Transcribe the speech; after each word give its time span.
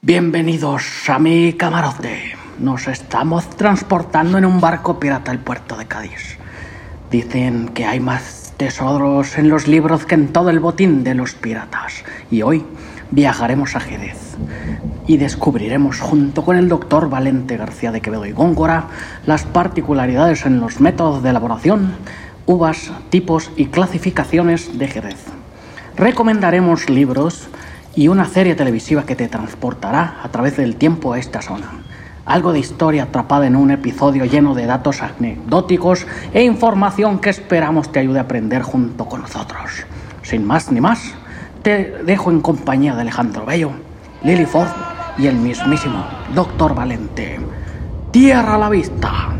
Bienvenidos 0.00 1.10
a 1.10 1.18
mi 1.18 1.54
camarote. 1.54 2.36
Nos 2.60 2.86
estamos 2.86 3.50
transportando 3.50 4.38
en 4.38 4.44
un 4.44 4.60
barco 4.60 5.00
pirata 5.00 5.32
al 5.32 5.40
puerto 5.40 5.76
de 5.76 5.86
Cádiz. 5.86 6.38
Dicen 7.10 7.70
que 7.70 7.84
hay 7.84 7.98
más 7.98 8.54
tesoros 8.56 9.36
en 9.38 9.48
los 9.48 9.66
libros 9.66 10.06
que 10.06 10.14
en 10.14 10.28
todo 10.28 10.50
el 10.50 10.60
botín 10.60 11.02
de 11.02 11.16
los 11.16 11.34
piratas. 11.34 12.04
Y 12.30 12.42
hoy 12.42 12.64
viajaremos 13.10 13.74
a 13.74 13.80
Jerez 13.80 14.36
y 15.08 15.16
descubriremos 15.16 15.98
junto 15.98 16.44
con 16.44 16.56
el 16.56 16.68
doctor 16.68 17.10
Valente 17.10 17.56
García 17.56 17.90
de 17.90 18.00
Quevedo 18.00 18.24
y 18.24 18.30
Góngora 18.30 18.86
las 19.26 19.46
particularidades 19.46 20.46
en 20.46 20.60
los 20.60 20.80
métodos 20.80 21.24
de 21.24 21.30
elaboración, 21.30 21.96
uvas, 22.46 22.92
tipos 23.10 23.50
y 23.56 23.66
clasificaciones 23.66 24.78
de 24.78 24.86
Jerez. 24.86 25.24
Recomendaremos 25.96 26.88
libros 26.88 27.48
y 27.94 28.08
una 28.08 28.26
serie 28.26 28.54
televisiva 28.54 29.04
que 29.04 29.16
te 29.16 29.28
transportará 29.28 30.20
a 30.22 30.28
través 30.28 30.56
del 30.56 30.76
tiempo 30.76 31.12
a 31.12 31.18
esta 31.18 31.42
zona. 31.42 31.70
Algo 32.24 32.52
de 32.52 32.58
historia 32.58 33.04
atrapada 33.04 33.46
en 33.46 33.56
un 33.56 33.70
episodio 33.70 34.24
lleno 34.24 34.54
de 34.54 34.66
datos 34.66 35.02
anecdóticos 35.02 36.06
e 36.34 36.42
información 36.42 37.20
que 37.20 37.30
esperamos 37.30 37.90
te 37.90 38.00
ayude 38.00 38.18
a 38.18 38.22
aprender 38.22 38.62
junto 38.62 39.06
con 39.06 39.22
nosotros. 39.22 39.86
Sin 40.22 40.46
más 40.46 40.70
ni 40.70 40.80
más, 40.80 41.14
te 41.62 42.02
dejo 42.04 42.30
en 42.30 42.40
compañía 42.40 42.94
de 42.94 43.00
Alejandro 43.00 43.46
Bello, 43.46 43.70
Lily 44.22 44.46
Ford 44.46 44.68
y 45.16 45.26
el 45.26 45.36
mismísimo 45.36 46.04
Doctor 46.34 46.74
Valente. 46.74 47.40
Tierra 48.10 48.56
a 48.56 48.58
la 48.58 48.68
vista. 48.68 49.30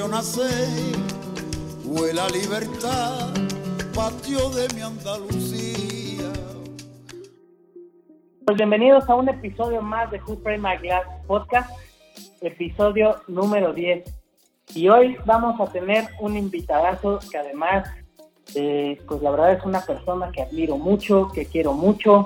Vio 0.00 0.08
nacer, 0.08 0.96
fue 1.84 2.14
la 2.14 2.26
libertad, 2.28 3.28
patio 3.94 4.48
de 4.48 4.66
mi 4.74 4.80
Andalucía. 4.80 6.32
Pues 8.46 8.56
bienvenidos 8.56 9.06
a 9.10 9.14
un 9.14 9.28
episodio 9.28 9.82
más 9.82 10.10
de 10.10 10.18
Who 10.22 10.38
Framed 10.38 10.62
My 10.62 10.76
Glass 10.78 11.04
Podcast, 11.26 11.70
episodio 12.40 13.16
número 13.28 13.74
10. 13.74 14.04
Y 14.74 14.88
hoy 14.88 15.18
vamos 15.26 15.60
a 15.60 15.70
tener 15.70 16.08
un 16.18 16.34
invitadazo 16.34 17.18
que 17.30 17.36
además, 17.36 17.86
eh, 18.54 18.98
pues 19.06 19.20
la 19.20 19.32
verdad 19.32 19.52
es 19.52 19.64
una 19.66 19.82
persona 19.82 20.32
que 20.32 20.40
admiro 20.40 20.78
mucho, 20.78 21.30
que 21.30 21.44
quiero 21.44 21.74
mucho 21.74 22.24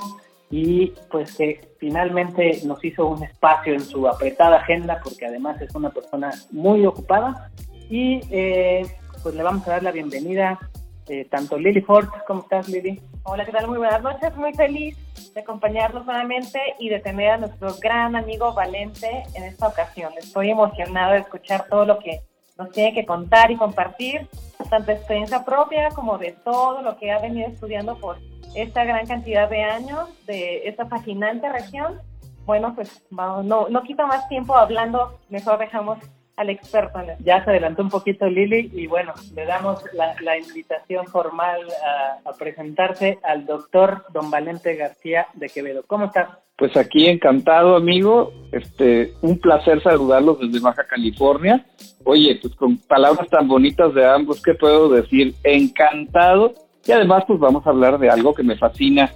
y 0.49 0.93
pues 1.11 1.35
que 1.37 1.75
finalmente 1.79 2.61
nos 2.65 2.85
hizo 2.85 3.07
un 3.07 3.25
espacio 3.25 3.75
en 3.75 3.81
su 3.81 4.07
apretada 4.07 4.59
agenda 4.59 5.01
porque 5.03 5.27
además 5.27 5.61
es 5.61 5.75
una 5.75 5.91
persona 5.91 6.31
muy 6.53 6.87
ocupada. 6.87 7.51
Y 7.89 8.21
eh, 8.31 8.87
pues 9.23 9.35
le 9.35 9.43
vamos 9.43 9.67
a 9.67 9.73
dar 9.73 9.83
la 9.83 9.93
bienvenida 9.93 10.59
eh, 11.07 11.27
tanto 11.31 11.59
Lily 11.59 11.83
Ford, 11.83 12.09
¿cómo 12.27 12.43
estás 12.43 12.69
Lily? 12.69 13.01
Hola, 13.25 13.45
¿qué 13.45 13.53
tal? 13.53 13.69
Muy 13.69 13.79
buenas 13.79 14.03
noches, 14.03 14.35
muy 14.37 14.55
feliz 14.55 14.97
de 15.35 15.41
acompañarnos 15.41 16.07
nuevamente 16.07 16.59
y 16.79 16.89
de 16.89 17.01
tener 17.01 17.31
a 17.31 17.37
nuestro 17.37 17.75
gran 17.81 18.17
amigo 18.17 18.55
Valente 18.55 19.25
en 19.35 19.45
esta 19.45 19.69
ocasión. 19.69 20.13
Estoy 20.17 20.51
emocionada 20.51 21.15
de 21.15 21.21
escuchar 21.21 21.67
todo 21.69 21.85
lo 21.85 21.99
que 21.99 22.21
nos 22.57 22.71
tiene 22.71 22.95
que 22.95 23.05
contar 23.05 23.51
y 23.51 23.57
compartir, 23.57 24.29
tanto 24.71 24.93
experiencia 24.93 25.45
propia 25.45 25.91
como 25.91 26.17
de 26.17 26.33
todo 26.33 26.81
lo 26.81 26.97
que 26.97 27.11
ha 27.11 27.19
venido 27.19 27.49
estudiando 27.49 27.99
por 27.99 28.19
esta 28.55 28.85
gran 28.85 29.07
cantidad 29.07 29.49
de 29.51 29.63
años 29.63 30.09
de 30.27 30.69
esta 30.69 30.87
fascinante 30.87 31.51
región. 31.51 32.01
Bueno, 32.47 32.75
pues 32.75 33.05
vamos, 33.11 33.45
no, 33.45 33.69
no 33.69 33.83
quito 33.83 34.07
más 34.07 34.27
tiempo 34.29 34.57
hablando, 34.57 35.19
mejor 35.29 35.59
dejamos 35.59 35.99
al 36.37 36.51
experto. 36.51 37.01
Ya 37.21 37.45
se 37.45 37.51
adelantó 37.51 37.83
un 37.83 37.91
poquito 37.91 38.27
Lili 38.27 38.71
y 38.73 38.87
bueno, 38.87 39.13
le 39.35 39.47
damos 39.47 39.83
la, 39.93 40.15
la 40.21 40.39
invitación 40.39 41.07
formal 41.07 41.61
a, 41.85 42.29
a, 42.29 42.33
presentarse 42.35 43.19
al 43.23 43.47
doctor 43.47 44.05
don 44.13 44.31
Valente 44.31 44.75
García 44.77 45.27
de 45.35 45.49
Quevedo. 45.49 45.85
¿Cómo 45.87 46.07
estás? 46.07 46.29
Pues 46.57 46.77
aquí 46.77 47.07
encantado, 47.07 47.75
amigo. 47.77 48.33
Este, 48.53 49.13
un 49.23 49.39
placer 49.39 49.83
saludarlos 49.83 50.39
desde 50.39 50.61
Baja 50.61 50.87
California. 50.87 51.67
Oye, 52.05 52.39
pues 52.41 52.55
con 52.55 52.79
palabras 52.79 53.29
tan 53.29 53.49
bonitas 53.49 53.93
de 53.95 54.07
ambos, 54.07 54.41
¿qué 54.43 54.55
puedo 54.55 54.89
decir? 54.89 55.35
Encantado. 55.43 56.55
Y 56.87 56.93
además, 56.93 57.25
pues 57.27 57.41
vamos 57.41 57.67
a 57.67 57.71
hablar 57.71 57.99
de 57.99 58.11
algo 58.11 58.35
que 58.35 58.43
me 58.43 58.57
fascina, 58.57 59.11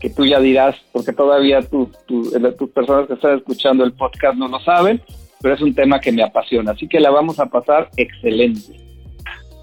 que 0.00 0.08
tú 0.08 0.24
ya 0.24 0.38
dirás, 0.38 0.76
porque 0.92 1.12
todavía 1.12 1.60
tú, 1.62 1.90
tú, 2.06 2.30
tus 2.56 2.70
personas 2.70 3.08
que 3.08 3.14
están 3.14 3.36
escuchando 3.36 3.84
el 3.84 3.92
podcast 3.92 4.38
no 4.38 4.46
lo 4.48 4.60
saben, 4.60 5.02
pero 5.40 5.54
es 5.54 5.60
un 5.60 5.74
tema 5.74 6.00
que 6.00 6.12
me 6.12 6.22
apasiona, 6.22 6.72
así 6.72 6.88
que 6.88 7.00
la 7.00 7.10
vamos 7.10 7.38
a 7.40 7.46
pasar 7.46 7.90
excelente. 7.96 8.88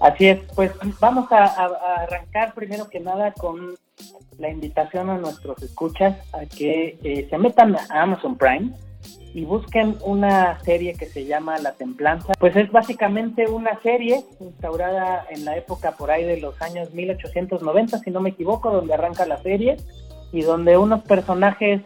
Así 0.00 0.26
es, 0.28 0.40
pues 0.54 0.72
vamos 1.00 1.30
a, 1.32 1.44
arrancar 2.02 2.52
primero 2.54 2.88
que 2.88 3.00
nada 3.00 3.32
con 3.32 3.74
la 4.38 4.50
invitación 4.50 5.08
a 5.08 5.16
nuestros 5.16 5.62
escuchas 5.62 6.18
a 6.34 6.44
que 6.44 6.98
eh, 7.02 7.26
se 7.30 7.38
metan 7.38 7.76
a 7.76 8.02
Amazon 8.02 8.36
Prime 8.36 8.72
y 9.32 9.44
busquen 9.44 9.96
una 10.02 10.58
serie 10.60 10.94
que 10.94 11.06
se 11.06 11.24
llama 11.24 11.58
La 11.58 11.72
Templanza. 11.72 12.34
Pues 12.38 12.56
es 12.56 12.70
básicamente 12.70 13.46
una 13.48 13.78
serie 13.80 14.24
instaurada 14.40 15.26
en 15.30 15.44
la 15.44 15.56
época 15.56 15.92
por 15.92 16.10
ahí 16.10 16.24
de 16.24 16.40
los 16.40 16.60
años 16.60 16.92
1890, 16.92 17.98
si 17.98 18.10
no 18.10 18.20
me 18.20 18.30
equivoco, 18.30 18.70
donde 18.70 18.94
arranca 18.94 19.26
la 19.26 19.38
serie 19.38 19.76
y 20.32 20.42
donde 20.42 20.76
unos 20.76 21.02
personajes 21.02 21.82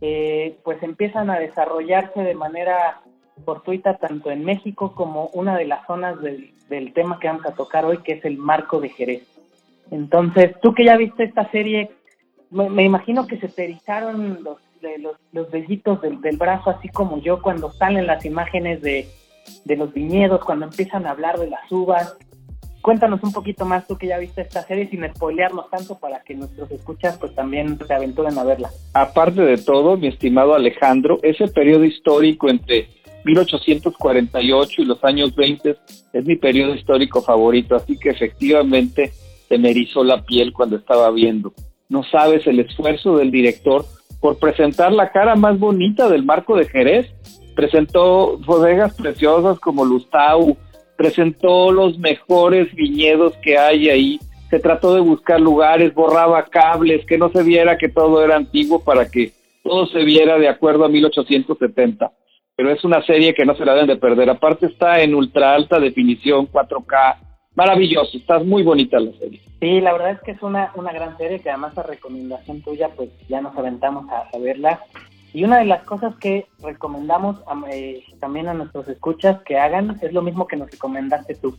eh, 0.00 0.56
pues 0.64 0.82
empiezan 0.82 1.30
a 1.30 1.38
desarrollarse 1.38 2.20
de 2.20 2.34
manera 2.34 3.00
fortuita 3.44 3.98
tanto 3.98 4.30
en 4.30 4.44
México 4.44 4.94
como 4.94 5.26
una 5.28 5.56
de 5.56 5.66
las 5.66 5.86
zonas 5.86 6.20
del, 6.20 6.52
del, 6.68 6.92
tema 6.92 7.18
que 7.18 7.28
vamos 7.28 7.46
a 7.46 7.54
tocar 7.54 7.84
hoy, 7.84 7.98
que 7.98 8.12
es 8.12 8.24
el 8.24 8.38
marco 8.38 8.80
de 8.80 8.90
Jerez. 8.90 9.22
Entonces, 9.90 10.54
tú 10.62 10.74
que 10.74 10.84
ya 10.84 10.96
viste 10.96 11.24
esta 11.24 11.50
serie, 11.50 11.90
me, 12.50 12.84
imagino 12.84 13.26
que 13.26 13.38
se 13.38 13.48
te 13.48 13.64
erizaron 13.64 14.42
los, 14.44 14.58
los, 14.98 15.16
los 15.32 15.50
vellitos 15.50 16.00
del, 16.00 16.20
del, 16.20 16.36
brazo, 16.36 16.70
así 16.70 16.88
como 16.88 17.18
yo 17.18 17.42
cuando 17.42 17.70
salen 17.72 18.06
las 18.06 18.24
imágenes 18.24 18.80
de, 18.82 19.08
de 19.64 19.76
los 19.76 19.92
viñedos, 19.92 20.44
cuando 20.44 20.66
empiezan 20.66 21.06
a 21.06 21.10
hablar 21.10 21.38
de 21.38 21.48
las 21.48 21.70
uvas. 21.70 22.16
Cuéntanos 22.82 23.22
un 23.22 23.32
poquito 23.32 23.64
más 23.64 23.86
tú 23.86 23.96
que 23.96 24.08
ya 24.08 24.18
viste 24.18 24.42
esta 24.42 24.62
serie 24.62 24.88
sin 24.88 25.08
spoilearnos 25.14 25.70
tanto 25.70 25.98
para 25.98 26.20
que 26.20 26.34
nuestros 26.34 26.70
escuchas 26.70 27.16
pues 27.16 27.34
también 27.34 27.78
se 27.78 27.94
aventuren 27.94 28.36
a 28.36 28.44
verla. 28.44 28.68
Aparte 28.92 29.40
de 29.40 29.56
todo, 29.56 29.96
mi 29.96 30.08
estimado 30.08 30.54
Alejandro, 30.54 31.18
ese 31.22 31.48
periodo 31.48 31.84
histórico 31.84 32.50
entre 32.50 32.88
1848 33.24 34.82
y 34.82 34.84
los 34.84 35.02
años 35.04 35.34
20 35.34 35.76
es 36.12 36.24
mi 36.24 36.36
periodo 36.36 36.74
histórico 36.74 37.22
favorito, 37.22 37.74
así 37.74 37.98
que 37.98 38.10
efectivamente 38.10 39.12
se 39.48 39.58
me 39.58 39.70
erizó 39.70 40.04
la 40.04 40.22
piel 40.22 40.52
cuando 40.52 40.76
estaba 40.76 41.10
viendo. 41.10 41.52
No 41.88 42.02
sabes 42.04 42.46
el 42.46 42.60
esfuerzo 42.60 43.16
del 43.16 43.30
director 43.30 43.84
por 44.20 44.38
presentar 44.38 44.92
la 44.92 45.10
cara 45.12 45.36
más 45.36 45.58
bonita 45.58 46.08
del 46.08 46.24
marco 46.24 46.56
de 46.56 46.66
Jerez. 46.66 47.12
Presentó 47.54 48.38
bodegas 48.38 48.94
preciosas 48.94 49.58
como 49.60 49.84
Lustau, 49.84 50.56
presentó 50.96 51.70
los 51.72 51.98
mejores 51.98 52.74
viñedos 52.74 53.34
que 53.42 53.58
hay 53.58 53.90
ahí, 53.90 54.20
se 54.50 54.58
trató 54.60 54.94
de 54.94 55.00
buscar 55.00 55.40
lugares, 55.40 55.94
borraba 55.94 56.44
cables, 56.44 57.04
que 57.06 57.18
no 57.18 57.30
se 57.30 57.42
viera 57.42 57.78
que 57.78 57.88
todo 57.88 58.24
era 58.24 58.36
antiguo 58.36 58.82
para 58.82 59.08
que 59.08 59.32
todo 59.62 59.86
se 59.86 60.04
viera 60.04 60.38
de 60.38 60.48
acuerdo 60.48 60.84
a 60.84 60.88
1870 60.88 62.12
pero 62.56 62.70
es 62.70 62.84
una 62.84 63.02
serie 63.02 63.34
que 63.34 63.44
no 63.44 63.54
se 63.56 63.64
la 63.64 63.72
deben 63.72 63.88
de 63.88 63.96
perder. 63.96 64.30
Aparte 64.30 64.66
está 64.66 65.00
en 65.00 65.14
ultra 65.14 65.54
alta 65.54 65.80
definición, 65.80 66.46
4K, 66.50 67.16
maravilloso, 67.54 68.16
está 68.16 68.38
muy 68.38 68.62
bonita 68.62 69.00
la 69.00 69.12
serie. 69.18 69.40
Sí, 69.60 69.80
la 69.80 69.92
verdad 69.92 70.12
es 70.12 70.20
que 70.20 70.32
es 70.32 70.42
una, 70.42 70.72
una 70.74 70.92
gran 70.92 71.16
serie 71.16 71.40
que 71.40 71.50
además 71.50 71.76
a 71.78 71.82
recomendación 71.82 72.62
tuya 72.62 72.90
pues 72.94 73.10
ya 73.28 73.40
nos 73.40 73.56
aventamos 73.56 74.08
a, 74.10 74.28
a 74.34 74.38
verla. 74.38 74.80
Y 75.32 75.42
una 75.42 75.58
de 75.58 75.64
las 75.64 75.82
cosas 75.82 76.14
que 76.16 76.46
recomendamos 76.62 77.42
eh, 77.72 78.04
también 78.20 78.46
a 78.46 78.54
nuestros 78.54 78.86
escuchas 78.88 79.42
que 79.42 79.58
hagan 79.58 79.98
es 80.00 80.12
lo 80.12 80.22
mismo 80.22 80.46
que 80.46 80.56
nos 80.56 80.70
recomendaste 80.70 81.34
tú. 81.34 81.56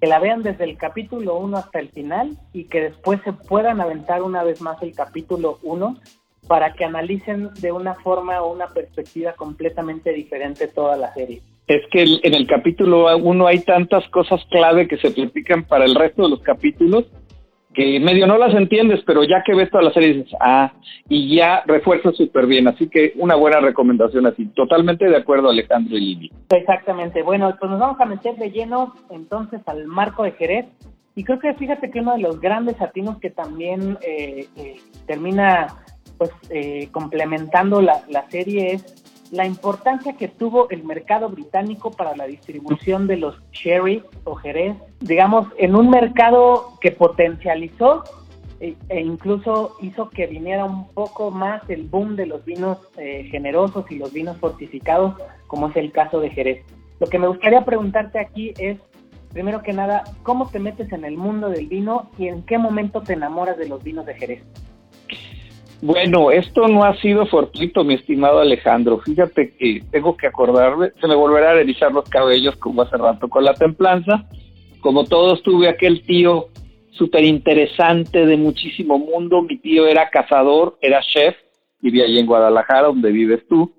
Que 0.00 0.06
la 0.06 0.20
vean 0.20 0.44
desde 0.44 0.62
el 0.62 0.76
capítulo 0.76 1.36
1 1.38 1.56
hasta 1.56 1.80
el 1.80 1.88
final 1.88 2.38
y 2.52 2.64
que 2.64 2.82
después 2.82 3.20
se 3.24 3.32
puedan 3.32 3.80
aventar 3.80 4.22
una 4.22 4.44
vez 4.44 4.60
más 4.60 4.80
el 4.82 4.94
capítulo 4.94 5.58
1 5.64 5.96
para 6.48 6.72
que 6.72 6.84
analicen 6.84 7.50
de 7.60 7.70
una 7.70 7.94
forma 7.94 8.42
o 8.42 8.52
una 8.52 8.66
perspectiva 8.66 9.32
completamente 9.34 10.12
diferente 10.12 10.66
toda 10.66 10.96
la 10.96 11.14
serie. 11.14 11.40
Es 11.66 11.82
que 11.90 12.02
en 12.22 12.34
el 12.34 12.46
capítulo 12.46 13.16
1 13.16 13.46
hay 13.46 13.60
tantas 13.60 14.08
cosas 14.08 14.40
clave 14.50 14.88
que 14.88 14.96
se 14.96 15.10
platican 15.10 15.64
para 15.64 15.84
el 15.84 15.94
resto 15.94 16.22
de 16.22 16.30
los 16.30 16.40
capítulos 16.40 17.04
que 17.78 18.00
medio 18.00 18.26
no 18.26 18.38
las 18.38 18.52
entiendes, 18.54 19.00
pero 19.06 19.22
ya 19.22 19.44
que 19.44 19.54
ves 19.54 19.70
toda 19.70 19.84
la 19.84 19.92
serie 19.92 20.14
dices, 20.14 20.32
ah, 20.40 20.72
y 21.08 21.36
ya 21.36 21.62
refuerza 21.64 22.10
súper 22.10 22.46
bien. 22.46 22.66
Así 22.66 22.88
que 22.88 23.12
una 23.16 23.36
buena 23.36 23.60
recomendación 23.60 24.26
así. 24.26 24.46
Totalmente 24.46 25.08
de 25.08 25.16
acuerdo, 25.16 25.48
Alejandro 25.48 25.96
y 25.96 26.00
Lili. 26.00 26.32
Exactamente. 26.50 27.22
Bueno, 27.22 27.54
pues 27.60 27.70
nos 27.70 27.78
vamos 27.78 28.00
a 28.00 28.04
meter 28.04 28.34
de 28.34 28.50
lleno 28.50 28.94
entonces 29.10 29.60
al 29.66 29.86
marco 29.86 30.24
de 30.24 30.32
Jerez. 30.32 30.66
Y 31.14 31.22
creo 31.22 31.38
que 31.38 31.54
fíjate 31.54 31.90
que 31.90 32.00
uno 32.00 32.14
de 32.14 32.22
los 32.22 32.40
grandes 32.40 32.80
atinos 32.80 33.18
que 33.18 33.30
también 33.30 33.96
eh, 34.02 34.46
eh, 34.56 34.76
termina 35.06 35.68
pues 36.18 36.30
eh, 36.50 36.88
complementando 36.92 37.80
la, 37.80 38.02
la, 38.08 38.28
serie 38.28 38.72
es 38.72 38.84
la 39.30 39.46
importancia 39.46 40.14
que 40.14 40.28
tuvo 40.28 40.68
el 40.70 40.84
mercado 40.84 41.28
británico 41.28 41.90
para 41.90 42.16
la 42.16 42.26
distribución 42.26 43.06
de 43.06 43.16
los 43.16 43.40
sherry 43.52 44.02
o 44.24 44.34
jerez, 44.34 44.76
digamos, 45.00 45.46
en 45.58 45.76
un 45.76 45.90
mercado 45.90 46.72
que 46.80 46.90
potencializó 46.90 48.04
e, 48.60 48.74
e 48.88 49.00
incluso 49.00 49.76
hizo 49.80 50.10
que 50.10 50.26
viniera 50.26 50.64
un 50.64 50.88
poco 50.88 51.30
más 51.30 51.62
el 51.70 51.84
boom 51.84 52.16
de 52.16 52.26
los 52.26 52.44
vinos 52.44 52.78
eh, 52.96 53.28
generosos 53.30 53.88
y 53.90 53.98
los 53.98 54.12
vinos 54.12 54.36
fortificados, 54.38 55.14
como 55.46 55.68
es 55.68 55.76
el 55.76 55.92
caso 55.92 56.20
de 56.20 56.30
Jerez. 56.30 56.64
Lo 56.98 57.06
que 57.06 57.18
me 57.18 57.28
gustaría 57.28 57.64
preguntarte 57.64 58.18
aquí 58.18 58.52
es, 58.58 58.78
primero 59.32 59.62
que 59.62 59.72
nada, 59.72 60.02
¿cómo 60.24 60.48
te 60.48 60.58
metes 60.58 60.90
en 60.92 61.04
el 61.04 61.16
mundo 61.16 61.50
del 61.50 61.68
vino 61.68 62.10
y 62.18 62.26
en 62.26 62.42
qué 62.42 62.58
momento 62.58 63.02
te 63.02 63.12
enamoras 63.12 63.56
de 63.58 63.68
los 63.68 63.82
vinos 63.84 64.06
de 64.06 64.14
Jerez? 64.14 64.42
Bueno, 65.80 66.32
esto 66.32 66.66
no 66.66 66.82
ha 66.82 66.96
sido 66.96 67.24
fortuito, 67.26 67.84
mi 67.84 67.94
estimado 67.94 68.40
Alejandro. 68.40 68.98
Fíjate 68.98 69.54
que 69.56 69.82
tengo 69.92 70.16
que 70.16 70.26
acordarme, 70.26 70.90
se 71.00 71.06
me 71.06 71.14
volverá 71.14 71.50
a 71.50 71.60
erizar 71.60 71.92
los 71.92 72.08
cabellos 72.08 72.56
como 72.56 72.82
hace 72.82 72.96
rato 72.96 73.28
con 73.28 73.44
la 73.44 73.54
templanza. 73.54 74.24
Como 74.80 75.04
todos, 75.04 75.42
tuve 75.42 75.68
aquel 75.68 76.02
tío 76.02 76.48
súper 76.90 77.24
interesante 77.24 78.26
de 78.26 78.36
muchísimo 78.36 78.98
mundo. 78.98 79.42
Mi 79.42 79.56
tío 79.58 79.86
era 79.86 80.10
cazador, 80.10 80.76
era 80.80 81.00
chef, 81.00 81.36
vivía 81.80 82.04
allí 82.04 82.18
en 82.18 82.26
Guadalajara, 82.26 82.88
donde 82.88 83.12
vives 83.12 83.46
tú. 83.48 83.72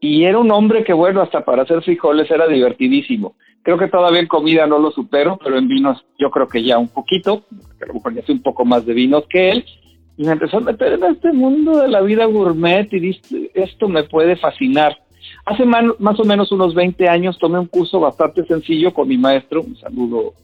Y 0.00 0.24
era 0.24 0.38
un 0.38 0.50
hombre 0.50 0.82
que, 0.82 0.92
bueno, 0.92 1.22
hasta 1.22 1.44
para 1.44 1.62
hacer 1.62 1.80
frijoles 1.82 2.28
era 2.28 2.48
divertidísimo. 2.48 3.36
Creo 3.62 3.78
que 3.78 3.88
todavía 3.88 4.20
en 4.20 4.26
comida 4.26 4.66
no 4.66 4.78
lo 4.78 4.90
supero, 4.90 5.38
pero 5.42 5.58
en 5.58 5.68
vinos 5.68 6.04
yo 6.18 6.30
creo 6.30 6.48
que 6.48 6.64
ya 6.64 6.76
un 6.76 6.88
poquito, 6.88 7.44
a 7.80 7.86
lo 7.86 7.94
mejor 7.94 8.14
ya 8.14 8.22
sé 8.22 8.32
un 8.32 8.42
poco 8.42 8.64
más 8.64 8.84
de 8.84 8.94
vinos 8.94 9.26
que 9.28 9.50
él 9.50 9.64
y 10.16 10.24
me 10.24 10.32
empezó 10.32 10.58
a 10.58 10.60
meter 10.60 10.94
en 10.94 11.04
este 11.04 11.32
mundo 11.32 11.78
de 11.78 11.88
la 11.88 12.00
vida 12.00 12.24
gourmet 12.24 12.90
y 12.92 13.00
dije, 13.00 13.50
esto 13.54 13.88
me 13.88 14.04
puede 14.04 14.36
fascinar. 14.36 14.96
Hace 15.44 15.64
más 15.64 16.20
o 16.20 16.24
menos 16.24 16.50
unos 16.52 16.74
20 16.74 17.08
años 17.08 17.38
tomé 17.38 17.58
un 17.58 17.66
curso 17.66 18.00
bastante 18.00 18.44
sencillo 18.46 18.94
con 18.94 19.08
mi 19.08 19.18
maestro, 19.18 19.62
un 19.62 19.76
saludo 19.76 20.34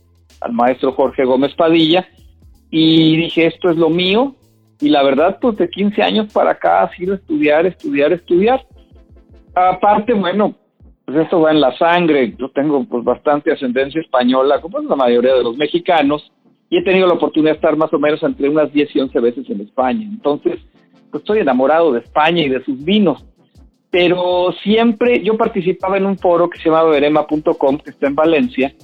al 0.40 0.52
maestro 0.52 0.92
Jorge 0.92 1.24
Gómez 1.24 1.54
Padilla, 1.54 2.06
y 2.70 3.16
dije, 3.16 3.46
esto 3.46 3.70
es 3.70 3.76
lo 3.76 3.90
mío, 3.90 4.34
y 4.80 4.88
la 4.88 5.02
verdad, 5.02 5.38
pues 5.40 5.56
de 5.56 5.68
15 5.68 6.02
años 6.02 6.32
para 6.32 6.52
acá 6.52 6.82
ha 6.82 6.96
sido 6.96 7.14
estudiar, 7.14 7.66
estudiar, 7.66 8.12
estudiar. 8.12 8.66
Aparte, 9.54 10.12
bueno, 10.12 10.54
pues 11.04 11.18
esto 11.18 11.40
va 11.40 11.52
en 11.52 11.60
la 11.60 11.76
sangre, 11.76 12.34
yo 12.38 12.50
tengo 12.50 12.84
pues 12.84 13.04
bastante 13.04 13.52
ascendencia 13.52 14.00
española, 14.00 14.60
como 14.60 14.80
la 14.80 14.96
mayoría 14.96 15.34
de 15.34 15.44
los 15.44 15.56
mexicanos, 15.56 16.32
y 16.72 16.78
he 16.78 16.82
tenido 16.82 17.06
la 17.06 17.12
oportunidad 17.12 17.52
de 17.52 17.56
estar 17.56 17.76
más 17.76 17.92
o 17.92 17.98
menos 17.98 18.22
entre 18.22 18.48
unas 18.48 18.72
10 18.72 18.96
y 18.96 19.00
11 19.00 19.20
veces 19.20 19.50
en 19.50 19.60
España. 19.60 20.08
Entonces, 20.10 20.58
pues 21.10 21.20
estoy 21.20 21.40
enamorado 21.40 21.92
de 21.92 22.00
España 22.00 22.42
y 22.42 22.48
de 22.48 22.64
sus 22.64 22.82
vinos. 22.82 23.22
Pero 23.90 24.54
siempre 24.62 25.22
yo 25.22 25.36
participaba 25.36 25.98
en 25.98 26.06
un 26.06 26.16
foro 26.16 26.48
que 26.48 26.58
se 26.58 26.70
llamaba 26.70 26.88
verema.com, 26.88 27.76
que 27.76 27.90
está 27.90 28.06
en 28.06 28.14
Valencia, 28.14 28.74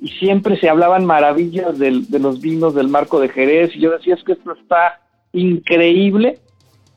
y 0.00 0.06
siempre 0.06 0.56
se 0.56 0.68
hablaban 0.68 1.04
maravillas 1.04 1.76
de 1.80 2.20
los 2.20 2.40
vinos 2.40 2.76
del 2.76 2.86
Marco 2.86 3.18
de 3.18 3.28
Jerez, 3.28 3.74
y 3.74 3.80
yo 3.80 3.90
decía, 3.90 4.14
es 4.14 4.22
que 4.22 4.34
esto 4.34 4.52
está 4.52 5.00
increíble, 5.32 6.38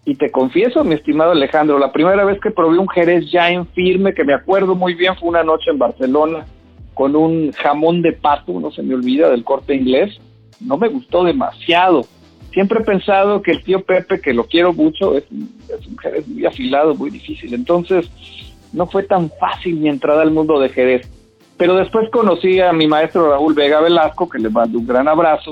y 0.05 0.13
te 0.13 0.29
confieso, 0.29 0.83
mi 0.83 0.93
estimado 0.93 1.31
Alejandro, 1.31 1.79
la 1.79 1.91
primera 1.91 2.23
vez 2.23 2.39
que 2.39 2.51
probé 2.51 2.77
un 2.77 2.89
Jerez 2.89 3.31
ya 3.31 3.49
en 3.49 3.65
firme, 3.69 4.13
que 4.13 4.23
me 4.23 4.35
acuerdo 4.35 4.75
muy 4.75 4.93
bien, 4.93 5.15
fue 5.15 5.27
una 5.27 5.43
noche 5.43 5.71
en 5.71 5.79
Barcelona, 5.79 6.45
con 6.93 7.15
un 7.15 7.51
jamón 7.51 8.03
de 8.03 8.13
pato, 8.13 8.59
no 8.59 8.69
se 8.69 8.83
me 8.83 8.93
olvida, 8.93 9.31
del 9.31 9.43
corte 9.43 9.73
inglés, 9.73 10.19
no 10.59 10.77
me 10.77 10.87
gustó 10.87 11.23
demasiado. 11.23 12.05
Siempre 12.51 12.79
he 12.79 12.85
pensado 12.85 13.41
que 13.41 13.51
el 13.51 13.63
tío 13.63 13.81
Pepe, 13.83 14.21
que 14.21 14.33
lo 14.33 14.45
quiero 14.45 14.71
mucho, 14.71 15.17
es, 15.17 15.25
un 15.29 15.97
Jerez 16.01 16.27
muy 16.27 16.45
afilado, 16.45 16.95
muy 16.95 17.09
difícil. 17.09 17.53
Entonces, 17.53 18.09
no 18.71 18.87
fue 18.87 19.03
tan 19.03 19.29
fácil 19.39 19.75
mi 19.75 19.89
entrada 19.89 20.21
al 20.21 20.31
mundo 20.31 20.59
de 20.59 20.69
Jerez. 20.69 21.09
Pero 21.57 21.75
después 21.75 22.09
conocí 22.11 22.59
a 22.61 22.71
mi 22.73 22.87
maestro 22.87 23.29
Raúl 23.29 23.53
Vega 23.53 23.81
Velasco, 23.81 24.29
que 24.29 24.39
le 24.39 24.49
mando 24.49 24.79
un 24.79 24.87
gran 24.87 25.07
abrazo, 25.07 25.51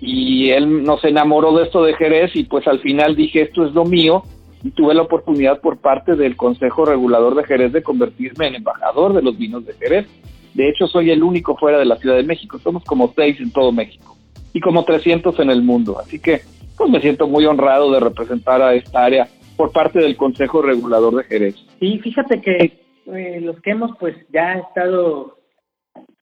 y 0.00 0.50
él 0.50 0.84
nos 0.84 1.02
enamoró 1.04 1.56
de 1.56 1.64
esto 1.64 1.82
de 1.82 1.94
Jerez 1.94 2.30
y 2.34 2.44
pues 2.44 2.68
al 2.68 2.78
final 2.80 3.16
dije, 3.16 3.42
esto 3.42 3.66
es 3.66 3.72
lo 3.72 3.84
mío, 3.84 4.22
y 4.62 4.70
tuve 4.70 4.94
la 4.94 5.02
oportunidad 5.02 5.60
por 5.60 5.78
parte 5.78 6.14
del 6.14 6.36
Consejo 6.36 6.84
Regulador 6.84 7.34
de 7.34 7.44
Jerez 7.44 7.72
de 7.72 7.82
convertirme 7.82 8.48
en 8.48 8.56
embajador 8.56 9.12
de 9.12 9.22
los 9.22 9.36
vinos 9.36 9.64
de 9.66 9.74
Jerez. 9.74 10.06
De 10.54 10.68
hecho, 10.68 10.86
soy 10.86 11.10
el 11.10 11.22
único 11.22 11.56
fuera 11.56 11.78
de 11.78 11.84
la 11.84 11.96
Ciudad 11.96 12.16
de 12.16 12.22
México, 12.24 12.58
somos 12.58 12.84
como 12.84 13.12
seis 13.16 13.40
en 13.40 13.52
todo 13.52 13.72
México 13.72 14.17
y 14.52 14.60
como 14.60 14.84
300 14.84 15.38
en 15.40 15.50
el 15.50 15.62
mundo. 15.62 15.98
Así 15.98 16.18
que 16.18 16.42
pues 16.76 16.90
me 16.90 17.00
siento 17.00 17.26
muy 17.26 17.44
honrado 17.44 17.92
de 17.92 18.00
representar 18.00 18.62
a 18.62 18.74
esta 18.74 19.04
área 19.04 19.28
por 19.56 19.72
parte 19.72 19.98
del 19.98 20.16
Consejo 20.16 20.62
Regulador 20.62 21.16
de 21.16 21.24
Jerez. 21.24 21.56
Sí, 21.80 21.98
fíjate 21.98 22.40
que 22.40 22.80
eh, 23.06 23.40
los 23.40 23.60
que 23.60 23.72
hemos 23.72 23.96
pues 23.98 24.16
ya 24.32 24.54
estado 24.54 25.38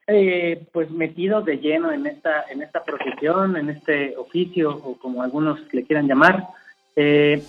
eh, 0.06 0.66
pues 0.72 0.90
metidos 0.90 1.44
de 1.44 1.58
lleno 1.58 1.92
en 1.92 2.06
esta 2.06 2.44
en 2.50 2.62
esta 2.62 2.82
profesión, 2.84 3.56
en 3.56 3.70
este 3.70 4.16
oficio 4.16 4.70
o 4.70 4.96
como 4.98 5.22
algunos 5.22 5.60
le 5.72 5.84
quieran 5.84 6.08
llamar. 6.08 6.46
Eh, 6.96 7.42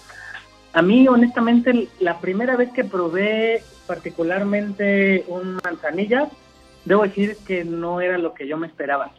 a 0.73 0.81
mí 0.81 1.07
honestamente 1.07 1.87
la 1.99 2.19
primera 2.19 2.57
vez 2.57 2.69
que 2.71 2.83
probé 2.83 3.61
particularmente 3.87 5.23
un 5.27 5.59
manzanilla, 5.63 6.27
debo 6.83 7.03
decir 7.03 7.37
que 7.47 7.63
no 7.63 8.01
era 8.01 8.17
lo 8.17 8.33
que 8.33 8.47
yo 8.47 8.57
me 8.57 8.67
esperaba. 8.67 9.11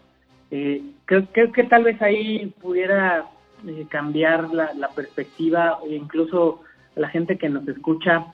Eh, 0.51 0.83
creo, 1.05 1.53
que 1.53 1.65
tal 1.65 1.85
vez 1.85 2.01
ahí 2.01 2.47
pudiera 2.61 3.27
eh, 3.67 3.87
cambiar 3.89 4.51
la, 4.53 4.89
perspectiva 4.95 5.79
e 5.87 5.95
incluso 5.95 6.63
la 6.97 7.09
gente 7.09 7.37
que 7.37 7.49
nos 7.49 7.69
escucha, 7.69 8.27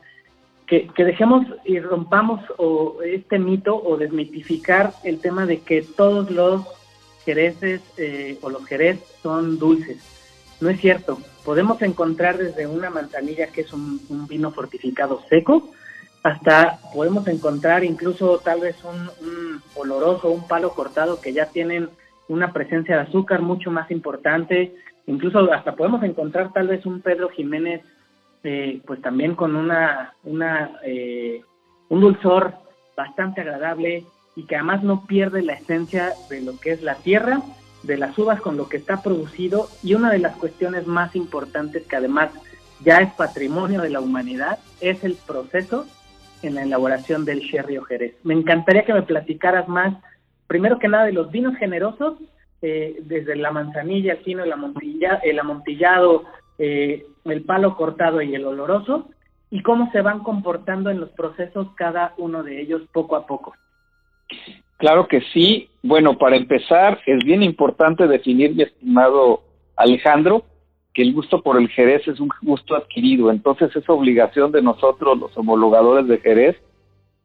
que, 0.66 0.88
dejemos 0.96 1.46
y 1.64 1.81
rompamos 1.81 2.40
o, 2.56 2.99
este 3.02 3.38
mito 3.38 3.76
o 3.76 3.96
desmitificar 3.96 4.93
el 5.02 5.20
tema 5.20 5.44
de 5.46 5.61
que 5.61 5.82
todos 5.82 6.31
los 6.31 6.64
jereces 7.25 7.82
eh, 7.96 8.38
o 8.43 8.50
los 8.50 8.64
jerez 8.67 9.00
son 9.22 9.58
dulces. 9.58 9.99
No 10.60 10.70
es 10.70 10.81
cierto. 10.81 11.19
Podemos 11.44 11.82
encontrar 11.82 12.38
desde 12.38 12.67
una 12.67 12.90
manzanilla 12.90 13.49
que 13.49 13.62
es 13.62 13.72
un, 13.72 14.00
vino 14.28 14.50
fortificado 14.52 15.20
seco, 15.28 15.70
hasta 16.22 16.78
podemos 16.94 17.26
encontrar 17.28 17.84
incluso 17.84 18.38
tal 18.38 18.60
vez 18.60 18.76
un 18.84 19.60
oloroso, 19.75 20.31
un 20.31 20.46
palo 20.49 20.70
cortado 20.70 21.20
que 21.20 21.34
ya 21.34 21.46
tienen 21.46 21.90
una 22.28 22.52
presencia 22.52 22.96
de 22.96 23.02
azúcar 23.02 23.42
mucho 23.42 23.70
más 23.70 23.90
importante, 23.90 24.74
incluso 25.06 25.52
hasta 25.52 25.76
podemos 25.76 26.02
encontrar 26.02 26.52
tal 26.52 26.68
vez 26.68 26.86
un 26.86 27.00
Pedro 27.00 27.28
Jiménez, 27.28 27.82
eh, 28.42 28.80
pues 28.86 29.00
también 29.00 29.34
con 29.34 29.56
una, 29.56 30.14
una 30.24 30.72
eh, 30.84 31.42
un 31.88 32.00
dulzor 32.00 32.54
bastante 32.96 33.40
agradable 33.40 34.04
y 34.36 34.44
que 34.44 34.56
además 34.56 34.82
no 34.82 35.06
pierde 35.06 35.43
la 35.43 35.54
esencia 35.54 36.12
de 36.28 36.40
lo 36.40 36.58
que 36.58 36.72
es 36.72 36.82
la 36.82 36.96
tierra, 36.96 37.40
de 37.82 37.96
las 37.96 38.19
uvas 38.19 38.40
con 38.40 38.56
lo 38.56 38.69
que 38.69 38.76
está 38.76 39.02
producido 39.02 39.69
y 39.82 39.94
una 39.94 40.10
de 40.10 40.19
las 40.19 40.36
cuestiones 40.36 40.86
más 40.86 41.14
importantes 41.14 41.86
que 41.86 41.96
además 41.96 42.31
ya 42.82 42.98
es 42.98 43.12
patrimonio 43.14 43.81
de 43.82 43.90
la 43.90 44.00
humanidad 44.00 44.58
es 44.81 45.04
el 45.04 45.16
proceso 45.26 45.86
en 46.43 46.54
la 46.54 46.62
elaboración 46.62 47.24
del 47.24 47.40
sherry 47.40 47.78
o 47.78 47.84
jerez. 47.84 48.14
Me 48.22 48.34
encantaría 48.34 48.84
que 48.84 48.93
me 48.93 49.02
platicaras 49.02 49.69
más 49.69 49.94
primero 50.46 50.79
que 50.79 50.89
nada 50.89 51.06
de 51.06 51.13
los 51.13 51.31
vinos 51.31 51.56
generosos, 51.56 52.19
eh, 52.63 52.96
desde 53.03 53.36
la 53.36 53.51
manzanilla, 53.51 54.13
el 54.13 54.19
fino, 54.24 54.43
el, 54.43 54.53
amontilla, 54.53 55.20
el 55.22 55.39
amontillado, 55.39 56.24
eh, 56.58 57.05
el 57.24 57.43
palo 57.43 57.77
cortado 57.77 58.22
y 58.22 58.34
el 58.34 58.46
oloroso, 58.46 59.08
y 59.51 59.63
cómo 59.63 59.91
se 59.93 60.01
van 60.01 60.20
comportando 60.20 60.91
en 60.91 61.01
los 61.01 61.10
procesos 61.10 61.69
cada 61.77 62.15
uno 62.17 62.43
de 62.43 62.60
ellos 62.60 62.82
poco 62.93 63.17
a 63.17 63.27
poco. 63.27 63.55
Claro 64.79 65.06
que 65.06 65.20
sí. 65.32 65.69
Bueno, 65.82 66.19
para 66.19 66.36
empezar, 66.36 67.01
es 67.06 67.22
bien 67.24 67.43
importante 67.43 68.06
definir, 68.06 68.55
mi 68.55 68.63
estimado 68.63 69.43
Alejandro, 69.77 70.44
que 70.93 71.03
el 71.03 71.13
gusto 71.13 71.43
por 71.43 71.60
el 71.60 71.69
Jerez 71.69 72.06
es 72.08 72.20
un 72.20 72.31
gusto 72.43 72.74
adquirido. 72.77 73.31
Entonces 73.31 73.74
es 73.77 73.89
obligación 73.89 74.53
de 74.53 74.63
nosotros, 74.63 75.19
los 75.19 75.36
homologadores 75.36 76.06
de 76.08 76.19
Jerez, 76.19 76.56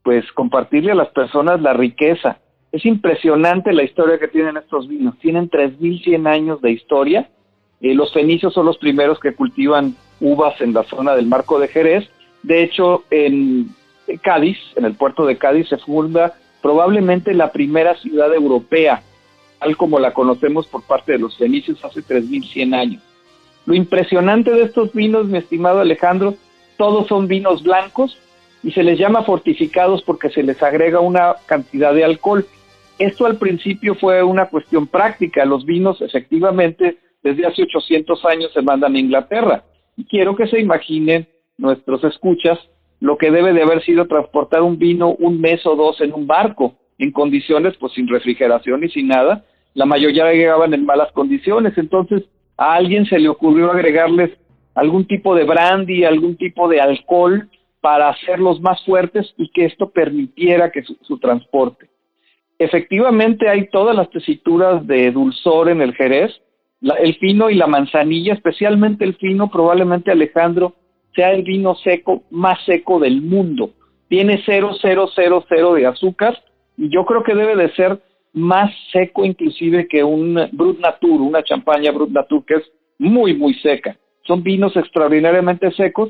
pues 0.04 0.30
compartirle 0.34 0.92
a 0.92 0.96
las 0.96 1.10
personas 1.10 1.62
la 1.62 1.74
riqueza 1.74 2.40
es 2.72 2.86
impresionante 2.86 3.74
la 3.74 3.84
historia 3.84 4.20
que 4.20 4.28
tienen 4.28 4.58
estos 4.58 4.88
vinos. 4.88 5.18
Tienen 5.20 5.50
3.100 5.50 6.28
años 6.28 6.62
de 6.62 6.72
historia. 6.72 7.30
Eh, 7.82 7.96
los 7.96 8.14
fenicios 8.14 8.54
son 8.54 8.66
los 8.66 8.78
primeros 8.78 9.20
que 9.20 9.34
cultivan 9.34 9.96
uvas 10.20 10.60
en 10.62 10.74
la 10.74 10.84
zona 10.84 11.16
del 11.16 11.28
Marco 11.28 11.60
de 11.60 11.68
Jerez. 11.68 12.10
De 12.44 12.64
hecho, 12.64 13.04
en 13.10 13.70
Cádiz, 14.22 14.58
en 14.76 14.86
el 14.86 14.94
puerto 14.94 15.26
de 15.26 15.38
Cádiz, 15.38 15.68
se 15.70 15.78
funda 15.78 16.34
probablemente 16.62 17.34
la 17.34 17.52
primera 17.52 17.96
ciudad 17.96 18.34
europea, 18.34 19.02
tal 19.60 19.78
como 19.78 20.00
la 20.00 20.14
conocemos 20.14 20.68
por 20.68 20.84
parte 20.84 21.14
de 21.14 21.20
los 21.20 21.38
fenicios 21.38 21.84
hace 21.84 22.02
3.100 22.02 22.76
años. 22.76 23.02
Lo 23.66 23.74
impresionante 23.74 24.52
de 24.52 24.64
estos 24.64 24.94
vinos, 24.94 25.28
mi 25.28 25.38
estimado 25.38 25.80
Alejandro, 25.80 26.36
todos 26.78 27.08
son 27.08 27.28
vinos 27.28 27.64
blancos 27.64 28.18
y 28.64 28.72
se 28.72 28.84
les 28.84 28.98
llama 29.00 29.24
fortificados 29.24 30.02
porque 30.04 30.30
se 30.30 30.44
les 30.44 30.62
agrega 30.62 31.00
una 31.00 31.36
cantidad 31.46 31.94
de 31.94 32.04
alcohol. 32.04 32.46
Esto 33.00 33.26
al 33.26 33.38
principio 33.38 33.96
fue 33.96 34.22
una 34.22 34.50
cuestión 34.50 34.88
práctica. 34.88 35.46
Los 35.46 35.66
vinos 35.66 36.02
efectivamente 36.02 36.98
desde 37.24 37.46
hace 37.46 37.64
800 37.64 38.26
años 38.26 38.52
se 38.54 38.62
mandan 38.62 38.96
a 38.96 39.00
Inglaterra. 39.00 39.64
Y 39.98 40.06
quiero 40.06 40.36
que 40.36 40.48
se 40.48 40.60
imaginen 40.60 41.28
nuestros 41.58 42.04
escuchas 42.04 42.60
lo 43.00 43.18
que 43.18 43.32
debe 43.32 43.54
de 43.54 43.64
haber 43.64 43.82
sido 43.84 44.08
transportar 44.08 44.62
un 44.62 44.78
vino 44.78 45.12
un 45.12 45.40
mes 45.40 45.66
o 45.66 45.76
dos 45.76 46.02
en 46.02 46.14
un 46.14 46.28
barco, 46.28 46.76
en 46.98 47.12
condiciones 47.12 47.76
pues 47.78 47.94
sin 47.94 48.08
refrigeración 48.08 48.84
y 48.84 48.90
sin 48.90 49.08
nada. 49.08 49.46
La 49.74 49.86
mayoría 49.86 50.32
llegaban 50.32 50.74
en 50.74 50.86
malas 50.86 51.12
condiciones, 51.14 51.78
entonces 51.78 52.24
a 52.58 52.74
alguien 52.74 53.06
se 53.06 53.20
le 53.20 53.30
ocurrió 53.30 53.72
agregarles 53.72 54.32
algún 54.76 55.06
tipo 55.06 55.36
de 55.36 55.46
brandy, 55.46 56.04
algún 56.04 56.36
tipo 56.36 56.68
de 56.68 56.82
alcohol 56.82 57.50
para 57.82 58.10
hacerlos 58.10 58.60
más 58.60 58.84
fuertes 58.84 59.34
y 59.38 59.50
que 59.50 59.66
esto 59.66 59.90
permitiera 59.90 60.72
que 60.72 60.84
su, 60.84 61.18
transporte. 61.20 61.89
Efectivamente 62.60 63.48
hay 63.48 63.70
todas 63.70 63.96
las 63.96 64.10
tesituras 64.10 64.86
de 64.86 65.12
dulzor 65.12 65.70
en 65.70 65.82
el 65.82 65.96
Jerez, 65.96 66.42
el 66.82 67.16
fino 67.16 67.50
y 67.50 67.56
la 67.56 67.68
manzanilla, 67.68 68.34
especialmente 68.34 69.06
el 69.06 69.16
fino, 69.16 69.50
probablemente 69.50 70.12
Alejandro 70.12 70.76
sea 71.16 71.32
el 71.32 71.44
vino 71.44 71.76
seco 71.76 72.24
más 72.30 72.60
seco 72.66 73.00
del 73.00 73.22
mundo. 73.22 73.72
Tiene 74.10 74.44
0,000 74.46 75.74
de 75.76 75.86
azúcar 75.86 76.38
y 76.78 76.90
yo 76.90 77.06
creo 77.06 77.24
que 77.24 77.34
debe 77.34 77.56
de 77.56 77.74
ser 77.76 78.02
más 78.34 78.72
seco 78.92 79.26
inclusive 79.26 79.88
que 79.88 80.04
un 80.04 80.40
Brut 80.52 80.80
Natur, 80.80 81.22
una 81.22 81.44
champaña 81.44 81.92
Brut 81.92 82.12
Natur 82.12 82.46
que 82.46 82.56
es 82.56 82.72
muy, 82.98 83.34
muy 83.36 83.54
seca. 83.56 83.98
Son 84.24 84.44
vinos 84.44 84.76
extraordinariamente 84.76 85.72
secos 85.72 86.10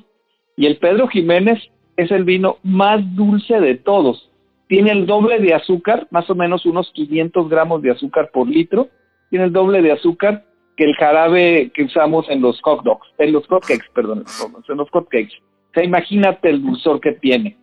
y 0.57 0.65
el 0.65 0.77
Pedro 0.77 1.07
Jiménez 1.07 1.59
es 1.95 2.11
el 2.11 2.23
vino 2.23 2.57
más 2.63 3.01
dulce 3.15 3.59
de 3.59 3.75
todos. 3.75 4.28
Tiene 4.69 4.91
el 4.91 5.07
doble 5.07 5.39
de 5.39 5.55
azúcar, 5.55 6.07
más 6.11 6.29
o 6.29 6.35
menos 6.35 6.63
unos 6.63 6.91
500 6.93 7.49
gramos 7.49 7.81
de 7.81 7.89
azúcar 7.89 8.29
por 8.31 8.47
litro. 8.47 8.87
Tiene 9.31 9.45
el 9.45 9.51
doble 9.51 9.81
de 9.81 9.93
azúcar 9.93 10.45
que 10.77 10.83
el 10.83 10.95
jarabe 10.95 11.71
que 11.73 11.85
usamos 11.85 12.29
en 12.29 12.39
los 12.39 12.61
hot 12.61 12.83
dogs, 12.83 13.07
en 13.17 13.33
los 13.33 13.47
hotcakes, 13.47 13.87
perdón, 13.95 14.23
en 14.69 14.77
los 14.77 14.89
hotcakes. 14.91 15.33
O 15.71 15.73
sea, 15.73 15.83
imagínate 15.83 16.49
el 16.49 16.61
dulzor 16.61 17.01
que 17.01 17.13
tiene. 17.13 17.57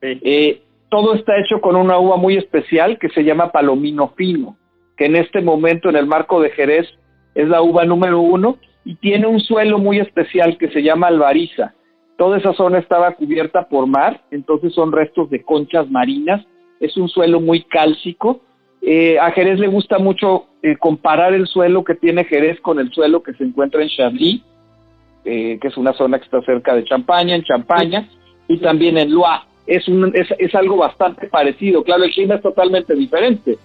Eh, 0.00 0.62
todo 0.90 1.14
está 1.14 1.36
hecho 1.40 1.60
con 1.60 1.74
una 1.74 1.98
uva 1.98 2.18
muy 2.18 2.36
especial 2.36 3.00
que 3.00 3.08
se 3.08 3.24
llama 3.24 3.50
Palomino 3.50 4.12
Fino, 4.16 4.56
que 4.96 5.06
en 5.06 5.16
este 5.16 5.40
momento 5.40 5.88
en 5.88 5.96
el 5.96 6.06
marco 6.06 6.40
de 6.40 6.50
Jerez 6.50 6.86
es 7.34 7.48
la 7.48 7.62
uva 7.62 7.84
número 7.84 8.20
uno 8.20 8.58
y 8.84 8.94
tiene 8.94 9.26
un 9.26 9.40
suelo 9.40 9.78
muy 9.78 9.98
especial 9.98 10.56
que 10.56 10.70
se 10.70 10.84
llama 10.84 11.08
Albariza. 11.08 11.74
Toda 12.16 12.38
esa 12.38 12.52
zona 12.52 12.78
estaba 12.78 13.12
cubierta 13.12 13.68
por 13.68 13.86
mar, 13.86 14.22
entonces 14.30 14.72
son 14.72 14.92
restos 14.92 15.30
de 15.30 15.42
conchas 15.42 15.90
marinas. 15.90 16.44
Es 16.78 16.96
un 16.96 17.08
suelo 17.08 17.40
muy 17.40 17.62
cálcico. 17.62 18.40
Eh, 18.82 19.18
a 19.18 19.32
Jerez 19.32 19.58
le 19.58 19.66
gusta 19.66 19.98
mucho 19.98 20.46
eh, 20.62 20.76
comparar 20.76 21.34
el 21.34 21.46
suelo 21.46 21.82
que 21.82 21.94
tiene 21.94 22.24
Jerez 22.24 22.60
con 22.60 22.78
el 22.78 22.92
suelo 22.92 23.22
que 23.22 23.32
se 23.34 23.42
encuentra 23.42 23.82
en 23.82 23.88
Chablis, 23.88 24.42
eh, 25.24 25.58
que 25.60 25.68
es 25.68 25.76
una 25.76 25.92
zona 25.94 26.18
que 26.18 26.26
está 26.26 26.40
cerca 26.42 26.76
de 26.76 26.84
Champaña, 26.84 27.34
en 27.34 27.42
Champaña, 27.42 28.08
y 28.46 28.58
también 28.58 28.96
en 28.98 29.12
Loire. 29.12 29.42
Es, 29.66 29.88
un, 29.88 30.12
es, 30.14 30.28
es 30.38 30.54
algo 30.54 30.76
bastante 30.76 31.26
parecido. 31.28 31.82
Claro, 31.82 32.04
el 32.04 32.12
clima 32.12 32.36
es 32.36 32.42
totalmente 32.42 32.94
diferente. 32.94 33.58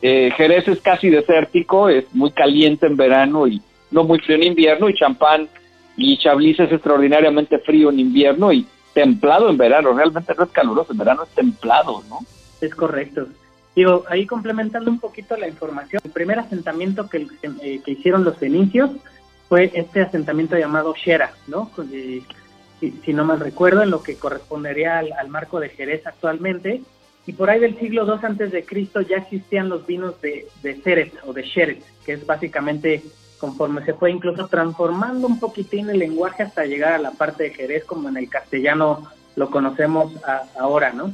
Jerez 0.00 0.66
es 0.66 0.80
casi 0.80 1.10
desértico, 1.10 1.88
es 1.88 2.12
muy 2.12 2.32
caliente 2.32 2.86
en 2.86 2.96
verano 2.96 3.46
y 3.46 3.60
no 3.92 4.02
muy 4.02 4.18
frío 4.18 4.36
en 4.36 4.42
invierno, 4.44 4.88
y 4.88 4.94
Champán 4.94 5.48
y 5.96 6.16
Chablis 6.18 6.60
es 6.60 6.72
extraordinariamente 6.72 7.58
frío 7.58 7.90
en 7.90 8.00
invierno 8.00 8.52
y 8.52 8.66
templado 8.94 9.48
en 9.50 9.56
verano. 9.56 9.92
Realmente 9.92 10.34
no 10.36 10.44
es 10.44 10.50
caluroso, 10.50 10.92
en 10.92 10.98
verano 10.98 11.24
es 11.24 11.30
templado, 11.30 12.02
¿no? 12.08 12.20
Es 12.60 12.74
correcto. 12.74 13.26
Digo, 13.74 14.04
ahí 14.08 14.26
complementando 14.26 14.90
un 14.90 15.00
poquito 15.00 15.36
la 15.36 15.48
información, 15.48 16.02
el 16.04 16.10
primer 16.10 16.38
asentamiento 16.38 17.08
que, 17.08 17.26
eh, 17.62 17.80
hicieron 17.86 18.24
los 18.24 18.36
fenicios 18.36 18.90
fue 19.48 19.70
este 19.74 20.02
asentamiento 20.02 20.58
llamado 20.58 20.94
Shera, 20.94 21.34
¿no? 21.46 21.70
Eh, 21.90 22.22
si, 22.80 23.12
no 23.12 23.24
mal 23.24 23.40
recuerdo, 23.40 23.82
en 23.82 23.90
lo 23.90 24.02
que 24.02 24.16
correspondería 24.16 24.98
al, 24.98 25.28
marco 25.28 25.60
de 25.60 25.68
Jerez 25.70 26.06
actualmente. 26.06 26.82
Y 27.26 27.34
por 27.34 27.48
ahí 27.48 27.60
del 27.60 27.78
siglo 27.78 28.04
II 28.04 28.20
antes 28.24 28.50
de 28.50 28.64
Cristo 28.64 29.00
ya 29.00 29.18
existían 29.18 29.68
los 29.68 29.86
vinos 29.86 30.20
de, 30.20 30.48
de 30.62 30.74
Ceret 30.74 31.12
o 31.24 31.32
de 31.32 31.42
Sheret, 31.42 31.82
que 32.04 32.14
es 32.14 32.26
básicamente 32.26 33.02
conforme 33.42 33.84
se 33.84 33.94
fue 33.94 34.12
incluso 34.12 34.46
transformando 34.46 35.26
un 35.26 35.40
poquitín 35.40 35.90
el 35.90 35.98
lenguaje 35.98 36.44
hasta 36.44 36.64
llegar 36.64 36.92
a 36.92 36.98
la 36.98 37.10
parte 37.10 37.42
de 37.42 37.50
Jerez 37.50 37.84
como 37.84 38.08
en 38.08 38.16
el 38.16 38.28
castellano 38.28 39.08
lo 39.34 39.50
conocemos 39.50 40.12
ahora, 40.56 40.92
¿no? 40.92 41.12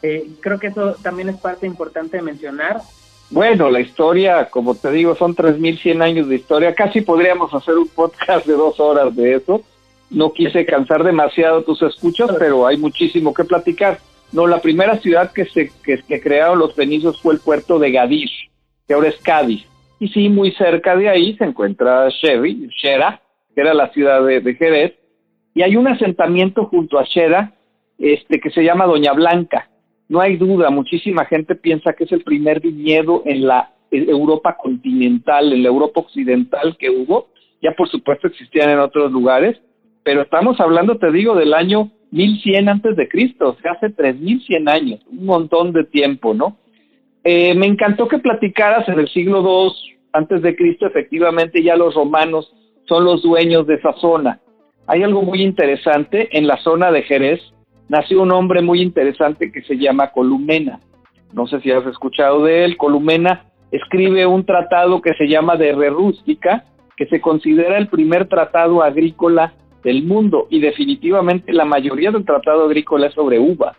Eh, 0.00 0.26
creo 0.40 0.58
que 0.58 0.68
eso 0.68 0.94
también 1.02 1.28
es 1.28 1.36
parte 1.36 1.66
importante 1.66 2.16
de 2.16 2.22
mencionar. 2.22 2.80
Bueno, 3.28 3.68
la 3.68 3.80
historia, 3.80 4.48
como 4.48 4.74
te 4.74 4.90
digo, 4.90 5.16
son 5.16 5.36
3.100 5.36 6.02
años 6.02 6.28
de 6.30 6.36
historia. 6.36 6.74
Casi 6.74 7.02
podríamos 7.02 7.52
hacer 7.52 7.76
un 7.76 7.88
podcast 7.88 8.46
de 8.46 8.54
dos 8.54 8.80
horas 8.80 9.14
de 9.14 9.34
eso. 9.34 9.60
No 10.08 10.32
quise 10.32 10.64
cansar 10.74 11.04
demasiado 11.04 11.62
tus 11.62 11.82
escuchas, 11.82 12.30
pero 12.38 12.66
hay 12.66 12.78
muchísimo 12.78 13.34
que 13.34 13.44
platicar. 13.44 13.98
No, 14.32 14.46
la 14.46 14.62
primera 14.62 14.96
ciudad 14.96 15.30
que 15.30 15.44
se 15.44 15.70
que, 15.84 16.02
que 16.02 16.22
crearon 16.22 16.58
los 16.58 16.74
fenicios 16.74 17.20
fue 17.20 17.34
el 17.34 17.40
puerto 17.40 17.78
de 17.78 17.92
Gadish, 17.92 18.50
que 18.88 18.94
ahora 18.94 19.08
es 19.10 19.16
Cádiz 19.18 19.66
y 19.98 20.08
sí, 20.08 20.28
muy 20.28 20.52
cerca 20.52 20.96
de 20.96 21.08
ahí 21.08 21.36
se 21.36 21.44
encuentra 21.44 22.08
Chevy, 22.10 22.68
Shera, 22.70 23.20
que 23.54 23.60
era 23.60 23.74
la 23.74 23.90
ciudad 23.92 24.24
de, 24.24 24.54
Jerez, 24.54 24.94
y 25.54 25.62
hay 25.62 25.76
un 25.76 25.88
asentamiento 25.88 26.66
junto 26.66 26.98
a 26.98 27.04
Shera 27.04 27.54
este, 27.98 28.40
que 28.40 28.50
se 28.50 28.62
llama 28.62 28.86
Doña 28.86 29.12
Blanca. 29.14 29.70
No 30.08 30.20
hay 30.20 30.36
duda, 30.36 30.70
muchísima 30.70 31.24
gente 31.24 31.54
piensa 31.54 31.94
que 31.94 32.04
es 32.04 32.12
el 32.12 32.22
primer 32.22 32.60
viñedo 32.60 33.22
en 33.24 33.46
la 33.46 33.72
Europa 33.90 34.56
continental, 34.56 35.52
en 35.52 35.62
la 35.62 35.68
Europa 35.68 36.00
occidental 36.00 36.76
que 36.78 36.90
hubo. 36.90 37.28
Ya 37.62 37.72
por 37.72 37.88
supuesto 37.88 38.26
existían 38.26 38.70
en 38.70 38.78
otros 38.78 39.10
lugares, 39.10 39.56
pero 40.04 40.22
estamos 40.22 40.60
hablando, 40.60 40.98
te 40.98 41.10
digo, 41.10 41.34
del 41.34 41.54
año 41.54 41.90
1100 42.10 42.68
antes 42.68 42.96
de 42.96 43.08
Cristo, 43.08 43.48
o 43.48 43.60
sea, 43.60 43.72
hace 43.72 43.90
3100 43.90 44.68
años, 44.68 45.00
un 45.10 45.24
montón 45.24 45.72
de 45.72 45.84
tiempo, 45.84 46.34
¿no? 46.34 46.58
Eh, 47.28 47.56
me 47.56 47.66
encantó 47.66 48.06
que 48.06 48.20
platicaras 48.20 48.88
en 48.88 49.00
el 49.00 49.08
siglo 49.08 49.40
II 49.40 49.72
antes 50.12 50.42
de 50.42 50.54
Cristo, 50.54 50.86
efectivamente 50.86 51.60
ya 51.60 51.74
los 51.74 51.92
romanos 51.96 52.54
son 52.84 53.04
los 53.04 53.20
dueños 53.20 53.66
de 53.66 53.74
esa 53.74 53.92
zona. 53.94 54.38
Hay 54.86 55.02
algo 55.02 55.22
muy 55.22 55.42
interesante, 55.42 56.28
en 56.38 56.46
la 56.46 56.56
zona 56.58 56.92
de 56.92 57.02
Jerez 57.02 57.40
nació 57.88 58.22
un 58.22 58.30
hombre 58.30 58.62
muy 58.62 58.80
interesante 58.80 59.50
que 59.50 59.62
se 59.62 59.76
llama 59.76 60.12
Columena. 60.12 60.78
No 61.32 61.48
sé 61.48 61.60
si 61.62 61.72
has 61.72 61.84
escuchado 61.86 62.44
de 62.44 62.64
él. 62.64 62.76
Columena 62.76 63.46
escribe 63.72 64.24
un 64.24 64.46
tratado 64.46 65.02
que 65.02 65.14
se 65.14 65.26
llama 65.26 65.56
de 65.56 65.72
Rústica, 65.90 66.62
que 66.96 67.06
se 67.06 67.20
considera 67.20 67.76
el 67.76 67.88
primer 67.88 68.28
tratado 68.28 68.84
agrícola 68.84 69.52
del 69.82 70.04
mundo 70.04 70.46
y 70.48 70.60
definitivamente 70.60 71.52
la 71.52 71.64
mayoría 71.64 72.12
del 72.12 72.24
tratado 72.24 72.66
agrícola 72.66 73.08
es 73.08 73.14
sobre 73.14 73.40
uva. 73.40 73.74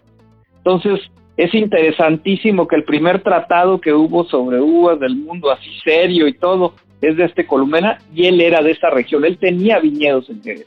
Entonces, 0.58 1.00
es 1.38 1.54
interesantísimo 1.54 2.68
que 2.68 2.76
el 2.76 2.84
primer 2.84 3.22
tratado 3.22 3.80
que 3.80 3.94
hubo 3.94 4.26
sobre 4.26 4.60
uvas 4.60 5.00
del 5.00 5.16
mundo, 5.16 5.52
así 5.52 5.70
serio 5.84 6.28
y 6.28 6.34
todo, 6.34 6.74
es 7.00 7.16
de 7.16 7.26
este 7.26 7.46
Columena 7.46 8.00
y 8.14 8.26
él 8.26 8.42
era 8.42 8.62
de 8.64 8.72
esta 8.72 8.90
región, 8.90 9.24
él 9.24 9.38
tenía 9.38 9.80
viñedos 9.80 10.30
en 10.32 10.42
Jerez. 10.42 10.66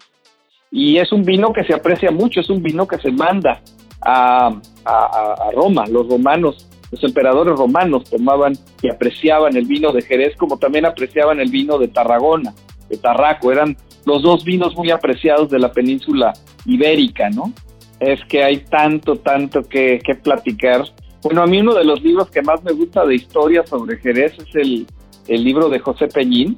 Y 0.70 0.98
es 0.98 1.10
un 1.10 1.24
vino 1.24 1.52
que 1.52 1.64
se 1.64 1.74
aprecia 1.74 2.12
mucho, 2.12 2.40
es 2.40 2.48
un 2.48 2.62
vino 2.62 2.86
que 2.86 2.98
se 2.98 3.10
manda 3.10 3.60
a, 4.00 4.60
a, 4.84 5.50
Roma, 5.52 5.86
los 5.88 6.08
romanos, 6.08 6.68
los 6.92 7.02
emperadores 7.02 7.58
romanos 7.58 8.08
tomaban 8.08 8.52
y 8.80 8.88
apreciaban 8.88 9.56
el 9.56 9.66
vino 9.66 9.92
de 9.92 10.02
Jerez 10.02 10.36
como 10.36 10.56
también 10.56 10.86
apreciaban 10.86 11.40
el 11.40 11.50
vino 11.50 11.78
de 11.78 11.88
Tarragona, 11.88 12.54
de 12.88 12.96
Tarraco, 12.96 13.50
eran 13.50 13.76
los 14.06 14.22
dos 14.22 14.44
vinos 14.44 14.76
muy 14.76 14.92
apreciados 14.92 15.50
de 15.50 15.58
la 15.58 15.72
península 15.72 16.32
ibérica, 16.64 17.28
¿no? 17.30 17.52
Es 18.00 18.24
que 18.24 18.42
hay 18.42 18.58
tanto, 18.58 19.16
tanto 19.16 19.62
que, 19.62 20.00
platicar. 20.22 20.84
Bueno, 21.22 21.42
a 21.42 21.46
mí 21.46 21.60
uno 21.60 21.74
de 21.74 21.84
los 21.84 22.02
libros 22.02 22.30
que 22.30 22.42
más 22.42 22.62
me 22.64 22.72
gusta 22.72 23.04
de 23.04 23.14
historia 23.14 23.64
sobre 23.66 23.98
Jerez 23.98 24.32
es 24.38 24.54
el, 24.56 24.86
libro 25.28 25.68
de 25.68 25.78
José 25.78 26.08
Peñín, 26.08 26.56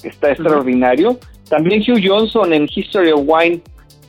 que 0.00 0.08
está 0.08 0.30
extraordinario. 0.30 1.18
También 1.48 1.82
Hugh 1.82 2.00
Johnson 2.04 2.52
en 2.52 2.68
History 2.72 3.10
of 3.10 3.22
Wine 3.26 3.62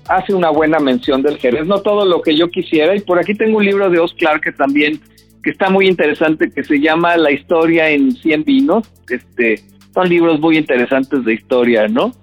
hace 0.08 0.34
una 0.34 0.50
buena 0.50 0.80
mención 0.80 1.24
del 1.24 1.38
Jerez, 1.38 1.66
no 1.66 1.82
todo 1.82 2.06
lo 2.06 2.22
que 2.22 2.36
yo 2.36 2.50
quisiera. 2.50 2.96
Y 2.96 3.00
por 3.00 3.18
aquí 3.18 3.34
tengo 3.34 3.58
un 3.58 3.66
libro 3.66 3.90
de 3.90 4.00
Os 4.00 4.14
Clark 4.14 4.42
que 4.42 4.52
también 4.52 5.00
que 5.42 5.50
está 5.50 5.70
muy 5.70 5.88
interesante, 5.88 6.50
que 6.50 6.64
se 6.64 6.80
llama 6.80 7.18
La 7.18 7.32
historia 7.32 7.90
en 7.90 8.12
100 8.12 8.44
vinos. 8.44 8.90
Este, 9.10 9.62
son 9.94 10.10
libros 10.10 10.40
muy 10.40 10.58
interesantes 10.58 11.24
de 11.26 11.34
historia, 11.34 11.88
¿no? 11.88 12.14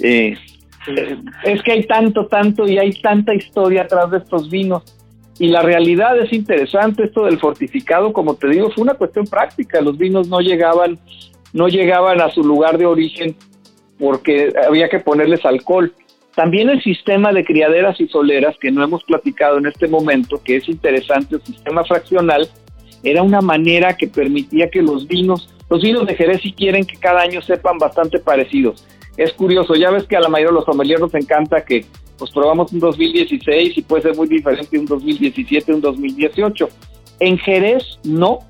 Eh, 0.00 0.36
es 1.44 1.62
que 1.62 1.72
hay 1.72 1.84
tanto, 1.84 2.26
tanto 2.26 2.66
y 2.66 2.78
hay 2.78 2.92
tanta 3.00 3.34
historia 3.34 3.82
atrás 3.82 4.10
de 4.10 4.18
estos 4.18 4.50
vinos. 4.50 4.82
Y 5.38 5.48
la 5.48 5.62
realidad 5.62 6.18
es 6.18 6.32
interesante, 6.32 7.04
esto 7.04 7.24
del 7.24 7.38
fortificado, 7.38 8.12
como 8.12 8.36
te 8.36 8.48
digo, 8.48 8.70
fue 8.70 8.82
una 8.82 8.94
cuestión 8.94 9.26
práctica. 9.26 9.80
Los 9.80 9.98
vinos 9.98 10.28
no 10.28 10.40
llegaban, 10.40 10.98
no 11.52 11.68
llegaban 11.68 12.20
a 12.20 12.30
su 12.30 12.44
lugar 12.44 12.78
de 12.78 12.86
origen 12.86 13.36
porque 13.98 14.52
había 14.66 14.88
que 14.88 15.00
ponerles 15.00 15.44
alcohol. 15.44 15.92
También 16.36 16.68
el 16.68 16.82
sistema 16.82 17.32
de 17.32 17.44
criaderas 17.44 18.00
y 18.00 18.08
soleras, 18.08 18.56
que 18.60 18.70
no 18.70 18.82
hemos 18.82 19.04
platicado 19.04 19.58
en 19.58 19.66
este 19.66 19.88
momento, 19.88 20.40
que 20.42 20.56
es 20.56 20.68
interesante, 20.68 21.36
el 21.36 21.42
sistema 21.42 21.84
fraccional, 21.84 22.48
era 23.02 23.22
una 23.22 23.40
manera 23.40 23.96
que 23.96 24.08
permitía 24.08 24.68
que 24.70 24.82
los 24.82 25.06
vinos, 25.06 25.54
los 25.68 25.82
vinos 25.82 26.06
de 26.06 26.14
Jerez 26.14 26.42
si 26.42 26.52
quieren 26.52 26.84
que 26.84 26.96
cada 26.96 27.20
año 27.20 27.40
sepan 27.42 27.78
bastante 27.78 28.18
parecidos 28.18 28.84
es 29.16 29.32
curioso, 29.32 29.74
ya 29.74 29.90
ves 29.90 30.04
que 30.04 30.16
a 30.16 30.20
la 30.20 30.28
mayoría 30.28 30.50
de 30.50 30.54
los 30.54 30.64
sommeliers 30.64 31.00
nos 31.00 31.14
encanta 31.14 31.64
que 31.64 31.84
pues 32.18 32.30
probamos 32.30 32.72
un 32.72 32.80
2016 32.80 33.78
y 33.78 33.82
puede 33.82 34.02
ser 34.02 34.16
muy 34.16 34.28
diferente 34.28 34.78
un 34.78 34.86
2017, 34.86 35.72
un 35.72 35.80
2018. 35.80 36.68
En 37.20 37.38
Jerez 37.38 37.98
no, 38.04 38.40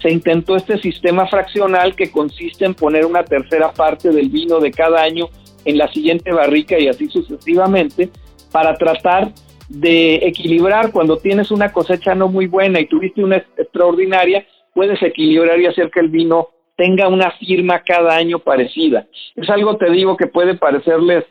se 0.00 0.10
intentó 0.10 0.56
este 0.56 0.78
sistema 0.78 1.26
fraccional 1.26 1.94
que 1.94 2.10
consiste 2.10 2.64
en 2.64 2.74
poner 2.74 3.06
una 3.06 3.24
tercera 3.24 3.72
parte 3.72 4.10
del 4.10 4.28
vino 4.28 4.58
de 4.58 4.72
cada 4.72 5.02
año 5.02 5.28
en 5.64 5.78
la 5.78 5.90
siguiente 5.92 6.32
barrica 6.32 6.78
y 6.78 6.88
así 6.88 7.08
sucesivamente 7.08 8.10
para 8.50 8.74
tratar 8.76 9.32
de 9.68 10.16
equilibrar 10.16 10.92
cuando 10.92 11.16
tienes 11.18 11.50
una 11.50 11.72
cosecha 11.72 12.14
no 12.14 12.28
muy 12.28 12.46
buena 12.46 12.80
y 12.80 12.86
tuviste 12.86 13.22
una 13.22 13.36
extraordinaria, 13.36 14.44
puedes 14.74 15.02
equilibrar 15.02 15.58
y 15.60 15.66
hacer 15.66 15.90
que 15.90 16.00
el 16.00 16.08
vino 16.08 16.48
tenga 16.76 17.08
una 17.08 17.30
firma 17.32 17.80
cada 17.80 18.16
año 18.16 18.38
parecida. 18.38 19.06
Es 19.36 19.48
algo, 19.50 19.76
te 19.76 19.90
digo, 19.90 20.16
que 20.16 20.26
puede 20.26 20.54
parecerles 20.54 21.24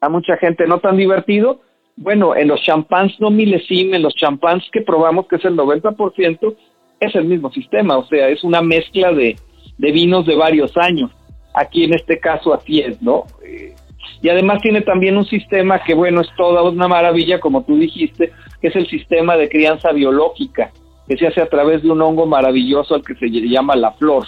a 0.00 0.08
mucha 0.08 0.36
gente 0.36 0.66
no 0.66 0.80
tan 0.80 0.96
divertido. 0.96 1.60
Bueno, 1.96 2.34
en 2.34 2.48
los 2.48 2.62
champans 2.62 3.18
no 3.20 3.30
milesim, 3.30 3.94
en 3.94 4.02
los 4.02 4.14
champans 4.14 4.64
que 4.72 4.80
probamos, 4.80 5.26
que 5.28 5.36
es 5.36 5.44
el 5.44 5.56
90%, 5.56 6.56
es 7.00 7.14
el 7.14 7.24
mismo 7.24 7.50
sistema, 7.50 7.98
o 7.98 8.06
sea, 8.06 8.28
es 8.28 8.44
una 8.44 8.62
mezcla 8.62 9.12
de, 9.12 9.36
de 9.78 9.92
vinos 9.92 10.26
de 10.26 10.36
varios 10.36 10.76
años. 10.76 11.10
Aquí 11.54 11.84
en 11.84 11.94
este 11.94 12.18
caso 12.18 12.54
así 12.54 12.80
es, 12.80 13.02
¿no? 13.02 13.24
Eh, 13.44 13.74
y 14.22 14.28
además 14.28 14.62
tiene 14.62 14.82
también 14.82 15.16
un 15.16 15.26
sistema 15.26 15.82
que, 15.82 15.94
bueno, 15.94 16.20
es 16.20 16.28
toda 16.36 16.62
una 16.62 16.88
maravilla, 16.88 17.40
como 17.40 17.64
tú 17.64 17.76
dijiste, 17.76 18.32
que 18.60 18.68
es 18.68 18.76
el 18.76 18.86
sistema 18.86 19.36
de 19.36 19.48
crianza 19.48 19.92
biológica, 19.92 20.70
que 21.08 21.16
se 21.16 21.26
hace 21.26 21.42
a 21.42 21.48
través 21.48 21.82
de 21.82 21.90
un 21.90 22.00
hongo 22.00 22.26
maravilloso 22.26 22.94
al 22.94 23.02
que 23.02 23.14
se 23.16 23.28
llama 23.28 23.74
la 23.74 23.92
flor, 23.92 24.24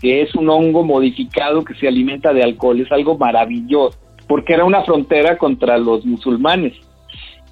que 0.00 0.22
es 0.22 0.34
un 0.34 0.48
hongo 0.48 0.82
modificado 0.82 1.62
que 1.62 1.74
se 1.74 1.86
alimenta 1.86 2.32
de 2.32 2.42
alcohol, 2.42 2.80
es 2.80 2.90
algo 2.90 3.18
maravilloso, 3.18 3.98
porque 4.26 4.54
era 4.54 4.64
una 4.64 4.82
frontera 4.82 5.36
contra 5.36 5.78
los 5.78 6.04
musulmanes. 6.04 6.74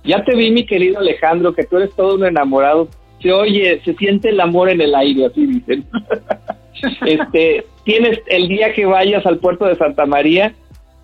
Ya 0.04 0.24
te 0.24 0.34
vi, 0.34 0.50
mi 0.50 0.64
querido 0.64 0.98
Alejandro, 1.00 1.52
que 1.52 1.64
tú 1.64 1.76
eres 1.76 1.94
todo 1.94 2.14
un 2.14 2.24
enamorado. 2.24 2.88
Se 3.20 3.32
oye, 3.32 3.80
se 3.84 3.94
siente 3.94 4.30
el 4.30 4.40
amor 4.40 4.70
en 4.70 4.80
el 4.80 4.94
aire, 4.94 5.26
así 5.26 5.44
dicen. 5.44 5.84
este, 7.06 7.66
tienes 7.84 8.20
el 8.28 8.48
día 8.48 8.72
que 8.72 8.86
vayas 8.86 9.26
al 9.26 9.38
puerto 9.38 9.66
de 9.66 9.76
Santa 9.76 10.06
María, 10.06 10.54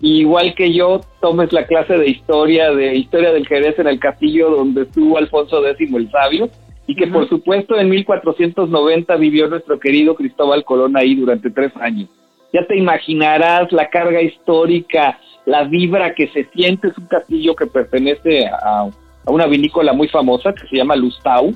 igual 0.01 0.55
que 0.55 0.73
yo, 0.73 1.01
tomes 1.21 1.53
la 1.53 1.67
clase 1.67 1.97
de 1.97 2.09
historia, 2.09 2.71
de 2.71 2.95
historia 2.95 3.31
del 3.31 3.47
Jerez 3.47 3.77
en 3.77 3.87
el 3.87 3.99
castillo 3.99 4.49
donde 4.49 4.83
estuvo 4.83 5.17
Alfonso 5.17 5.65
X 5.67 5.89
el 5.93 6.09
Sabio, 6.09 6.49
y 6.87 6.95
que 6.95 7.07
por 7.07 7.27
supuesto 7.27 7.77
en 7.77 7.89
1490 7.89 9.15
vivió 9.15 9.47
nuestro 9.47 9.79
querido 9.79 10.15
Cristóbal 10.15 10.63
Colón 10.63 10.95
ahí 10.97 11.15
durante 11.15 11.49
tres 11.49 11.71
años. 11.77 12.09
Ya 12.53 12.65
te 12.65 12.77
imaginarás 12.77 13.71
la 13.71 13.89
carga 13.89 14.21
histórica, 14.21 15.19
la 15.45 15.63
vibra 15.63 16.13
que 16.13 16.27
se 16.27 16.45
siente, 16.53 16.89
es 16.89 16.97
un 16.97 17.07
castillo 17.07 17.55
que 17.55 17.65
pertenece 17.65 18.47
a, 18.47 18.89
una 19.27 19.47
vinícola 19.47 19.93
muy 19.93 20.07
famosa 20.07 20.53
que 20.53 20.67
se 20.67 20.77
llama 20.77 20.95
Lustau, 20.95 21.53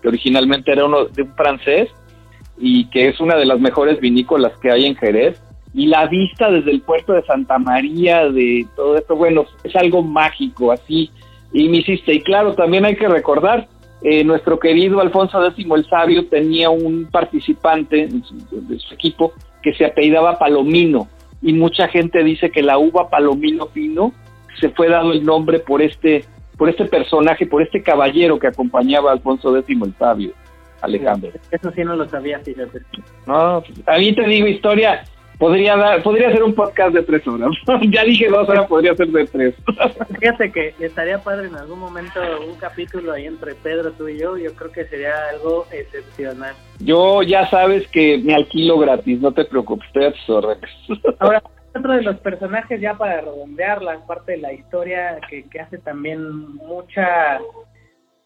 que 0.00 0.08
originalmente 0.08 0.72
era 0.72 0.86
uno 0.86 1.04
de 1.04 1.22
un 1.22 1.34
francés 1.34 1.90
y 2.58 2.86
que 2.86 3.08
es 3.08 3.20
una 3.20 3.36
de 3.36 3.46
las 3.46 3.60
mejores 3.60 4.00
vinícolas 4.00 4.52
que 4.60 4.70
hay 4.70 4.86
en 4.86 4.96
Jerez. 4.96 5.40
Y 5.72 5.86
la 5.86 6.06
vista 6.06 6.50
desde 6.50 6.72
el 6.72 6.80
puerto 6.80 7.12
de 7.12 7.22
Santa 7.22 7.58
María, 7.58 8.28
de 8.28 8.66
todo 8.74 8.96
esto, 8.96 9.14
bueno, 9.14 9.44
es 9.62 9.76
algo 9.76 10.02
mágico, 10.02 10.72
así, 10.72 11.10
y 11.52 11.68
me 11.68 11.78
hiciste, 11.78 12.14
y 12.14 12.20
claro, 12.22 12.54
también 12.54 12.84
hay 12.84 12.96
que 12.96 13.08
recordar, 13.08 13.68
eh, 14.02 14.24
nuestro 14.24 14.58
querido 14.58 15.00
Alfonso 15.00 15.44
X 15.44 15.66
el 15.74 15.86
Sabio 15.86 16.26
tenía 16.26 16.70
un 16.70 17.06
participante 17.10 18.08
de 18.08 18.78
su 18.78 18.94
equipo 18.94 19.32
que 19.62 19.74
se 19.74 19.84
apellidaba 19.84 20.38
Palomino, 20.38 21.08
y 21.42 21.52
mucha 21.52 21.88
gente 21.88 22.22
dice 22.22 22.50
que 22.50 22.62
la 22.62 22.78
uva 22.78 23.08
Palomino 23.08 23.66
Fino 23.66 24.12
se 24.60 24.68
fue 24.70 24.88
dado 24.88 25.12
el 25.12 25.24
nombre 25.24 25.58
por 25.58 25.80
este, 25.80 26.24
por 26.56 26.68
este 26.68 26.84
personaje, 26.84 27.46
por 27.46 27.62
este 27.62 27.82
caballero 27.82 28.38
que 28.38 28.48
acompañaba 28.48 29.10
a 29.10 29.14
Alfonso 29.14 29.56
X 29.56 29.78
el 29.82 29.94
Sabio. 29.94 30.32
Alejandro. 30.82 31.30
Eso 31.50 31.70
sí 31.72 31.84
no 31.84 31.94
lo 31.94 32.08
sabía, 32.08 32.38
fíjate. 32.40 32.80
No, 33.26 33.62
a 33.86 33.98
mí 33.98 34.14
te 34.14 34.26
digo 34.26 34.46
historia, 34.46 35.04
podría 35.40 35.74
dar, 35.74 36.02
podría 36.02 36.30
ser 36.30 36.42
un 36.42 36.54
podcast 36.54 36.94
de 36.94 37.02
tres 37.02 37.26
horas. 37.26 37.50
ya 37.90 38.04
dije 38.04 38.28
dos 38.28 38.48
horas, 38.48 38.68
podría 38.68 38.94
ser 38.94 39.08
de 39.08 39.24
tres. 39.26 39.54
Fíjate 40.20 40.52
que 40.52 40.74
estaría 40.78 41.18
padre 41.18 41.48
en 41.48 41.56
algún 41.56 41.80
momento 41.80 42.20
un 42.46 42.56
capítulo 42.56 43.12
ahí 43.12 43.26
entre 43.26 43.54
Pedro, 43.54 43.90
tú 43.92 44.06
y 44.06 44.18
yo. 44.18 44.36
Yo 44.36 44.52
creo 44.54 44.70
que 44.70 44.84
sería 44.84 45.14
algo 45.30 45.66
excepcional. 45.72 46.54
Yo 46.78 47.22
ya 47.22 47.48
sabes 47.48 47.88
que 47.88 48.18
me 48.18 48.34
alquilo 48.34 48.78
gratis, 48.78 49.18
no 49.20 49.32
te 49.32 49.46
preocupes, 49.46 49.86
estoy 49.88 50.04
a 50.04 50.12
tus 50.12 51.00
Ahora, 51.18 51.42
otro 51.74 51.92
de 51.94 52.02
los 52.02 52.18
personajes, 52.18 52.80
ya 52.80 52.94
para 52.94 53.22
redondear 53.22 53.82
la 53.82 53.98
parte 54.06 54.32
de 54.32 54.38
la 54.38 54.52
historia 54.52 55.18
que, 55.28 55.48
que 55.48 55.60
hace 55.60 55.78
también 55.78 56.54
mucha 56.56 57.40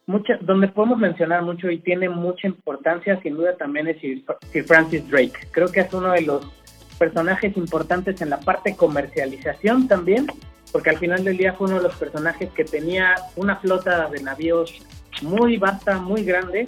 mucha, 0.07 0.37
donde 0.41 0.69
podemos 0.69 0.99
mencionar 0.99 1.43
mucho 1.43 1.71
y 1.71 1.79
tiene 1.79 2.09
mucha 2.09 2.47
importancia, 2.47 3.21
sin 3.23 3.37
duda 3.37 3.57
también 3.57 3.87
es 3.87 3.99
Sir 4.01 4.65
Francis 4.65 5.09
Drake. 5.09 5.33
Creo 5.53 5.69
que 5.69 5.81
es 5.81 5.95
uno 5.95 6.13
de 6.13 6.23
los 6.23 6.64
personajes 7.05 7.55
importantes 7.59 8.23
en 8.23 8.31
la 8.31 8.41
parte 8.41 8.75
comercialización 8.75 9.89
también, 9.89 10.27
porque 10.73 10.89
al 10.89 10.97
final 10.97 11.23
del 11.23 11.37
día 11.37 11.53
fue 11.53 11.67
uno 11.67 11.77
de 11.77 11.83
los 11.83 11.97
personajes 11.97 12.49
que 12.57 12.65
tenía 12.65 13.15
una 13.37 13.57
flota 13.57 14.09
de 14.09 14.23
navíos 14.23 14.73
muy 15.21 15.59
vasta, 15.59 15.99
muy 15.99 16.25
grande, 16.25 16.65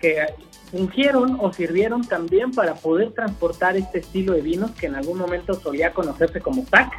que 0.00 0.26
fungieron 0.70 1.38
o 1.40 1.52
sirvieron 1.52 2.02
también 2.06 2.52
para 2.52 2.74
poder 2.74 3.10
transportar 3.10 3.76
este 3.76 3.98
estilo 3.98 4.32
de 4.32 4.42
vinos 4.42 4.70
que 4.78 4.86
en 4.86 4.94
algún 4.94 5.18
momento 5.18 5.54
solía 5.54 5.92
conocerse 5.92 6.40
como 6.40 6.64
TAC. 6.70 6.92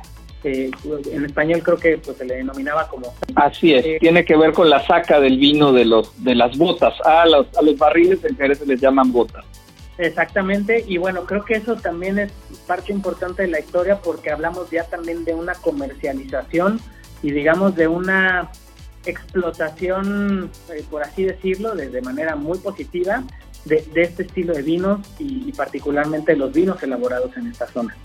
en 0.44 1.26
español 1.26 1.62
creo 1.64 1.78
que 1.78 1.98
pues, 1.98 2.18
se 2.18 2.26
le 2.26 2.36
denominaba 2.38 2.90
como 2.90 3.14
así 3.36 3.76
es 3.76 3.86
eh, 3.86 3.98
tiene 4.02 4.26
que 4.26 4.36
ver 4.36 4.52
con 4.54 4.72
la 4.72 4.84
saca 4.88 5.20
del 5.20 5.38
vino 5.38 5.72
de 5.72 5.86
los 5.86 6.06
de 6.24 6.34
las 6.34 6.58
botas 6.58 6.96
a 7.06 7.28
los 7.28 7.46
a 7.56 7.62
los 7.62 7.78
barriles 7.78 8.26
en 8.26 8.36
Jerez 8.36 8.58
se 8.58 8.66
les 8.66 8.82
llaman 8.82 9.12
botas 9.12 9.46
Exactamente, 10.02 10.84
y 10.88 10.98
bueno, 10.98 11.26
creo 11.26 11.46
que 11.46 11.54
eso 11.54 11.76
también 11.76 12.18
es 12.18 12.32
parte 12.66 12.92
importante 12.92 13.44
de 13.44 13.50
la 13.50 13.60
historia 13.60 14.02
porque 14.02 14.32
hablamos 14.32 14.72
ya 14.72 14.84
también 14.84 15.24
de 15.26 15.36
una 15.36 15.54
comercialización 15.54 16.80
y 17.22 17.30
digamos 17.30 17.76
de 17.76 17.88
una 17.88 18.50
explotación, 19.06 20.50
eh, 20.74 20.84
por 20.90 21.04
así 21.04 21.26
decirlo, 21.26 21.76
de, 21.76 22.02
manera 22.02 22.36
muy 22.36 22.58
positiva 22.58 23.24
de, 23.66 23.86
este 23.94 24.24
estilo 24.24 24.56
de 24.56 24.64
vinos 24.64 25.02
y, 25.20 25.52
particularmente 25.52 26.36
los 26.36 26.52
vinos 26.52 26.82
elaborados 26.82 27.38
en 27.38 27.46
esta 27.46 27.68
zona. 27.68 27.96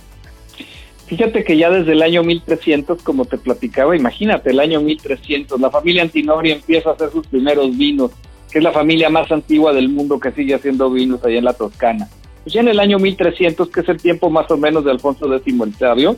Fíjate 1.07 1.45
que 1.45 1.57
ya 1.57 1.71
desde 1.71 1.93
el 1.93 2.03
año 2.03 2.23
1300, 2.23 3.03
como 3.03 3.25
te 3.25 3.39
platicaba, 3.39 3.97
imagínate, 3.97 4.51
el 4.51 4.61
año 4.61 4.83
1300, 4.83 5.59
la 5.59 5.71
familia 5.71 6.03
Antinori 6.03 6.53
empieza 6.53 6.91
a 6.91 6.93
hacer 6.93 7.11
sus 7.11 7.27
primeros 7.27 7.75
vinos 7.75 8.11
que 8.51 8.59
es 8.59 8.65
la 8.65 8.73
familia 8.73 9.11
más 9.11 9.31
antigua 9.31 9.73
del 9.73 9.89
mundo 9.89 10.21
que 10.21 10.33
sigue 10.33 10.55
haciendo 10.55 10.91
vinos 10.91 11.25
allá 11.25 11.39
en 11.39 11.45
la 11.45 11.53
Toscana. 11.53 12.09
Pues 12.43 12.55
ya 12.55 12.61
en 12.61 12.69
el 12.69 12.79
año 12.79 12.99
1300, 12.99 13.69
que 13.71 13.81
es 13.81 13.89
el 13.89 14.01
tiempo 14.01 14.31
más 14.31 14.51
o 14.51 14.57
menos 14.57 14.85
de 14.85 14.93
Alfonso 14.93 15.33
X 15.35 15.55
el 15.61 15.75
Sabio, 15.75 16.17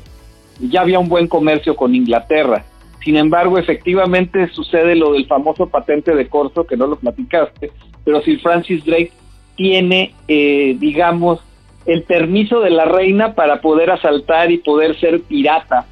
ya 0.61 0.83
había 0.83 0.99
un 0.99 1.09
buen 1.09 1.27
comercio 1.27 1.75
con 1.75 1.95
Inglaterra. 1.95 2.65
Sin 3.03 3.17
embargo, 3.17 3.59
efectivamente 3.59 4.49
sucede 4.49 4.95
lo 4.95 5.13
del 5.13 5.27
famoso 5.27 5.69
patente 5.69 6.15
de 6.15 6.29
corso, 6.29 6.67
que 6.67 6.77
no 6.77 6.87
lo 6.87 6.97
platicaste, 6.97 7.71
pero 8.05 8.21
Sir 8.23 8.41
Francis 8.41 8.85
Drake 8.85 9.13
tiene, 9.57 10.15
eh, 10.27 10.77
digamos, 10.79 11.41
el 11.87 12.03
permiso 12.03 12.61
de 12.61 12.71
la 12.71 12.85
reina 12.85 13.35
para 13.35 13.61
poder 13.61 13.91
asaltar 13.91 14.51
y 14.51 14.59
poder 14.59 14.99
ser 15.01 15.23
pirata. 15.23 15.87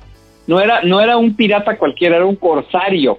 No 0.46 0.60
era, 0.60 0.82
no 0.82 1.00
era 1.00 1.16
un 1.16 1.34
pirata 1.34 1.78
cualquiera, 1.78 2.16
era 2.16 2.26
un 2.26 2.36
corsario 2.36 3.18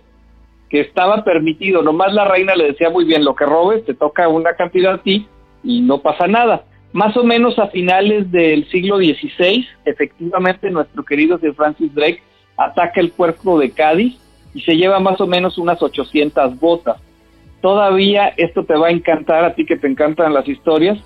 que 0.69 0.81
estaba 0.81 1.23
permitido, 1.23 1.81
nomás 1.81 2.13
la 2.13 2.25
reina 2.25 2.55
le 2.55 2.65
decía 2.65 2.89
muy 2.89 3.05
bien, 3.05 3.23
lo 3.23 3.35
que 3.35 3.45
robes 3.45 3.85
te 3.85 3.93
toca 3.93 4.27
una 4.27 4.53
cantidad 4.53 4.95
a 4.95 5.01
ti 5.01 5.27
y 5.63 5.81
no 5.81 5.99
pasa 5.99 6.27
nada. 6.27 6.63
Más 6.93 7.15
o 7.15 7.23
menos 7.23 7.57
a 7.59 7.67
finales 7.67 8.31
del 8.31 8.69
siglo 8.69 8.97
XVI, 8.97 9.65
efectivamente 9.85 10.69
nuestro 10.69 11.03
querido 11.03 11.37
Sir 11.37 11.53
Francis 11.53 11.93
Drake 11.93 12.21
ataca 12.57 12.99
el 12.99 13.11
puerto 13.11 13.57
de 13.59 13.71
Cádiz 13.71 14.17
y 14.53 14.61
se 14.61 14.75
lleva 14.75 14.99
más 14.99 15.21
o 15.21 15.27
menos 15.27 15.57
unas 15.57 15.81
800 15.81 16.59
botas. 16.59 16.97
Todavía 17.61 18.33
esto 18.37 18.63
te 18.65 18.75
va 18.75 18.87
a 18.87 18.91
encantar 18.91 19.43
a 19.43 19.53
ti 19.53 19.65
que 19.65 19.77
te 19.77 19.87
encantan 19.87 20.33
las 20.33 20.47
historias. 20.47 20.97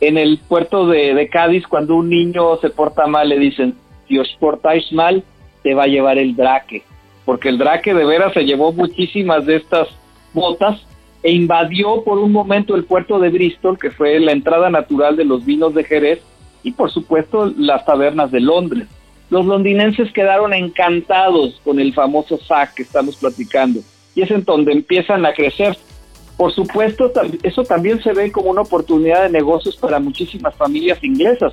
En 0.00 0.18
el 0.18 0.38
puerto 0.48 0.86
de, 0.86 1.14
de 1.14 1.28
Cádiz, 1.28 1.66
cuando 1.66 1.96
un 1.96 2.08
niño 2.08 2.56
se 2.56 2.70
porta 2.70 3.06
mal, 3.06 3.28
le 3.28 3.38
dicen, 3.38 3.74
si 4.08 4.18
os 4.18 4.28
portáis 4.40 4.92
mal, 4.92 5.22
te 5.62 5.74
va 5.74 5.84
a 5.84 5.88
llevar 5.88 6.18
el 6.18 6.34
draque 6.34 6.82
porque 7.24 7.48
el 7.48 7.58
Drake 7.58 7.94
de 7.94 8.04
veras 8.04 8.32
se 8.32 8.44
llevó 8.44 8.72
muchísimas 8.72 9.46
de 9.46 9.56
estas 9.56 9.88
botas 10.32 10.80
e 11.22 11.32
invadió 11.32 12.02
por 12.02 12.18
un 12.18 12.32
momento 12.32 12.74
el 12.74 12.84
puerto 12.84 13.18
de 13.18 13.30
Bristol, 13.30 13.78
que 13.78 13.90
fue 13.90 14.18
la 14.18 14.32
entrada 14.32 14.70
natural 14.70 15.16
de 15.16 15.24
los 15.24 15.44
vinos 15.44 15.74
de 15.74 15.84
Jerez, 15.84 16.20
y 16.64 16.72
por 16.72 16.90
supuesto 16.90 17.52
las 17.56 17.84
tabernas 17.84 18.30
de 18.30 18.40
Londres. 18.40 18.88
Los 19.30 19.46
londinenses 19.46 20.12
quedaron 20.12 20.52
encantados 20.52 21.60
con 21.64 21.80
el 21.80 21.94
famoso 21.94 22.38
sac 22.38 22.74
que 22.74 22.82
estamos 22.82 23.16
platicando, 23.16 23.80
y 24.14 24.22
es 24.22 24.30
en 24.30 24.44
donde 24.44 24.72
empiezan 24.72 25.24
a 25.24 25.32
crecer. 25.32 25.76
Por 26.36 26.52
supuesto, 26.52 27.12
eso 27.42 27.62
también 27.62 28.02
se 28.02 28.12
ve 28.12 28.32
como 28.32 28.50
una 28.50 28.62
oportunidad 28.62 29.22
de 29.22 29.30
negocios 29.30 29.76
para 29.76 30.00
muchísimas 30.00 30.54
familias 30.56 31.02
inglesas. 31.04 31.52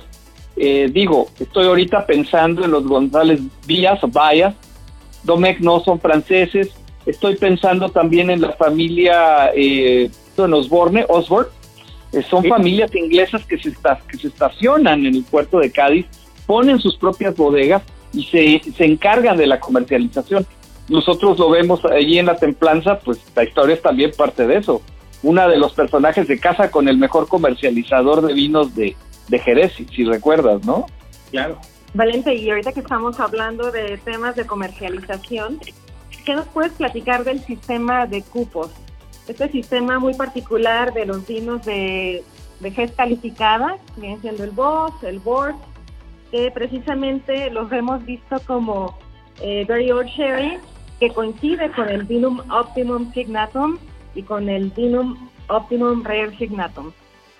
Eh, 0.56 0.90
digo, 0.92 1.28
estoy 1.38 1.66
ahorita 1.66 2.06
pensando 2.06 2.64
en 2.64 2.72
los 2.72 2.84
González 2.86 3.40
Díaz 3.66 4.02
o 4.02 4.08
Bayas, 4.08 4.54
Domecq 5.24 5.60
no 5.60 5.80
son 5.80 6.00
franceses, 6.00 6.70
Estoy 7.06 7.36
pensando 7.36 7.88
también 7.88 8.30
en 8.30 8.40
la 8.40 8.52
familia 8.52 9.50
eh, 9.54 10.10
Osborne, 10.36 11.04
Osborne. 11.08 11.50
Eh, 12.12 12.22
son 12.22 12.44
familias 12.44 12.94
inglesas 12.94 13.44
que 13.46 13.56
se, 13.58 13.72
que 14.08 14.16
se 14.18 14.28
estacionan 14.28 15.06
en 15.06 15.14
el 15.14 15.24
puerto 15.24 15.58
de 15.58 15.70
Cádiz, 15.70 16.06
ponen 16.46 16.78
sus 16.78 16.96
propias 16.96 17.36
bodegas 17.36 17.82
y 18.12 18.24
se, 18.24 18.72
se 18.72 18.84
encargan 18.84 19.36
de 19.36 19.46
la 19.46 19.60
comercialización. 19.60 20.46
Nosotros 20.88 21.38
lo 21.38 21.50
vemos 21.50 21.84
allí 21.84 22.18
en 22.18 22.26
la 22.26 22.36
templanza, 22.36 22.98
pues 22.98 23.20
la 23.34 23.44
historia 23.44 23.76
es 23.76 23.82
también 23.82 24.10
parte 24.16 24.46
de 24.46 24.56
eso. 24.56 24.82
Una 25.22 25.46
de 25.46 25.56
los 25.56 25.72
personajes 25.72 26.26
de 26.26 26.40
casa 26.40 26.70
con 26.70 26.88
el 26.88 26.96
mejor 26.96 27.28
comercializador 27.28 28.26
de 28.26 28.34
vinos 28.34 28.74
de, 28.74 28.96
de 29.28 29.38
Jerez, 29.38 29.72
si 29.74 30.04
recuerdas, 30.04 30.64
¿no? 30.64 30.86
Claro. 31.30 31.58
Valente, 31.92 32.34
y 32.34 32.48
ahorita 32.48 32.72
que 32.72 32.80
estamos 32.80 33.18
hablando 33.18 33.72
de 33.72 33.98
temas 33.98 34.36
de 34.36 34.46
comercialización, 34.46 35.58
¿qué 36.24 36.34
nos 36.34 36.46
puedes 36.46 36.72
platicar 36.72 37.24
del 37.24 37.40
sistema 37.40 38.06
de 38.06 38.22
cupos? 38.22 38.70
Este 39.26 39.50
sistema 39.50 39.98
muy 39.98 40.14
particular 40.14 40.92
de 40.92 41.04
los 41.04 41.26
vinos 41.26 41.64
de 41.64 42.22
vejez 42.60 42.92
calificada, 42.92 43.76
vienen 43.96 44.20
siendo 44.20 44.44
el 44.44 44.50
Boss, 44.50 44.92
el 45.02 45.18
Board, 45.18 45.56
que 46.30 46.52
precisamente 46.52 47.50
los 47.50 47.72
hemos 47.72 48.04
visto 48.04 48.36
como 48.46 48.96
eh, 49.40 49.64
Very 49.66 49.90
Old 49.90 50.08
Sherry, 50.10 50.58
que 51.00 51.10
coincide 51.10 51.72
con 51.72 51.88
el 51.88 52.04
Vinum 52.04 52.40
Optimum 52.50 53.12
Signatum 53.12 53.78
y 54.14 54.22
con 54.22 54.48
el 54.48 54.70
Vinum 54.70 55.16
Optimum 55.48 56.04
Rare 56.04 56.36
Signatum. 56.38 56.92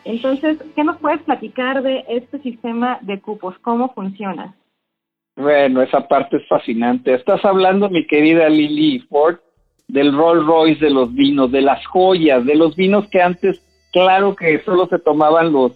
Entonces, 0.04 0.58
¿qué 0.74 0.84
nos 0.84 0.98
puedes 0.98 1.22
platicar 1.22 1.82
de 1.82 2.04
este 2.08 2.40
sistema 2.40 2.98
de 3.02 3.20
cupos? 3.20 3.58
¿Cómo 3.60 3.92
funciona? 3.92 4.54
Bueno, 5.36 5.82
esa 5.82 6.06
parte 6.08 6.38
es 6.38 6.48
fascinante. 6.48 7.14
Estás 7.14 7.44
hablando, 7.44 7.88
mi 7.88 8.06
querida 8.06 8.48
Lily 8.48 9.00
Ford, 9.08 9.36
del 9.88 10.16
Rolls 10.16 10.46
Royce 10.46 10.84
de 10.84 10.90
los 10.90 11.14
vinos, 11.14 11.50
de 11.50 11.62
las 11.62 11.84
joyas, 11.86 12.44
de 12.44 12.54
los 12.54 12.76
vinos 12.76 13.08
que 13.08 13.20
antes, 13.20 13.60
claro 13.92 14.36
que 14.36 14.62
solo 14.64 14.86
se 14.86 14.98
tomaban 14.98 15.52
los, 15.52 15.72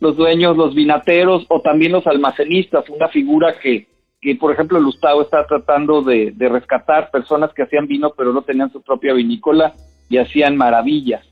los 0.00 0.16
dueños, 0.16 0.56
los 0.56 0.74
vinateros 0.74 1.46
o 1.48 1.60
también 1.60 1.92
los 1.92 2.06
almacenistas, 2.06 2.88
una 2.90 3.08
figura 3.08 3.58
que, 3.60 3.86
que 4.20 4.36
por 4.36 4.52
ejemplo, 4.52 4.82
Gustavo 4.82 5.22
está 5.22 5.46
tratando 5.46 6.02
de, 6.02 6.32
de 6.32 6.48
rescatar 6.48 7.10
personas 7.10 7.52
que 7.54 7.62
hacían 7.62 7.86
vino 7.86 8.12
pero 8.16 8.32
no 8.32 8.42
tenían 8.42 8.70
su 8.70 8.82
propia 8.82 9.14
vinícola 9.14 9.72
y 10.10 10.18
hacían 10.18 10.56
maravillas 10.56 11.24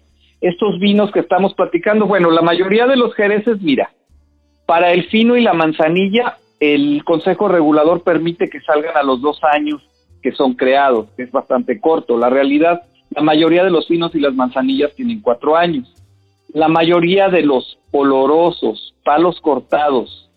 estos 0.43 0.79
vinos 0.79 1.11
que 1.13 1.21
estamos 1.21 1.55
platicando? 1.55 2.07
Bueno, 2.07 2.31
la 2.31 2.43
mayoría 2.43 2.87
de 2.87 2.97
los 2.97 3.15
jereces, 3.15 3.63
mira, 3.63 3.91
para 4.67 4.93
el 4.93 5.05
fino 5.05 5.37
y 5.37 5.43
la 5.43 5.55
manzanilla, 5.55 6.37
el 6.61 7.03
Consejo 7.05 7.49
Regulador 7.49 8.03
permite 8.03 8.51
que 8.51 8.61
salgan 8.61 8.97
a 8.97 9.03
los 9.03 9.21
dos 9.23 9.41
años 9.43 9.83
que 10.23 10.33
son 10.33 10.55
creados, 10.55 11.09
que 11.17 11.25
es 11.25 11.33
bastante 11.33 11.81
corto. 11.81 12.17
La 12.17 12.31
realidad, 12.31 12.83
la 13.11 13.23
mayoría 13.23 13.65
de 13.65 13.71
los 13.71 13.89
finos 13.89 14.15
y 14.15 14.21
las 14.21 14.35
manzanillas 14.35 14.95
tienen 14.95 15.21
cuatro 15.21 15.57
años. 15.57 15.93
La 16.53 16.69
mayoría 16.69 17.29
de 17.29 17.43
los 17.43 17.79
olorosos, 17.91 18.95
palos 19.05 19.41
cortados 19.41 20.31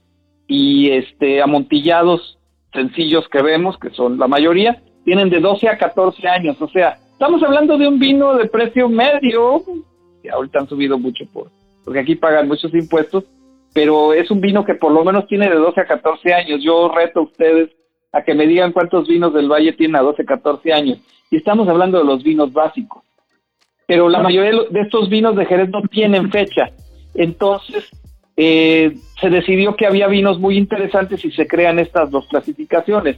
y 0.48 0.90
este 0.92 1.42
amontillados 1.42 2.40
sencillos 2.74 3.28
que 3.30 3.42
vemos, 3.42 3.78
que 3.78 3.90
son 3.92 4.18
la 4.18 4.28
mayoría, 4.28 4.82
tienen 5.04 5.30
de 5.30 5.40
12 5.40 5.70
a 5.70 5.78
14 5.78 6.28
años. 6.28 6.62
O 6.62 6.68
sea, 6.70 6.98
estamos 7.12 7.42
hablando 7.44 7.78
de 7.78 7.88
un 7.88 8.00
vino 8.00 8.36
de 8.36 8.48
precio 8.48 8.90
medio, 8.90 9.62
ahorita 10.30 10.60
han 10.60 10.70
subido 10.70 10.98
mucho 10.98 11.26
por, 11.32 11.52
porque 11.84 12.00
aquí 12.00 12.16
pagan 12.16 12.48
muchos 12.48 12.74
impuestos, 12.74 13.26
pero 13.74 14.14
es 14.14 14.32
un 14.32 14.42
vino 14.42 14.64
que 14.64 14.76
por 14.76 14.92
lo 14.92 15.04
menos 15.04 15.28
tiene 15.28 15.50
de 15.50 15.56
12 15.56 15.82
a 15.82 15.86
14 15.86 16.34
años. 16.34 16.64
Yo 16.64 16.90
reto 16.90 17.20
a 17.20 17.24
ustedes 17.24 17.70
a 18.14 18.24
que 18.24 18.34
me 18.34 18.48
digan 18.48 18.72
cuántos 18.72 19.08
vinos 19.08 19.34
del 19.34 19.50
Valle 19.50 19.74
tienen 19.74 19.98
a 19.98 20.02
12, 20.02 20.24
14 20.24 20.72
años. 20.72 21.00
Y 21.30 21.36
estamos 21.36 21.68
hablando 21.68 21.98
de 21.98 22.06
los 22.06 22.24
vinos 22.24 22.54
básicos. 22.54 23.04
Pero 23.86 24.08
la 24.08 24.20
mayoría 24.20 24.62
de 24.70 24.80
estos 24.80 25.10
vinos 25.10 25.36
de 25.36 25.46
Jerez 25.46 25.70
no 25.70 25.82
tienen 25.82 26.32
fecha. 26.32 26.72
Entonces, 27.14 27.90
eh, 28.38 28.96
se 29.20 29.30
decidió 29.30 29.76
que 29.76 29.86
había 29.86 30.08
vinos 30.08 30.40
muy 30.40 30.58
interesantes 30.58 31.24
y 31.26 31.32
se 31.32 31.46
crean 31.46 31.78
estas 31.78 32.10
dos 32.10 32.28
clasificaciones. 32.28 33.18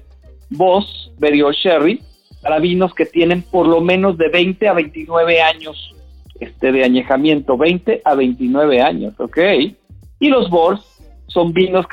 Voss, 0.50 1.12
Berio 1.20 1.52
Sherry, 1.52 2.02
para 2.42 2.60
vinos 2.60 2.96
que 2.96 3.06
tienen 3.06 3.44
por 3.44 3.68
lo 3.68 3.82
menos 3.82 4.18
de 4.18 4.30
20 4.30 4.68
a 4.68 4.74
29 4.74 5.42
años 5.42 5.94
este, 6.40 6.72
de 6.72 6.84
añejamiento, 6.84 7.58
20 7.58 8.02
a 8.04 8.16
29 8.16 8.82
años, 8.82 9.14
¿ok? 9.20 9.38
Y 10.20 10.30
los 10.30 10.50
Bors 10.50 10.82
son 11.28 11.54
vinos 11.54 11.86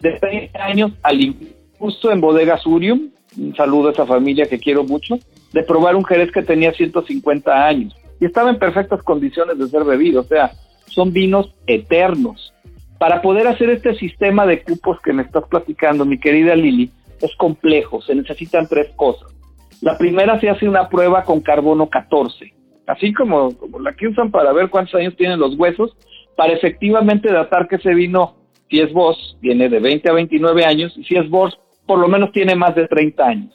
de 0.00 0.12
30 0.12 0.64
años 0.64 0.92
al 1.02 1.34
justo 1.78 2.10
en 2.10 2.20
Bodega 2.20 2.56
Surium, 2.58 3.10
un 3.36 3.54
saludo 3.54 3.88
a 3.88 3.92
esa 3.92 4.06
familia 4.06 4.46
que 4.46 4.58
quiero 4.58 4.84
mucho, 4.84 5.18
de 5.52 5.62
probar 5.62 5.94
un 5.94 6.04
Jerez 6.04 6.32
que 6.32 6.42
tenía 6.42 6.72
150 6.72 7.66
años 7.66 7.94
y 8.20 8.24
estaba 8.24 8.50
en 8.50 8.58
perfectas 8.58 9.02
condiciones 9.02 9.58
de 9.58 9.68
ser 9.68 9.84
bebido, 9.84 10.22
o 10.22 10.24
sea, 10.24 10.52
son 10.86 11.12
vinos 11.12 11.54
eternos. 11.66 12.54
Para 12.98 13.20
poder 13.20 13.46
hacer 13.46 13.68
este 13.68 13.94
sistema 13.96 14.46
de 14.46 14.62
cupos 14.62 14.98
que 15.02 15.12
me 15.12 15.22
estás 15.22 15.44
platicando, 15.48 16.06
mi 16.06 16.18
querida 16.18 16.54
Lili, 16.54 16.90
es 17.20 17.34
complejo, 17.36 18.00
se 18.00 18.14
necesitan 18.14 18.66
tres 18.66 18.88
cosas. 18.96 19.34
La 19.82 19.98
primera 19.98 20.40
se 20.40 20.48
hace 20.48 20.66
una 20.66 20.88
prueba 20.88 21.22
con 21.24 21.40
carbono 21.40 21.90
14 21.90 22.55
así 22.86 23.12
como, 23.12 23.50
la 23.80 23.92
que 23.94 24.08
usan 24.08 24.30
para 24.30 24.52
ver 24.52 24.70
cuántos 24.70 24.94
años 24.94 25.16
tienen 25.16 25.38
los 25.38 25.56
huesos, 25.56 25.96
para 26.36 26.52
efectivamente 26.52 27.32
datar 27.32 27.68
que 27.68 27.76
ese 27.76 27.94
vino, 27.94 28.36
si 28.70 28.80
es 28.80 28.92
vos, 28.92 29.36
tiene 29.40 29.68
de 29.68 29.80
20 29.80 30.08
a 30.10 30.12
29 30.14 30.64
años, 30.64 30.96
y 30.96 31.04
si 31.04 31.16
es 31.16 31.28
vos, 31.28 31.58
por 31.86 31.98
lo 31.98 32.08
menos 32.08 32.32
tiene 32.32 32.54
más 32.54 32.74
de 32.74 32.86
30 32.86 33.24
años. 33.24 33.54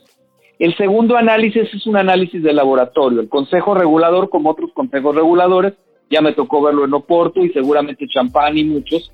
El 0.60 0.76
segundo 0.78 1.17
análisis 1.17 1.74
es 1.74 1.88
un 1.88 1.98
análisis 1.98 2.44
de 2.44 2.54
laboratorio. 2.54 3.20
El 3.20 3.30
Consejo 3.30 3.74
Regulador, 3.74 4.30
como 4.30 4.52
otros 4.52 4.72
consejos 4.74 5.15
reguladores, 5.15 5.74
ya 6.10 6.22
me 6.22 6.34
tocó 6.34 6.62
verlo 6.62 6.86
en 6.86 6.94
Oporto 6.94 7.44
y 7.44 7.50
seguramente 7.50 8.08
Champán 8.08 8.58
y 8.58 8.63
muchos, 8.63 9.12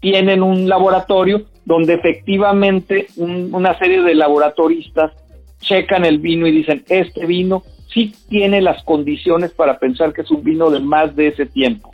tienen 0.00 0.42
un 0.42 0.68
laboratorio 0.68 1.46
donde 1.64 1.94
efectivamente 1.94 3.06
una 3.16 3.78
serie 3.78 4.02
de 4.02 4.14
laboratoristas 4.14 5.12
checan 5.60 6.04
el 6.04 6.18
vino 6.18 6.46
y 6.46 6.52
dicen, 6.52 6.82
este 6.88 7.26
vino 7.26 7.62
sí 7.92 8.14
tiene 8.28 8.60
las 8.60 8.82
condiciones 8.84 9.52
para 9.52 9.78
pensar 9.78 10.12
que 10.12 10.22
es 10.22 10.30
un 10.30 10.42
vino 10.42 10.70
de 10.70 10.80
más 10.80 11.14
de 11.16 11.28
ese 11.28 11.46
tiempo. 11.46 11.90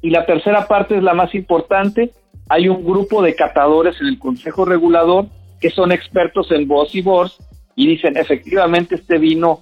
Y 0.00 0.10
la 0.10 0.26
tercera 0.26 0.66
parte 0.66 0.96
es 0.96 1.02
la 1.02 1.14
más 1.14 1.34
importante. 1.34 2.12
Hay 2.48 2.68
un 2.68 2.84
grupo 2.84 3.22
de 3.22 3.34
catadores 3.34 4.00
en 4.00 4.06
el 4.06 4.18
Consejo 4.18 4.64
Regulador 4.64 5.26
que 5.60 5.70
son 5.70 5.92
expertos 5.92 6.50
en 6.52 6.68
Boss 6.68 6.94
y 6.94 7.02
Bors 7.02 7.36
y 7.74 7.86
dicen, 7.88 8.16
efectivamente 8.16 8.94
este 8.94 9.18
vino 9.18 9.60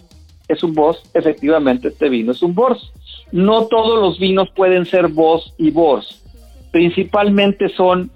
es 0.48 0.62
un 0.62 0.74
Boss, 0.74 1.02
efectivamente 1.14 1.88
este 1.88 2.08
vino 2.08 2.32
es 2.32 2.42
un 2.42 2.54
Bors. 2.54 2.92
No 3.32 3.66
todos 3.66 4.00
los 4.00 4.18
vinos 4.18 4.48
pueden 4.54 4.84
ser 4.84 5.08
Boss 5.08 5.52
y 5.58 5.70
Bors. 5.70 6.22
Principalmente 6.70 7.68
son 7.70 8.10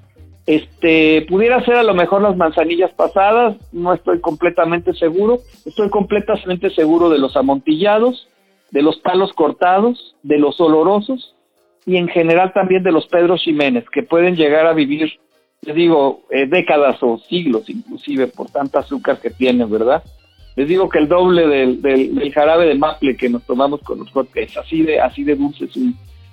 este, 0.47 1.27
pudiera 1.29 1.65
ser 1.65 1.77
a 1.77 1.83
lo 1.83 1.95
mejor 1.95 2.23
las 2.23 2.37
manzanillas 2.37 2.93
pasadas, 2.93 3.57
no 3.73 3.93
estoy 3.93 4.21
completamente 4.21 4.95
seguro. 4.95 5.41
Estoy 5.65 5.91
completamente 5.91 6.71
seguro 6.71 7.11
de 7.11 7.19
los 7.19 7.37
amontillados, 7.37 8.29
de 8.71 8.83
los 8.83 8.99
palos 8.99 9.33
cortados, 9.33 10.17
de 10.23 10.39
los 10.39 10.61
olorosos 10.61 11.35
y 11.87 11.97
en 11.97 12.09
general 12.09 12.53
también 12.53 12.83
de 12.83 12.93
los 12.93 13.07
Pedro 13.07 13.37
Jiménez, 13.37 13.85
que 13.91 14.03
pueden 14.03 14.37
llegar 14.37 14.67
a 14.67 14.75
vivir, 14.75 15.19
les 15.63 15.75
digo, 15.75 16.23
eh, 16.31 16.47
décadas 16.47 17.03
o 17.03 17.19
siglos 17.19 17.69
inclusive 17.69 18.27
por 18.27 18.51
tanta 18.51 18.81
azúcar 18.81 19.21
que 19.21 19.31
tienen, 19.31 19.71
¿verdad? 19.71 20.03
Les 20.57 20.69
digo 20.69 20.89
que 20.89 20.99
el 20.99 21.09
doble 21.09 21.47
del, 21.47 22.33
jarabe 22.33 22.67
de 22.67 22.75
maple 22.75 23.17
que 23.17 23.29
nos 23.29 23.45
tomamos 23.45 23.81
con 23.81 24.01
los 24.01 24.11
es 24.35 24.57
así 24.57 24.83
de, 24.83 25.01
así 25.01 25.25
de 25.25 25.37
dulce, 25.37 25.69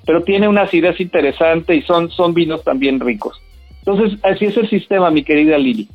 pero 0.06 0.24
tiene 0.24 0.48
una 0.48 0.64
acidez 0.64 1.00
interesante 1.00 1.76
y 1.76 1.82
son, 1.84 2.10
son 2.10 2.34
vinos 2.34 2.64
también 2.64 3.00
ricos. 3.00 3.42
Entonces, 3.88 4.20
así 4.22 4.44
es 4.44 4.58
el 4.58 4.70
sistema, 4.70 5.10
mi 5.10 5.24
querida 5.24 5.58
Lili. 5.58 5.88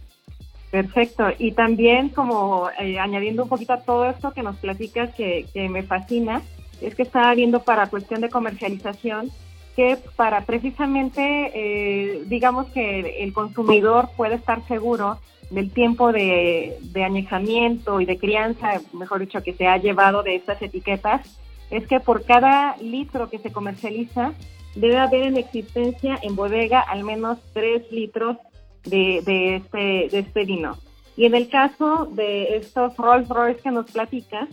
Perfecto. 0.70 1.26
Y 1.38 1.52
también, 1.52 2.08
como 2.08 2.70
eh, 2.80 2.98
añadiendo 2.98 3.42
un 3.42 3.50
poquito 3.50 3.74
a 3.74 3.82
todo 3.82 4.06
esto 4.06 4.30
que 4.32 4.42
nos 4.42 4.56
platicas, 4.56 5.14
que, 5.14 5.46
me 5.68 5.82
fascina, 5.82 6.40
es 6.80 6.94
que 6.94 7.02
estaba 7.02 7.34
viendo 7.34 7.60
para 7.60 7.90
cuestión 7.90 8.22
de 8.22 8.30
comercialización 8.30 9.30
que 9.76 9.98
para 10.16 10.46
precisamente, 10.46 11.50
eh, 11.54 12.22
digamos 12.26 12.66
que 12.68 13.22
el 13.22 13.34
consumidor 13.34 14.08
puede 14.16 14.36
estar 14.36 14.66
seguro 14.66 15.18
del 15.50 15.70
tiempo 15.70 16.12
de, 16.12 16.78
de, 16.80 17.04
añejamiento 17.04 18.00
y 18.00 18.06
de 18.06 18.16
crianza, 18.16 18.80
mejor 18.94 19.20
dicho, 19.20 19.42
que 19.42 19.52
se 19.52 19.66
ha 19.66 19.76
llevado 19.76 20.22
de 20.22 20.36
estas 20.36 20.62
etiquetas, 20.62 21.38
es 21.70 21.86
que 21.86 22.00
por 22.00 22.24
cada 22.24 22.76
litro 22.78 23.28
que 23.28 23.38
se 23.38 23.52
comercializa 23.52 24.32
debe 24.74 24.98
haber 24.98 25.22
en 25.24 25.36
existencia 25.36 26.18
en 26.22 26.36
bodega 26.36 26.80
al 26.80 27.04
menos 27.04 27.38
3 27.52 27.90
litros 27.92 28.36
de, 28.84 29.22
de, 29.24 29.56
este, 29.56 30.08
de 30.10 30.18
este 30.18 30.44
vino. 30.44 30.76
Y 31.16 31.26
en 31.26 31.34
el 31.34 31.48
caso 31.48 32.08
de 32.12 32.56
estos 32.56 32.96
Rolls 32.96 33.28
Royce 33.28 33.60
que 33.60 33.70
nos 33.70 33.90
platicas, 33.90 34.48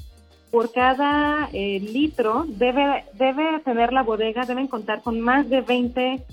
por 0.51 0.71
cada 0.71 1.49
eh, 1.53 1.79
litro 1.79 2.45
debe, 2.47 3.05
debe 3.13 3.59
tener 3.63 3.93
la 3.93 4.03
bodega, 4.03 4.45
deben 4.45 4.67
contar 4.67 5.01
con 5.01 5.21
más 5.21 5.47
de 5.49 5.61
20 5.61 6.23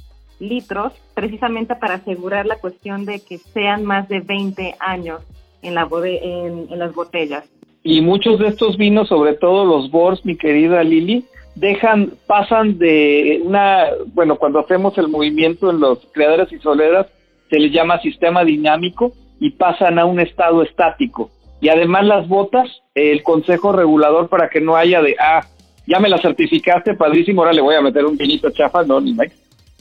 litros, 0.41 0.93
precisamente 1.15 1.75
para 1.77 1.95
asegurar 1.95 2.47
la 2.47 2.57
cuestión 2.57 3.05
de 3.05 3.21
que 3.21 3.39
sean 3.39 3.85
más 3.85 4.09
de 4.09 4.21
20 4.21 4.77
años 4.81 5.21
en, 5.63 5.75
la 5.75 5.89
en, 5.93 6.67
en 6.71 6.79
las 6.79 6.95
botellas. 6.95 7.45
Y 7.83 8.01
muchos 8.01 8.39
de 8.39 8.49
estos 8.49 8.77
vinos, 8.77 9.09
sobre 9.09 9.35
todo 9.35 9.65
los 9.65 9.91
Bors, 9.91 10.25
mi 10.25 10.37
querida 10.37 10.83
Lili, 10.83 11.25
dejan, 11.57 12.13
pasan 12.27 12.79
de 12.79 13.41
una, 13.43 13.87
bueno, 14.15 14.37
cuando 14.37 14.61
hacemos 14.61 14.97
el 14.99 15.09
movimiento 15.09 15.71
en 15.71 15.81
los 15.81 15.99
creadores 16.13 16.53
y 16.53 16.59
soleras, 16.59 17.07
se 17.51 17.59
les 17.59 17.73
llama 17.73 18.01
sistema 18.01 18.45
dinámico 18.45 19.13
y 19.41 19.51
pasan 19.51 19.99
a 19.99 20.05
un 20.05 20.21
estado 20.21 20.63
estático. 20.63 21.31
Y 21.61 21.71
además 21.71 22.05
las 22.05 22.29
botas, 22.29 22.69
el 22.95 23.23
consejo 23.23 23.73
regulador 23.73 24.29
para 24.29 24.51
que 24.51 24.61
no 24.61 24.77
haya 24.77 25.01
de, 25.01 25.17
ah, 25.19 25.47
ya 25.87 25.99
me 25.99 26.11
la 26.11 26.19
certificaste, 26.19 26.95
padrísimo, 26.95 27.41
ahora 27.41 27.55
le 27.55 27.63
voy 27.63 27.75
a 27.75 27.81
meter 27.81 28.05
un 28.05 28.17
vinito 28.17 28.51
chafa, 28.51 28.85
no, 28.85 29.01
ni 29.01 29.15
más. 29.15 29.29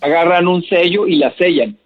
Agarran 0.02 0.48
un 0.48 0.64
sello 0.64 1.08
y 1.08 1.18
la 1.18 1.34
sellan. 1.36 1.78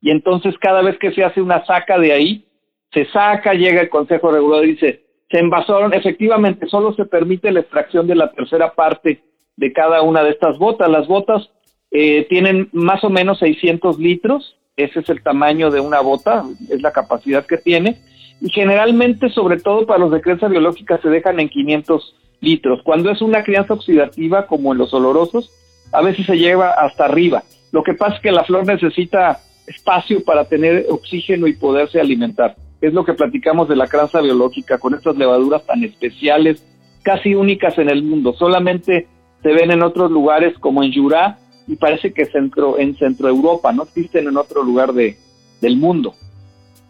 Y 0.00 0.10
entonces 0.10 0.54
cada 0.58 0.82
vez 0.82 0.98
que 0.98 1.12
se 1.12 1.22
hace 1.22 1.40
una 1.40 1.64
saca 1.64 1.98
de 1.98 2.12
ahí, 2.12 2.44
se 2.92 3.04
saca, 3.06 3.54
llega 3.54 3.80
el 3.80 3.88
consejo 3.88 4.32
regulador 4.32 4.66
y 4.66 4.72
dice, 4.72 5.02
se 5.30 5.38
envasaron, 5.38 5.92
efectivamente, 5.92 6.66
solo 6.66 6.94
se 6.94 7.04
permite 7.04 7.52
la 7.52 7.60
extracción 7.60 8.06
de 8.06 8.14
la 8.14 8.32
tercera 8.32 8.72
parte 8.74 9.22
de 9.58 9.72
cada 9.72 10.02
una 10.02 10.22
de 10.22 10.30
estas 10.30 10.56
botas. 10.56 10.88
Las 10.88 11.06
botas 11.06 11.50
eh, 11.90 12.26
tienen 12.28 12.68
más 12.72 13.02
o 13.04 13.10
menos 13.10 13.40
600 13.40 13.98
litros, 13.98 14.56
ese 14.76 15.00
es 15.00 15.08
el 15.10 15.22
tamaño 15.22 15.70
de 15.70 15.80
una 15.80 16.00
bota, 16.00 16.44
es 16.70 16.80
la 16.80 16.92
capacidad 16.92 17.44
que 17.44 17.58
tiene, 17.58 17.98
y 18.40 18.50
generalmente, 18.50 19.28
sobre 19.30 19.58
todo 19.58 19.84
para 19.84 19.98
los 19.98 20.12
de 20.12 20.20
crianza 20.20 20.46
biológica, 20.46 21.00
se 21.02 21.08
dejan 21.08 21.40
en 21.40 21.48
500 21.48 22.14
litros. 22.40 22.80
Cuando 22.84 23.10
es 23.10 23.20
una 23.20 23.42
crianza 23.42 23.74
oxidativa, 23.74 24.46
como 24.46 24.72
en 24.72 24.78
los 24.78 24.94
olorosos, 24.94 25.50
a 25.92 26.02
veces 26.02 26.26
se 26.26 26.38
lleva 26.38 26.70
hasta 26.70 27.06
arriba. 27.06 27.42
Lo 27.72 27.82
que 27.82 27.94
pasa 27.94 28.14
es 28.14 28.22
que 28.22 28.30
la 28.30 28.44
flor 28.44 28.64
necesita 28.64 29.40
espacio 29.66 30.22
para 30.24 30.44
tener 30.44 30.86
oxígeno 30.88 31.48
y 31.48 31.54
poderse 31.54 32.00
alimentar. 32.00 32.54
Es 32.80 32.92
lo 32.94 33.04
que 33.04 33.14
platicamos 33.14 33.68
de 33.68 33.74
la 33.74 33.88
crianza 33.88 34.20
biológica 34.20 34.78
con 34.78 34.94
estas 34.94 35.16
levaduras 35.16 35.66
tan 35.66 35.82
especiales, 35.82 36.64
casi 37.02 37.34
únicas 37.34 37.76
en 37.78 37.90
el 37.90 38.04
mundo. 38.04 38.34
Solamente 38.34 39.08
se 39.42 39.52
ven 39.52 39.70
en 39.70 39.82
otros 39.82 40.10
lugares 40.10 40.58
como 40.58 40.82
en 40.82 40.92
Jura 40.92 41.38
y 41.66 41.76
parece 41.76 42.12
que 42.12 42.26
centro, 42.26 42.78
en 42.78 42.96
Centro 42.96 43.28
Europa, 43.28 43.72
no 43.72 43.84
existen 43.84 44.26
en 44.26 44.36
otro 44.36 44.62
lugar 44.62 44.92
de, 44.92 45.16
del 45.60 45.76
mundo. 45.76 46.14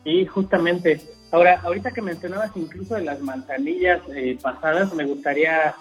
Sí, 0.05 0.25
justamente. 0.27 1.01
Ahora, 1.33 1.61
ahorita 1.63 1.91
que 1.91 2.01
mencionabas 2.01 2.57
incluso 2.57 2.95
de 2.95 3.03
las 3.03 3.21
manzanillas 3.21 4.01
eh, 4.15 4.39
pasadas, 4.41 4.95
me 4.95 5.05
gustaría 5.05 5.75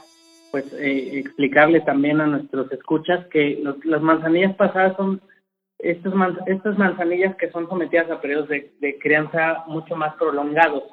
pues 0.51 0.65
eh, 0.73 1.19
explicarle 1.19 1.81
también 1.81 2.21
a 2.21 2.27
nuestros 2.27 2.71
escuchas 2.71 3.25
que 3.27 3.63
las 3.83 4.01
manzanillas 4.01 4.55
pasadas 4.55 4.95
son 4.97 5.21
estos 5.79 6.13
estas 6.47 6.77
manzanillas 6.77 7.35
que 7.35 7.51
son 7.51 7.69
sometidas 7.69 8.09
a 8.09 8.19
periodos 8.19 8.49
de, 8.49 8.97
crianza 8.99 9.63
mucho 9.67 9.95
más 9.95 10.15
prolongados. 10.15 10.83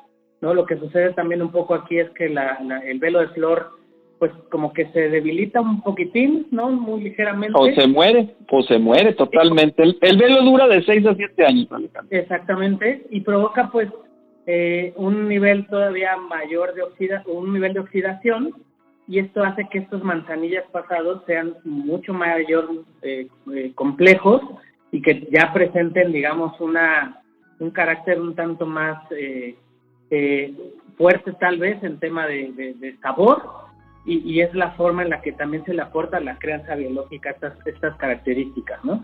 ¿no? 0.41 0.53
Lo 0.53 0.67
que 0.67 0.77
sucede 0.77 1.15
también 1.15 1.41
un 1.41 1.51
poco 1.51 1.75
aquí 1.75 1.99
es 1.99 2.11
que 2.11 2.29
la, 2.29 2.59
el 2.85 2.99
velo 2.99 3.21
de 3.21 3.29
flor 3.29 3.79
pues 4.19 4.33
como 4.51 4.73
que 4.73 4.87
se 4.93 5.09
debilita 5.09 5.61
un 5.61 5.83
poquitín, 5.83 6.47
¿no? 6.51 6.71
Muy 6.71 7.03
ligeramente. 7.03 7.59
O 7.59 7.67
se 7.67 7.87
muere, 7.87 8.35
o 8.51 8.63
se 8.63 8.79
muere 8.79 9.13
totalmente. 9.15 9.83
El, 9.83 10.17
velo 10.17 10.43
dura 10.43 10.69
de 10.69 10.83
6 10.83 11.07
a 11.07 11.15
7 11.15 11.47
años, 11.47 11.69
Exactamente, 12.11 13.07
y 13.11 13.21
provoca 13.21 13.71
pues 13.71 13.89
eh, 14.47 14.93
un 14.97 15.29
nivel 15.29 15.67
todavía 15.67 16.17
mayor 16.17 16.75
de 16.75 16.83
oxida 16.83 17.23
un 17.27 17.53
nivel 17.53 17.75
de 17.75 17.81
oxidación, 17.81 18.53
y 19.07 19.19
esto 19.19 19.43
hace 19.43 19.69
que 19.71 19.79
estos 19.79 20.03
manzanillas 20.03 20.65
pasados 20.71 21.23
sean 21.27 21.57
mucho 21.65 22.15
mayor 22.15 22.85
eh, 23.03 23.27
eh, 23.53 23.73
complejos 23.75 24.41
y 24.91 25.03
que 25.03 25.29
ya 25.31 25.53
presenten, 25.53 26.13
digamos, 26.13 26.59
una 26.61 27.21
un 27.59 27.71
carácter 27.71 28.21
un 28.21 28.35
tanto 28.35 28.67
más 28.67 28.99
fuerte 30.97 31.33
tal 31.41 31.59
vez 31.59 31.83
en 31.83 31.99
tema 31.99 32.27
de, 32.27 32.53
de 32.53 32.97
sabor 33.01 33.64
y, 34.07 34.41
es 34.41 34.55
la 34.55 34.73
forma 34.73 35.03
en 35.03 35.11
la 35.11 35.23
que 35.23 35.33
también 35.33 35.65
se 35.65 35.73
le 35.73 35.81
aporta 35.81 36.19
a 36.19 36.21
la 36.21 36.39
crianza 36.39 36.75
biológica 36.75 37.31
estas, 37.31 37.55
estas 37.67 37.97
características, 37.97 38.85
¿no? 38.85 39.03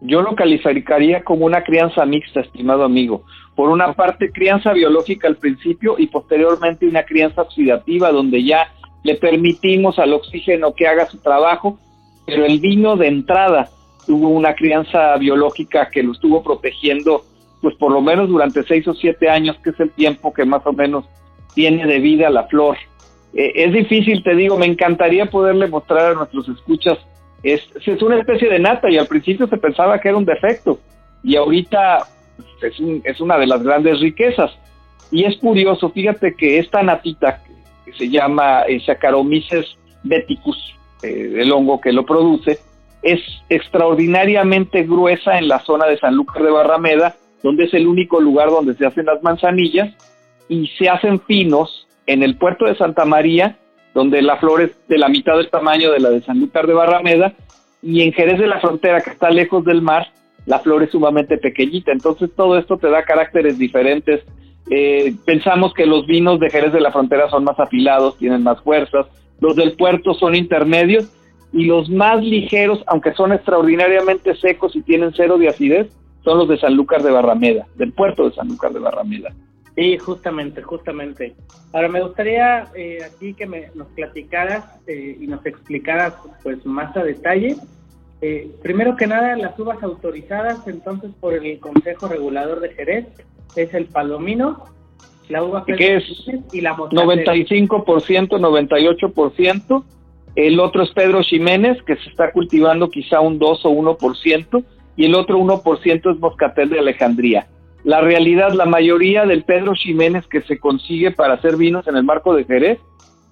Yo 0.00 0.22
lo 0.22 0.34
calificaría 0.34 1.22
como 1.22 1.44
una 1.44 1.62
crianza 1.62 2.06
mixta, 2.06 2.40
estimado 2.40 2.84
amigo. 2.84 3.22
Por 3.54 3.68
una 3.68 3.92
parte, 3.92 4.32
crianza 4.32 4.72
biológica 4.72 5.28
al 5.28 5.36
principio 5.36 5.96
y 5.98 6.06
posteriormente 6.06 6.86
una 6.86 7.02
crianza 7.02 7.42
oxidativa 7.42 8.10
donde 8.10 8.42
ya 8.42 8.72
le 9.02 9.16
permitimos 9.16 9.98
al 9.98 10.14
oxígeno 10.14 10.74
que 10.74 10.86
haga 10.86 11.04
su 11.06 11.18
trabajo, 11.18 11.78
pero 12.26 12.46
el 12.46 12.60
vino 12.60 12.96
de 12.96 13.08
entrada 13.08 13.68
tuvo 14.06 14.28
una 14.28 14.54
crianza 14.54 15.16
biológica 15.18 15.90
que 15.90 16.02
lo 16.02 16.12
estuvo 16.12 16.42
protegiendo, 16.42 17.22
pues 17.60 17.74
por 17.76 17.92
lo 17.92 18.00
menos 18.00 18.28
durante 18.28 18.62
seis 18.62 18.88
o 18.88 18.94
siete 18.94 19.28
años, 19.28 19.58
que 19.62 19.70
es 19.70 19.80
el 19.80 19.90
tiempo 19.90 20.32
que 20.32 20.46
más 20.46 20.66
o 20.66 20.72
menos 20.72 21.04
tiene 21.54 21.86
de 21.86 21.98
vida 21.98 22.30
la 22.30 22.44
flor. 22.44 22.78
Eh, 23.34 23.52
es 23.54 23.72
difícil, 23.72 24.22
te 24.22 24.34
digo, 24.34 24.58
me 24.58 24.66
encantaría 24.66 25.26
poderle 25.26 25.68
mostrar 25.68 26.12
a 26.12 26.14
nuestros 26.14 26.48
escuchas. 26.48 26.98
Es, 27.42 27.62
es 27.86 28.02
una 28.02 28.18
especie 28.18 28.48
de 28.48 28.58
nata 28.58 28.90
y 28.90 28.98
al 28.98 29.06
principio 29.06 29.46
se 29.46 29.56
pensaba 29.56 29.98
que 29.98 30.08
era 30.08 30.18
un 30.18 30.24
defecto 30.24 30.78
y 31.22 31.36
ahorita 31.36 32.06
es, 32.62 32.74
es 33.04 33.20
una 33.20 33.38
de 33.38 33.46
las 33.46 33.62
grandes 33.62 34.00
riquezas. 34.00 34.50
Y 35.10 35.24
es 35.24 35.36
curioso, 35.38 35.90
fíjate 35.90 36.34
que 36.34 36.58
esta 36.58 36.82
natita 36.82 37.42
que 37.84 37.92
se 37.92 38.08
llama 38.08 38.62
eh, 38.62 38.80
Saccharomyces 38.84 39.76
beticus, 40.02 40.56
eh, 41.02 41.34
el 41.38 41.52
hongo 41.52 41.80
que 41.80 41.92
lo 41.92 42.04
produce, 42.04 42.58
es 43.02 43.20
extraordinariamente 43.48 44.82
gruesa 44.84 45.38
en 45.38 45.48
la 45.48 45.60
zona 45.60 45.86
de 45.86 45.98
Sanlúcar 45.98 46.42
de 46.42 46.50
Barrameda, 46.50 47.16
donde 47.42 47.64
es 47.64 47.74
el 47.74 47.86
único 47.86 48.20
lugar 48.20 48.50
donde 48.50 48.74
se 48.74 48.86
hacen 48.86 49.06
las 49.06 49.22
manzanillas 49.22 49.94
y 50.48 50.66
se 50.78 50.88
hacen 50.88 51.20
finos 51.20 51.88
en 52.12 52.24
el 52.24 52.36
puerto 52.36 52.64
de 52.64 52.74
Santa 52.74 53.04
María, 53.04 53.56
donde 53.94 54.20
la 54.20 54.36
flor 54.36 54.62
es 54.62 54.72
de 54.88 54.98
la 54.98 55.08
mitad 55.08 55.36
del 55.36 55.48
tamaño 55.48 55.92
de 55.92 56.00
la 56.00 56.10
de 56.10 56.20
Sanlúcar 56.22 56.66
de 56.66 56.74
Barrameda, 56.74 57.34
y 57.82 58.02
en 58.02 58.12
Jerez 58.12 58.40
de 58.40 58.48
la 58.48 58.58
Frontera, 58.58 59.00
que 59.00 59.10
está 59.10 59.30
lejos 59.30 59.64
del 59.64 59.80
mar, 59.80 60.08
la 60.44 60.58
flor 60.58 60.82
es 60.82 60.90
sumamente 60.90 61.38
pequeñita. 61.38 61.92
Entonces 61.92 62.30
todo 62.34 62.58
esto 62.58 62.78
te 62.78 62.90
da 62.90 63.04
caracteres 63.04 63.58
diferentes. 63.58 64.24
Eh, 64.70 65.14
pensamos 65.24 65.72
que 65.72 65.86
los 65.86 66.04
vinos 66.06 66.40
de 66.40 66.50
Jerez 66.50 66.72
de 66.72 66.80
la 66.80 66.90
Frontera 66.90 67.30
son 67.30 67.44
más 67.44 67.58
afilados, 67.60 68.18
tienen 68.18 68.42
más 68.42 68.60
fuerzas. 68.60 69.06
Los 69.38 69.54
del 69.54 69.72
puerto 69.76 70.14
son 70.14 70.34
intermedios 70.34 71.12
y 71.52 71.66
los 71.66 71.88
más 71.88 72.22
ligeros, 72.24 72.82
aunque 72.88 73.14
son 73.14 73.32
extraordinariamente 73.32 74.34
secos 74.34 74.74
y 74.74 74.82
tienen 74.82 75.12
cero 75.16 75.38
de 75.38 75.48
acidez, 75.48 75.88
son 76.24 76.38
los 76.38 76.48
de 76.48 76.58
Sanlúcar 76.58 77.04
de 77.04 77.12
Barrameda, 77.12 77.66
del 77.76 77.92
puerto 77.92 78.28
de 78.28 78.34
Sanlúcar 78.34 78.72
de 78.72 78.80
Barrameda. 78.80 79.32
Sí, 79.76 79.96
justamente, 79.98 80.62
justamente. 80.62 81.34
Ahora 81.72 81.88
me 81.88 82.02
gustaría 82.02 82.66
eh, 82.74 82.98
aquí 83.04 83.34
que 83.34 83.46
me, 83.46 83.70
nos 83.74 83.88
platicaras 83.88 84.64
eh, 84.86 85.16
y 85.20 85.26
nos 85.26 85.44
explicaras 85.46 86.14
pues 86.42 86.64
más 86.66 86.96
a 86.96 87.04
detalle. 87.04 87.56
Eh, 88.20 88.50
primero 88.62 88.96
que 88.96 89.06
nada, 89.06 89.36
las 89.36 89.58
uvas 89.58 89.82
autorizadas 89.82 90.66
entonces 90.66 91.12
por 91.20 91.34
el 91.34 91.58
Consejo 91.58 92.08
Regulador 92.08 92.60
de 92.60 92.70
Jerez 92.74 93.06
es 93.56 93.72
el 93.72 93.86
palomino, 93.86 94.64
la 95.28 95.42
uva 95.42 95.64
que 95.64 95.96
es 95.96 96.04
y 96.52 96.60
la 96.60 96.76
95%, 96.76 97.78
98%. 98.28 99.84
El 100.36 100.60
otro 100.60 100.82
es 100.82 100.90
Pedro 100.90 101.22
Ximénez, 101.22 101.82
que 101.82 101.96
se 101.96 102.08
está 102.08 102.30
cultivando 102.32 102.88
quizá 102.90 103.20
un 103.20 103.38
2 103.38 103.64
o 103.64 103.70
1%, 103.70 104.64
y 104.96 105.06
el 105.06 105.14
otro 105.14 105.38
1% 105.38 106.12
es 106.12 106.20
Moscatel 106.20 106.68
de 106.70 106.78
Alejandría. 106.78 107.46
La 107.84 108.00
realidad, 108.00 108.52
la 108.52 108.66
mayoría 108.66 109.24
del 109.24 109.44
Pedro 109.44 109.74
Ximénez 109.74 110.26
que 110.26 110.42
se 110.42 110.58
consigue 110.58 111.10
para 111.10 111.34
hacer 111.34 111.56
vinos 111.56 111.86
en 111.88 111.96
el 111.96 112.04
marco 112.04 112.34
de 112.34 112.44
Jerez 112.44 112.78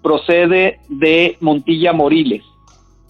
procede 0.02 0.78
de 0.88 1.36
Montilla 1.40 1.92
Moriles 1.92 2.42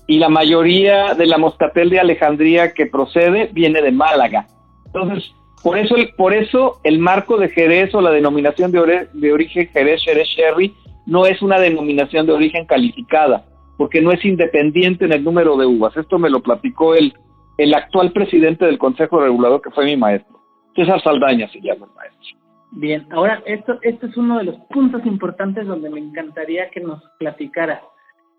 y 0.09 0.19
la 0.19 0.29
mayoría 0.29 1.15
de 1.15 1.27
la 1.27 1.39
moscatel 1.39 1.91
de 1.91 2.01
Alejandría 2.01 2.73
que 2.73 2.87
procede 2.87 3.51
viene 3.53 3.83
de 3.83 3.93
Málaga. 3.93 4.47
Entonces, 4.87 5.31
por 5.63 5.79
eso 5.79 5.97
el, 5.97 6.09
por 6.15 6.33
eso 6.33 6.81
el 6.83 6.99
marco 6.99 7.37
de 7.37 7.51
Jerez 7.51 7.95
o 7.95 8.01
la 8.01 8.11
denominación 8.11 8.73
de, 8.73 9.09
de 9.13 9.33
origen 9.33 9.69
Jerez 9.69 10.03
Jerez 10.03 10.29
Sherry 10.29 10.75
no 11.07 11.27
es 11.27 11.43
una 11.43 11.59
denominación 11.59 12.27
de 12.27 12.33
origen 12.33 12.67
calificada, 12.67 13.45
porque 13.77 14.01
no 14.01 14.11
es 14.11 14.25
independiente 14.25 15.05
en 15.05 15.13
el 15.13 15.25
número 15.25 15.57
de 15.57 15.67
uvas. 15.67 15.97
Esto 15.97 16.19
me 16.19 16.31
lo 16.31 16.43
platicó 16.43 16.95
el, 16.95 17.13
el 17.59 17.75
actual 17.75 18.13
presidente 18.13 18.65
del 18.65 18.79
Consejo 18.79 19.21
Regulador, 19.21 19.61
que 19.61 19.71
fue 19.71 19.85
mi 19.85 19.97
maestro. 19.97 20.38
César 20.79 21.03
Saldaña 21.03 21.49
se 21.49 21.61
llama 21.61 21.87
el 21.87 21.95
maestro. 21.97 22.39
Bien, 22.71 23.05
ahora 23.11 23.43
esto, 23.47 23.81
esto 23.83 24.07
es 24.07 24.17
uno 24.17 24.39
de 24.39 24.45
los 24.45 24.55
puntos 24.71 25.05
importantes 25.07 25.67
donde 25.67 25.91
me 25.91 25.99
encantaría 25.99 26.71
que 26.71 26.79
nos 26.79 27.03
platicara. 27.19 27.83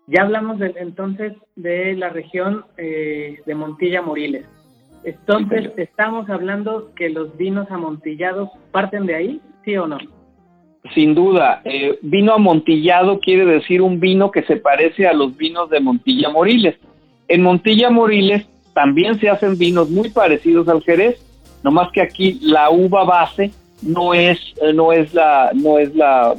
Ya 0.06 0.22
hablamos 0.22 0.58
de, 0.58 0.72
entonces 0.76 1.34
de 1.56 1.94
la 1.96 2.08
región 2.08 2.64
eh, 2.78 3.40
de 3.44 3.54
Montilla 3.54 4.00
Moriles. 4.00 4.46
Entonces, 5.04 5.70
¿estamos 5.76 6.30
hablando 6.30 6.92
que 6.94 7.10
los 7.10 7.36
vinos 7.36 7.70
amontillados 7.70 8.48
parten 8.70 9.04
de 9.04 9.16
ahí, 9.16 9.40
sí 9.66 9.76
o 9.76 9.86
no? 9.86 9.98
Sin 10.94 11.14
duda, 11.14 11.60
eh, 11.64 11.98
vino 12.00 12.32
amontillado 12.32 13.20
quiere 13.20 13.44
decir 13.44 13.82
un 13.82 14.00
vino 14.00 14.30
que 14.30 14.44
se 14.44 14.56
parece 14.56 15.06
a 15.06 15.12
los 15.12 15.36
vinos 15.36 15.68
de 15.68 15.80
Montilla 15.80 16.30
Moriles. 16.30 16.76
En 17.28 17.42
Montilla 17.42 17.90
Moriles 17.90 18.48
también 18.72 19.20
se 19.20 19.28
hacen 19.28 19.58
vinos 19.58 19.90
muy 19.90 20.08
parecidos 20.08 20.66
al 20.68 20.82
Jerez, 20.82 21.26
más 21.62 21.90
que 21.92 22.00
aquí 22.00 22.38
la 22.42 22.70
uva 22.70 23.04
base 23.04 23.50
no 23.82 24.14
es, 24.14 24.38
eh, 24.62 24.72
no 24.72 24.92
es 24.92 25.12
la, 25.14 25.50
no 25.54 25.78
es 25.78 25.94
la, 25.94 26.34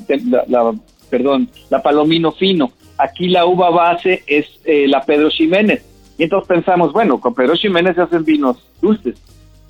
perdón, 1.10 1.50
la 1.70 1.82
Palomino 1.82 2.32
Fino. 2.32 2.72
Aquí 2.98 3.30
la 3.30 3.46
uva 3.46 3.70
base 3.70 4.24
es 4.28 4.46
eh, 4.66 4.88
la 4.88 5.02
Pedro 5.04 5.30
Ximénez. 5.30 5.86
Y 6.18 6.24
entonces 6.24 6.48
pensamos, 6.48 6.94
bueno, 6.94 7.20
con 7.20 7.34
Pedro 7.34 7.56
Ximénez 7.56 7.96
se 7.96 8.02
hacen 8.02 8.24
vinos 8.24 8.58
dulces. 8.82 9.22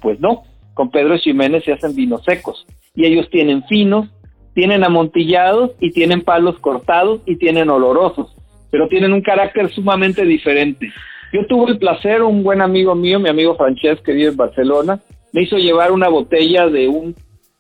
Pues 0.01 0.19
no, 0.19 0.43
con 0.73 0.89
Pedro 0.89 1.17
Ximénez 1.17 1.63
se 1.63 1.73
hacen 1.73 1.95
vinos 1.95 2.23
secos. 2.23 2.65
Y 2.93 3.05
ellos 3.05 3.29
tienen 3.29 3.63
finos, 3.63 4.09
tienen 4.53 4.83
amontillados 4.83 5.71
y 5.79 5.91
tienen 5.91 6.21
palos 6.21 6.59
cortados 6.59 7.21
y 7.25 7.37
tienen 7.37 7.69
olorosos, 7.69 8.35
pero 8.69 8.87
tienen 8.87 9.13
un 9.13 9.21
carácter 9.21 9.71
sumamente 9.71 10.25
diferente. 10.25 10.91
Yo 11.31 11.45
tuve 11.47 11.71
el 11.71 11.77
placer, 11.77 12.21
un 12.21 12.43
buen 12.43 12.61
amigo 12.61 12.93
mío, 12.93 13.19
mi 13.19 13.29
amigo 13.29 13.55
Francesc, 13.55 14.03
que 14.03 14.11
vive 14.11 14.31
en 14.31 14.37
Barcelona, 14.37 14.99
me 15.33 15.43
hizo 15.43 15.57
llevar 15.57 15.91
una 15.91 16.09
botella 16.09 16.67
de 16.67 16.87
un 16.87 17.15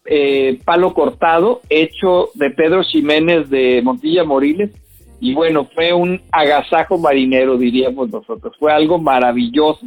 eh, 0.05 0.59
palo 0.65 0.93
cortado 0.93 1.61
hecho 1.69 2.29
de 2.33 2.49
Pedro 2.49 2.83
Ximénez 2.83 3.49
de 3.49 3.81
Montilla 3.83 4.23
Moriles. 4.23 4.71
Y 5.19 5.35
bueno, 5.35 5.69
fue 5.75 5.93
un 5.93 6.19
agasajo 6.31 6.97
marinero, 6.97 7.57
diríamos 7.57 8.09
nosotros. 8.09 8.55
Fue 8.57 8.73
algo 8.73 8.97
maravilloso. 8.97 9.85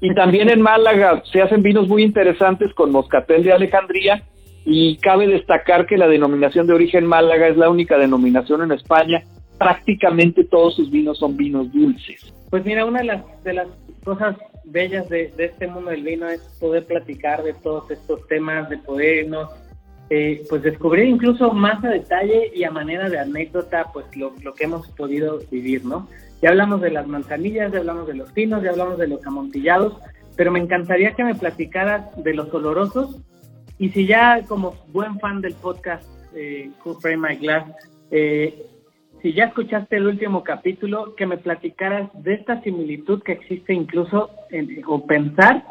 Y 0.00 0.14
también 0.14 0.50
en 0.50 0.60
Málaga 0.60 1.22
se 1.32 1.40
hacen 1.40 1.62
vinos 1.62 1.88
muy 1.88 2.02
interesantes 2.02 2.74
con 2.74 2.92
moscatel 2.92 3.42
de 3.42 3.52
Alejandría. 3.52 4.22
Y 4.66 4.96
cabe 4.98 5.26
destacar 5.26 5.86
que 5.86 5.96
la 5.96 6.08
denominación 6.08 6.66
de 6.66 6.74
origen 6.74 7.06
Málaga 7.06 7.48
es 7.48 7.56
la 7.56 7.70
única 7.70 7.96
denominación 7.96 8.62
en 8.62 8.72
España. 8.72 9.22
Prácticamente 9.58 10.44
todos 10.44 10.76
sus 10.76 10.90
vinos 10.90 11.18
son 11.18 11.36
vinos 11.36 11.72
dulces. 11.72 12.34
Pues 12.50 12.64
mira, 12.64 12.84
una 12.84 13.00
de 13.00 13.06
las, 13.06 13.44
de 13.44 13.54
las 13.54 13.68
cosas 14.04 14.36
bellas 14.64 15.08
de, 15.08 15.32
este 15.36 15.66
mundo 15.66 15.90
del 15.90 16.02
vino 16.02 16.28
es 16.28 16.40
poder 16.60 16.86
platicar 16.86 17.42
de 17.42 17.54
todos 17.54 17.90
estos 17.90 18.26
temas, 18.26 18.68
de 18.68 18.78
podernos 18.78 19.50
eh, 20.10 20.44
pues 20.48 20.62
descubrir 20.62 21.06
incluso 21.06 21.52
más 21.52 21.82
a 21.82 21.88
detalle 21.88 22.50
y 22.54 22.64
a 22.64 22.70
manera 22.70 23.08
de 23.08 23.18
anécdota 23.18 23.90
pues 23.92 24.06
lo, 24.16 24.34
que 24.54 24.64
hemos 24.64 24.88
podido 24.90 25.40
vivir, 25.50 25.84
¿no? 25.84 26.08
Ya 26.42 26.50
hablamos 26.50 26.82
de 26.82 26.90
las 26.90 27.06
manzanillas, 27.06 27.72
ya 27.72 27.78
hablamos 27.78 28.06
de 28.06 28.14
los 28.14 28.30
pinos, 28.32 28.62
ya 28.62 28.70
hablamos 28.70 28.98
de 28.98 29.08
los 29.08 29.26
amontillados, 29.26 29.96
pero 30.36 30.50
me 30.50 30.60
encantaría 30.60 31.14
que 31.14 31.24
me 31.24 31.34
platicaras 31.34 32.04
de 32.22 32.34
los 32.34 32.52
olorosos 32.52 33.16
y 33.78 33.90
si 33.90 34.06
ya 34.06 34.42
como 34.46 34.74
buen 34.92 35.18
fan 35.20 35.40
del 35.40 35.54
podcast 35.54 36.06
eh, 36.34 36.70
Who 36.84 37.00
Frame 37.00 37.28
My 37.28 37.36
Glass, 37.36 37.64
eh, 38.10 38.66
si 39.24 39.32
ya 39.32 39.44
escuchaste 39.44 39.96
el 39.96 40.06
último 40.06 40.44
capítulo, 40.44 41.14
que 41.16 41.24
me 41.24 41.38
platicaras 41.38 42.10
de 42.12 42.34
esta 42.34 42.60
similitud 42.60 43.22
que 43.22 43.32
existe 43.32 43.72
incluso 43.72 44.28
o 44.86 45.06
pensar 45.06 45.64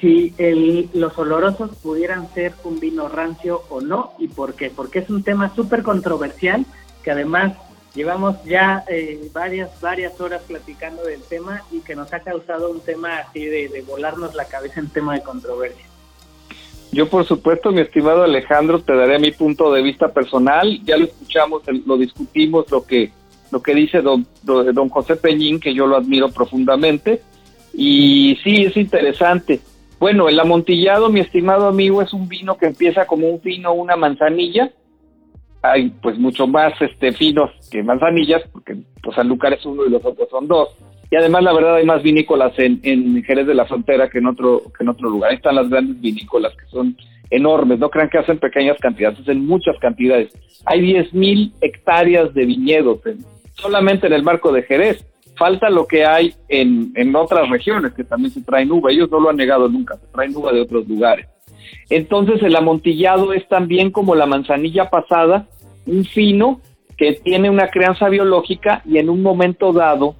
si 0.00 0.32
el, 0.38 0.88
los 0.94 1.18
olorosos 1.18 1.76
pudieran 1.82 2.32
ser 2.32 2.54
un 2.64 2.80
vino 2.80 3.06
rancio 3.10 3.64
o 3.68 3.82
no 3.82 4.12
y 4.18 4.28
por 4.28 4.54
qué. 4.54 4.70
Porque 4.70 5.00
es 5.00 5.10
un 5.10 5.22
tema 5.22 5.54
súper 5.54 5.82
controversial 5.82 6.64
que 7.04 7.10
además 7.10 7.52
llevamos 7.94 8.42
ya 8.44 8.82
eh, 8.88 9.28
varias, 9.30 9.78
varias 9.82 10.18
horas 10.18 10.40
platicando 10.48 11.02
del 11.02 11.20
tema 11.20 11.62
y 11.70 11.80
que 11.80 11.94
nos 11.94 12.10
ha 12.14 12.20
causado 12.20 12.70
un 12.70 12.80
tema 12.80 13.18
así 13.18 13.44
de 13.44 13.84
volarnos 13.86 14.34
la 14.34 14.46
cabeza 14.46 14.80
en 14.80 14.88
tema 14.88 15.12
de 15.16 15.22
controversia. 15.22 15.89
Yo, 16.92 17.08
por 17.08 17.24
supuesto, 17.24 17.70
mi 17.70 17.80
estimado 17.80 18.24
Alejandro, 18.24 18.80
te 18.80 18.96
daré 18.96 19.18
mi 19.18 19.30
punto 19.30 19.72
de 19.72 19.82
vista 19.82 20.12
personal. 20.12 20.80
Ya 20.84 20.96
lo 20.96 21.04
escuchamos, 21.04 21.62
lo 21.86 21.96
discutimos, 21.96 22.70
lo 22.70 22.84
que, 22.84 23.10
lo 23.52 23.62
que 23.62 23.74
dice 23.74 24.02
don, 24.02 24.26
don 24.42 24.88
José 24.88 25.16
Peñín, 25.16 25.60
que 25.60 25.72
yo 25.72 25.86
lo 25.86 25.96
admiro 25.96 26.30
profundamente. 26.30 27.22
Y 27.72 28.36
sí, 28.42 28.64
es 28.64 28.76
interesante. 28.76 29.60
Bueno, 30.00 30.28
el 30.28 30.40
amontillado, 30.40 31.10
mi 31.10 31.20
estimado 31.20 31.68
amigo, 31.68 32.02
es 32.02 32.12
un 32.12 32.26
vino 32.28 32.56
que 32.56 32.66
empieza 32.66 33.06
como 33.06 33.28
un 33.28 33.40
vino, 33.40 33.72
una 33.72 33.96
manzanilla. 33.96 34.72
Hay 35.62 35.90
pues 35.90 36.18
mucho 36.18 36.46
más 36.46 36.72
este 36.80 37.12
finos 37.12 37.50
que 37.70 37.82
manzanillas, 37.82 38.42
porque 38.50 38.78
pues 39.02 39.14
Sanlúcar 39.14 39.52
es 39.52 39.64
uno 39.64 39.84
y 39.86 39.90
los 39.90 40.04
otros 40.04 40.28
son 40.30 40.48
dos 40.48 40.70
y 41.10 41.16
además 41.16 41.42
la 41.42 41.52
verdad 41.52 41.76
hay 41.76 41.84
más 41.84 42.02
vinícolas 42.02 42.56
en, 42.58 42.80
en 42.84 43.22
Jerez 43.24 43.46
de 43.46 43.54
la 43.54 43.66
Frontera 43.66 44.08
que 44.08 44.18
en 44.18 44.26
otro 44.26 44.62
que 44.76 44.84
en 44.84 44.90
otro 44.90 45.10
lugar. 45.10 45.30
Ahí 45.30 45.36
están 45.36 45.56
las 45.56 45.68
grandes 45.68 46.00
vinícolas 46.00 46.54
que 46.54 46.66
son 46.66 46.96
enormes, 47.30 47.78
no 47.78 47.90
crean 47.90 48.08
que 48.08 48.18
hacen 48.18 48.38
pequeñas 48.38 48.78
cantidades, 48.78 49.18
hacen 49.20 49.44
muchas 49.44 49.76
cantidades. 49.80 50.32
Hay 50.66 50.80
10.000 50.80 51.52
hectáreas 51.60 52.32
de 52.34 52.44
viñedos 52.44 53.00
solamente 53.54 54.06
en 54.06 54.12
el 54.12 54.22
marco 54.22 54.52
de 54.52 54.62
Jerez. 54.62 55.04
Falta 55.36 55.70
lo 55.70 55.86
que 55.86 56.04
hay 56.04 56.34
en, 56.48 56.92
en 56.94 57.16
otras 57.16 57.48
regiones 57.48 57.92
que 57.94 58.04
también 58.04 58.32
se 58.32 58.42
traen 58.42 58.70
uva. 58.70 58.92
Ellos 58.92 59.10
no 59.10 59.20
lo 59.20 59.30
han 59.30 59.36
negado 59.36 59.68
nunca, 59.68 59.96
se 59.96 60.06
traen 60.08 60.36
uva 60.36 60.52
de 60.52 60.60
otros 60.60 60.86
lugares. 60.86 61.26
Entonces 61.88 62.42
el 62.42 62.54
amontillado 62.54 63.32
es 63.32 63.48
también 63.48 63.90
como 63.90 64.14
la 64.14 64.26
manzanilla 64.26 64.90
pasada, 64.90 65.46
un 65.86 66.04
fino 66.04 66.60
que 66.96 67.14
tiene 67.14 67.48
una 67.48 67.68
crianza 67.68 68.08
biológica 68.08 68.82
y 68.84 68.98
en 68.98 69.08
un 69.08 69.22
momento 69.22 69.72
dado 69.72 70.16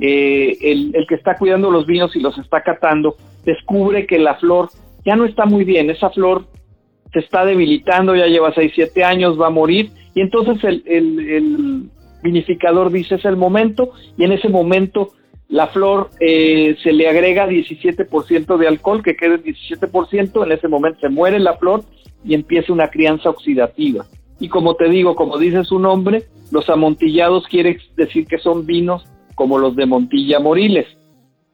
eh, 0.00 0.56
el, 0.62 1.06
que 1.06 1.14
está 1.14 1.36
cuidando 1.36 1.70
los 1.70 1.86
vinos 1.86 2.16
y 2.16 2.20
los 2.20 2.36
está 2.38 2.62
catando, 2.62 3.16
descubre 3.44 4.06
que 4.06 4.18
la 4.18 4.36
flor 4.36 4.70
ya 5.04 5.16
no 5.16 5.24
está 5.24 5.44
muy 5.44 5.64
bien, 5.64 5.90
esa 5.90 6.10
flor 6.10 6.46
se 7.12 7.20
está 7.20 7.44
debilitando, 7.44 8.14
ya 8.14 8.26
lleva 8.26 8.54
6, 8.54 8.72
7 8.74 9.04
años, 9.04 9.40
va 9.40 9.48
a 9.48 9.50
morir, 9.50 9.90
y 10.14 10.20
entonces 10.20 10.62
el, 10.64 10.82
el, 10.86 11.90
vinificador 12.22 12.92
dice 12.92 13.16
es 13.16 13.24
el 13.24 13.36
momento, 13.36 13.92
y 14.16 14.24
en 14.24 14.32
ese 14.32 14.48
momento 14.48 15.12
la 15.48 15.66
flor 15.66 16.10
eh, 16.20 16.76
se 16.82 16.92
le 16.92 17.08
agrega 17.08 17.48
17% 17.48 18.56
de 18.56 18.68
alcohol, 18.68 19.02
que 19.02 19.16
quede 19.16 19.42
17%, 19.42 20.44
en 20.44 20.52
ese 20.52 20.68
momento 20.68 21.00
se 21.00 21.08
muere 21.08 21.38
la 21.40 21.56
flor 21.56 21.82
y 22.24 22.34
empieza 22.34 22.72
una 22.72 22.88
crianza 22.88 23.30
oxidativa. 23.30 24.04
Y 24.38 24.48
como 24.48 24.74
te 24.74 24.88
digo, 24.88 25.14
como 25.16 25.38
dice 25.38 25.64
su 25.64 25.78
nombre, 25.78 26.24
los 26.50 26.68
amontillados 26.68 27.46
quiere 27.48 27.78
decir 27.96 28.26
que 28.26 28.38
son 28.38 28.64
vinos 28.64 29.04
como 29.40 29.56
los 29.56 29.74
de 29.74 29.86
Montilla 29.86 30.38
Moriles. 30.38 30.86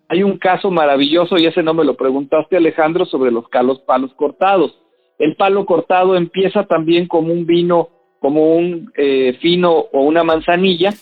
Hay 0.08 0.24
un 0.24 0.38
caso 0.38 0.72
maravilloso, 0.72 1.36
y 1.38 1.46
ese 1.46 1.62
no 1.62 1.72
me 1.72 1.84
lo 1.84 1.94
preguntaste 1.94 2.56
Alejandro, 2.56 3.06
sobre 3.06 3.30
los 3.30 3.48
calos 3.48 3.78
palos 3.78 4.12
cortados. 4.14 4.76
El 5.20 5.36
palo 5.36 5.64
cortado 5.66 6.16
empieza 6.16 6.64
también 6.64 7.06
como 7.06 7.32
un 7.32 7.46
vino, 7.46 7.90
como 8.18 8.56
un 8.56 8.90
eh, 8.96 9.38
fino 9.40 9.70
o 9.92 10.00
una 10.00 10.24
manzanilla, 10.24 10.94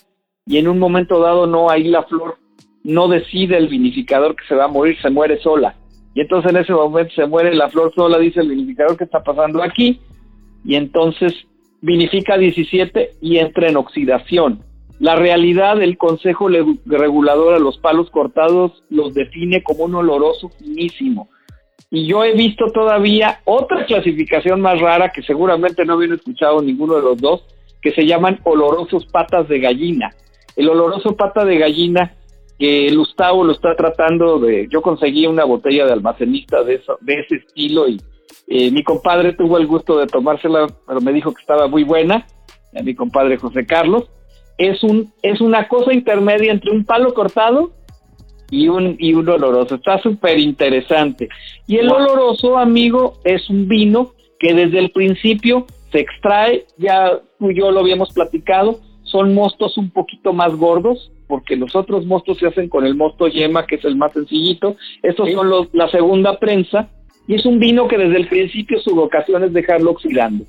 y 0.44 0.58
en 0.58 0.68
un 0.68 0.78
momento 0.78 1.20
dado 1.20 1.46
no 1.46 1.70
hay 1.70 1.84
la 1.84 2.02
flor, 2.02 2.36
no 2.82 3.08
decide 3.08 3.56
el 3.56 3.68
vinificador 3.68 4.36
que 4.36 4.46
se 4.46 4.54
va 4.54 4.64
a 4.64 4.68
morir, 4.68 4.98
se 5.00 5.08
muere 5.08 5.40
sola. 5.40 5.76
Y 6.14 6.20
entonces 6.20 6.50
en 6.50 6.58
ese 6.58 6.74
momento 6.74 7.14
se 7.14 7.26
muere 7.26 7.54
la 7.54 7.70
flor 7.70 7.94
sola, 7.94 8.18
dice 8.18 8.40
el 8.40 8.50
vinificador 8.50 8.98
que 8.98 9.04
está 9.04 9.22
pasando 9.22 9.62
aquí, 9.62 10.00
y 10.66 10.74
entonces 10.74 11.32
vinifica 11.80 12.36
17 12.36 13.12
y 13.22 13.38
entra 13.38 13.70
en 13.70 13.78
oxidación. 13.78 14.73
La 15.00 15.16
realidad 15.16 15.76
del 15.76 15.98
Consejo 15.98 16.48
Regulador 16.86 17.54
a 17.54 17.58
los 17.58 17.78
palos 17.78 18.10
cortados 18.10 18.84
los 18.90 19.12
define 19.12 19.62
como 19.62 19.84
un 19.84 19.94
oloroso 19.96 20.50
finísimo. 20.50 21.28
Y 21.90 22.06
yo 22.06 22.24
he 22.24 22.34
visto 22.34 22.66
todavía 22.72 23.40
otra 23.44 23.86
clasificación 23.86 24.60
más 24.60 24.80
rara 24.80 25.10
que 25.10 25.22
seguramente 25.22 25.84
no 25.84 25.94
habían 25.94 26.12
escuchado 26.12 26.62
ninguno 26.62 26.96
de 26.96 27.02
los 27.02 27.18
dos, 27.18 27.44
que 27.82 27.92
se 27.92 28.06
llaman 28.06 28.40
olorosos 28.44 29.06
patas 29.06 29.48
de 29.48 29.60
gallina. 29.60 30.10
El 30.56 30.68
oloroso 30.68 31.16
pata 31.16 31.44
de 31.44 31.58
gallina 31.58 32.14
que 32.58 32.86
el 32.86 32.96
Gustavo 32.96 33.44
lo 33.44 33.52
está 33.52 33.74
tratando 33.74 34.38
de... 34.38 34.68
Yo 34.70 34.80
conseguí 34.80 35.26
una 35.26 35.44
botella 35.44 35.86
de 35.86 35.92
almacenista 35.92 36.62
de, 36.62 36.76
eso, 36.76 36.98
de 37.00 37.14
ese 37.14 37.36
estilo 37.36 37.88
y 37.88 38.00
eh, 38.46 38.70
mi 38.70 38.84
compadre 38.84 39.32
tuvo 39.32 39.58
el 39.58 39.66
gusto 39.66 39.98
de 39.98 40.06
tomársela, 40.06 40.68
pero 40.86 41.00
me 41.00 41.12
dijo 41.12 41.34
que 41.34 41.40
estaba 41.40 41.66
muy 41.66 41.82
buena, 41.82 42.26
mi 42.72 42.94
compadre 42.94 43.36
José 43.38 43.66
Carlos 43.66 44.04
es, 44.58 44.82
un, 44.82 45.12
es 45.22 45.40
una 45.40 45.68
cosa 45.68 45.92
intermedia 45.92 46.52
entre 46.52 46.70
un 46.70 46.84
palo 46.84 47.14
cortado 47.14 47.72
y 48.50 48.68
un, 48.68 48.96
y 48.98 49.14
un 49.14 49.28
oloroso. 49.28 49.76
Está 49.76 50.00
súper 50.00 50.38
interesante. 50.38 51.28
Y 51.66 51.76
el 51.76 51.90
oloroso, 51.90 52.58
amigo, 52.58 53.14
es 53.24 53.48
un 53.50 53.68
vino 53.68 54.12
que 54.38 54.54
desde 54.54 54.78
el 54.78 54.90
principio 54.90 55.66
se 55.90 56.00
extrae, 56.00 56.66
ya 56.76 57.20
tú 57.38 57.50
y 57.50 57.56
yo 57.56 57.70
lo 57.70 57.80
habíamos 57.80 58.12
platicado, 58.12 58.80
son 59.04 59.34
mostos 59.34 59.78
un 59.78 59.90
poquito 59.90 60.32
más 60.32 60.54
gordos, 60.56 61.12
porque 61.28 61.56
los 61.56 61.74
otros 61.74 62.04
mostos 62.04 62.38
se 62.38 62.46
hacen 62.46 62.68
con 62.68 62.84
el 62.84 62.94
mosto 62.94 63.28
yema, 63.28 63.66
que 63.66 63.76
es 63.76 63.84
el 63.84 63.96
más 63.96 64.12
sencillito. 64.12 64.76
Estos 65.02 65.30
son 65.32 65.48
los, 65.48 65.68
la 65.72 65.88
segunda 65.88 66.38
prensa, 66.38 66.90
y 67.26 67.34
es 67.34 67.46
un 67.46 67.58
vino 67.58 67.88
que 67.88 67.96
desde 67.96 68.16
el 68.16 68.28
principio 68.28 68.80
su 68.80 68.94
vocación 68.94 69.44
es 69.44 69.52
dejarlo 69.52 69.92
oxidando. 69.92 70.44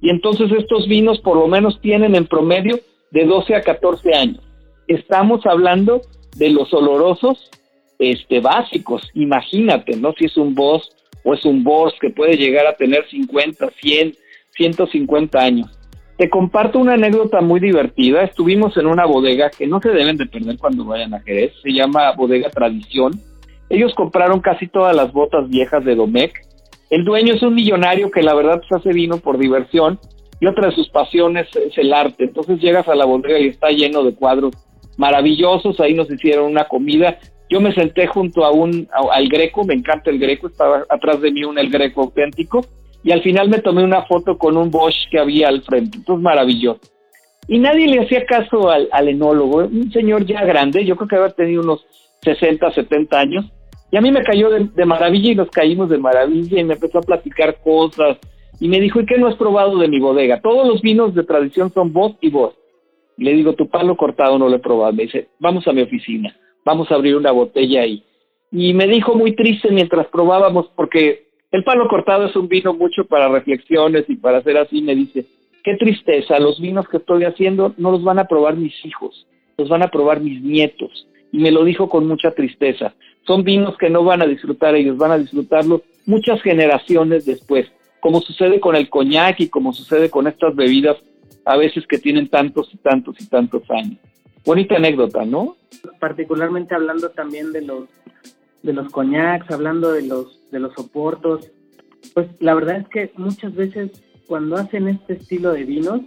Y 0.00 0.10
entonces 0.10 0.50
estos 0.52 0.86
vinos 0.86 1.20
por 1.20 1.36
lo 1.36 1.48
menos 1.48 1.80
tienen 1.80 2.14
en 2.14 2.26
promedio 2.26 2.78
de 3.10 3.24
12 3.24 3.54
a 3.54 3.62
14 3.62 4.14
años. 4.14 4.40
Estamos 4.86 5.44
hablando 5.46 6.02
de 6.36 6.50
los 6.50 6.72
olorosos 6.72 7.50
este, 7.98 8.40
básicos. 8.40 9.02
Imagínate, 9.14 9.96
¿no? 9.96 10.12
Si 10.12 10.26
es 10.26 10.36
un 10.36 10.54
Boss 10.54 10.90
o 11.24 11.34
es 11.34 11.44
un 11.44 11.64
Boss 11.64 11.94
que 12.00 12.10
puede 12.10 12.36
llegar 12.36 12.66
a 12.66 12.76
tener 12.76 13.06
50, 13.08 13.70
100, 13.70 14.14
150 14.56 15.38
años. 15.38 15.78
Te 16.16 16.28
comparto 16.28 16.80
una 16.80 16.94
anécdota 16.94 17.40
muy 17.40 17.60
divertida. 17.60 18.22
Estuvimos 18.24 18.76
en 18.76 18.86
una 18.86 19.06
bodega 19.06 19.50
que 19.50 19.66
no 19.66 19.80
se 19.80 19.90
deben 19.90 20.16
de 20.16 20.26
perder 20.26 20.58
cuando 20.58 20.84
vayan 20.84 21.14
a 21.14 21.20
Jerez. 21.20 21.52
Se 21.62 21.72
llama 21.72 22.10
Bodega 22.12 22.50
Tradición. 22.50 23.12
Ellos 23.68 23.94
compraron 23.94 24.40
casi 24.40 24.66
todas 24.66 24.96
las 24.96 25.12
botas 25.12 25.48
viejas 25.48 25.84
de 25.84 25.94
Domecq. 25.94 26.34
El 26.90 27.04
dueño 27.04 27.34
es 27.34 27.42
un 27.42 27.54
millonario 27.54 28.10
que 28.10 28.22
la 28.22 28.34
verdad 28.34 28.62
se 28.68 28.74
hace 28.74 28.92
vino 28.92 29.18
por 29.18 29.38
diversión 29.38 30.00
y 30.40 30.46
otra 30.46 30.68
de 30.68 30.74
sus 30.74 30.88
pasiones 30.88 31.48
es 31.56 31.76
el 31.78 31.92
arte. 31.92 32.24
Entonces 32.24 32.60
llegas 32.60 32.88
a 32.88 32.94
la 32.94 33.04
bodega 33.04 33.38
y 33.38 33.48
está 33.48 33.68
lleno 33.70 34.04
de 34.04 34.14
cuadros 34.14 34.52
maravillosos, 34.96 35.80
ahí 35.80 35.94
nos 35.94 36.10
hicieron 36.10 36.46
una 36.46 36.64
comida. 36.64 37.18
Yo 37.48 37.60
me 37.60 37.72
senté 37.72 38.06
junto 38.06 38.44
a 38.44 38.50
un 38.50 38.88
al 38.92 39.28
Greco, 39.28 39.64
me 39.64 39.74
encanta 39.74 40.10
el 40.10 40.18
Greco, 40.18 40.48
estaba 40.48 40.84
atrás 40.88 41.20
de 41.20 41.30
mí 41.30 41.44
un 41.44 41.58
el 41.58 41.70
Greco 41.70 42.02
auténtico 42.02 42.64
y 43.02 43.12
al 43.12 43.22
final 43.22 43.48
me 43.48 43.60
tomé 43.60 43.84
una 43.84 44.02
foto 44.02 44.36
con 44.36 44.56
un 44.56 44.70
Bosch 44.70 45.08
que 45.10 45.18
había 45.18 45.48
al 45.48 45.62
frente. 45.62 45.98
Entonces 45.98 46.22
maravilloso. 46.22 46.80
Y 47.46 47.58
nadie 47.58 47.88
le 47.88 48.02
hacía 48.02 48.26
caso 48.26 48.68
al, 48.68 49.08
enólogo, 49.08 49.58
un 49.58 49.90
señor 49.90 50.26
ya 50.26 50.44
grande, 50.44 50.84
yo 50.84 50.96
creo 50.96 51.08
que 51.08 51.16
había 51.16 51.30
tenido 51.30 51.62
unos 51.62 51.86
60, 52.22 52.72
70 52.72 53.18
años, 53.18 53.46
y 53.90 53.96
a 53.96 54.02
mí 54.02 54.12
me 54.12 54.22
cayó 54.22 54.50
de, 54.50 54.68
de 54.74 54.84
maravilla 54.84 55.32
y 55.32 55.34
nos 55.34 55.48
caímos 55.48 55.88
de 55.88 55.96
maravilla 55.96 56.60
y 56.60 56.64
me 56.64 56.74
empezó 56.74 56.98
a 56.98 57.02
platicar 57.02 57.56
cosas, 57.62 58.18
y 58.60 58.68
me 58.68 58.80
dijo, 58.80 59.00
¿y 59.00 59.06
qué 59.06 59.18
no 59.18 59.28
has 59.28 59.36
probado 59.36 59.78
de 59.78 59.88
mi 59.88 60.00
bodega? 60.00 60.40
Todos 60.40 60.66
los 60.66 60.82
vinos 60.82 61.14
de 61.14 61.24
tradición 61.24 61.72
son 61.72 61.92
vos 61.92 62.16
y 62.20 62.30
vos. 62.30 62.54
Le 63.16 63.32
digo, 63.32 63.54
tu 63.54 63.68
palo 63.68 63.96
cortado 63.96 64.38
no 64.38 64.48
lo 64.48 64.56
he 64.56 64.60
probado. 64.60 64.92
Me 64.92 65.04
dice, 65.04 65.28
vamos 65.38 65.66
a 65.68 65.72
mi 65.72 65.82
oficina, 65.82 66.34
vamos 66.64 66.90
a 66.90 66.96
abrir 66.96 67.16
una 67.16 67.30
botella 67.30 67.82
ahí. 67.82 68.02
Y 68.50 68.74
me 68.74 68.86
dijo 68.86 69.14
muy 69.14 69.36
triste 69.36 69.70
mientras 69.70 70.06
probábamos, 70.08 70.70
porque 70.74 71.28
el 71.52 71.64
palo 71.64 71.88
cortado 71.88 72.26
es 72.26 72.36
un 72.36 72.48
vino 72.48 72.74
mucho 72.74 73.04
para 73.04 73.28
reflexiones 73.28 74.04
y 74.08 74.16
para 74.16 74.38
hacer 74.38 74.56
así. 74.56 74.82
Me 74.82 74.96
dice, 74.96 75.26
qué 75.62 75.76
tristeza, 75.76 76.38
los 76.40 76.60
vinos 76.60 76.88
que 76.88 76.96
estoy 76.96 77.24
haciendo 77.24 77.74
no 77.76 77.92
los 77.92 78.02
van 78.02 78.18
a 78.18 78.26
probar 78.26 78.56
mis 78.56 78.74
hijos, 78.84 79.26
los 79.56 79.68
van 79.68 79.82
a 79.82 79.88
probar 79.88 80.20
mis 80.20 80.42
nietos. 80.42 81.06
Y 81.30 81.38
me 81.38 81.52
lo 81.52 81.62
dijo 81.62 81.88
con 81.88 82.08
mucha 82.08 82.32
tristeza. 82.32 82.94
Son 83.26 83.44
vinos 83.44 83.76
que 83.76 83.90
no 83.90 84.02
van 84.02 84.22
a 84.22 84.26
disfrutar 84.26 84.74
ellos, 84.74 84.96
van 84.96 85.12
a 85.12 85.18
disfrutarlos 85.18 85.82
muchas 86.06 86.40
generaciones 86.40 87.26
después 87.26 87.70
como 88.00 88.20
sucede 88.20 88.60
con 88.60 88.76
el 88.76 88.88
coñac 88.88 89.40
y 89.40 89.48
como 89.48 89.72
sucede 89.72 90.10
con 90.10 90.26
estas 90.26 90.54
bebidas 90.54 90.96
a 91.44 91.56
veces 91.56 91.86
que 91.86 91.98
tienen 91.98 92.28
tantos 92.28 92.68
y 92.72 92.76
tantos 92.76 93.16
y 93.20 93.26
tantos 93.26 93.62
años. 93.70 93.98
Bonita 94.44 94.76
anécdota, 94.76 95.24
¿no? 95.24 95.56
Particularmente 95.98 96.74
hablando 96.74 97.10
también 97.10 97.52
de 97.52 97.62
los 97.62 97.84
de 98.62 98.72
los 98.72 98.90
coñacs, 98.90 99.50
hablando 99.50 99.92
de 99.92 100.02
los 100.02 100.50
de 100.50 100.60
los 100.60 100.74
soportos, 100.74 101.50
pues 102.14 102.28
la 102.40 102.54
verdad 102.54 102.78
es 102.78 102.88
que 102.88 103.12
muchas 103.16 103.54
veces 103.54 103.90
cuando 104.26 104.56
hacen 104.56 104.88
este 104.88 105.14
estilo 105.14 105.52
de 105.52 105.64
vinos 105.64 106.00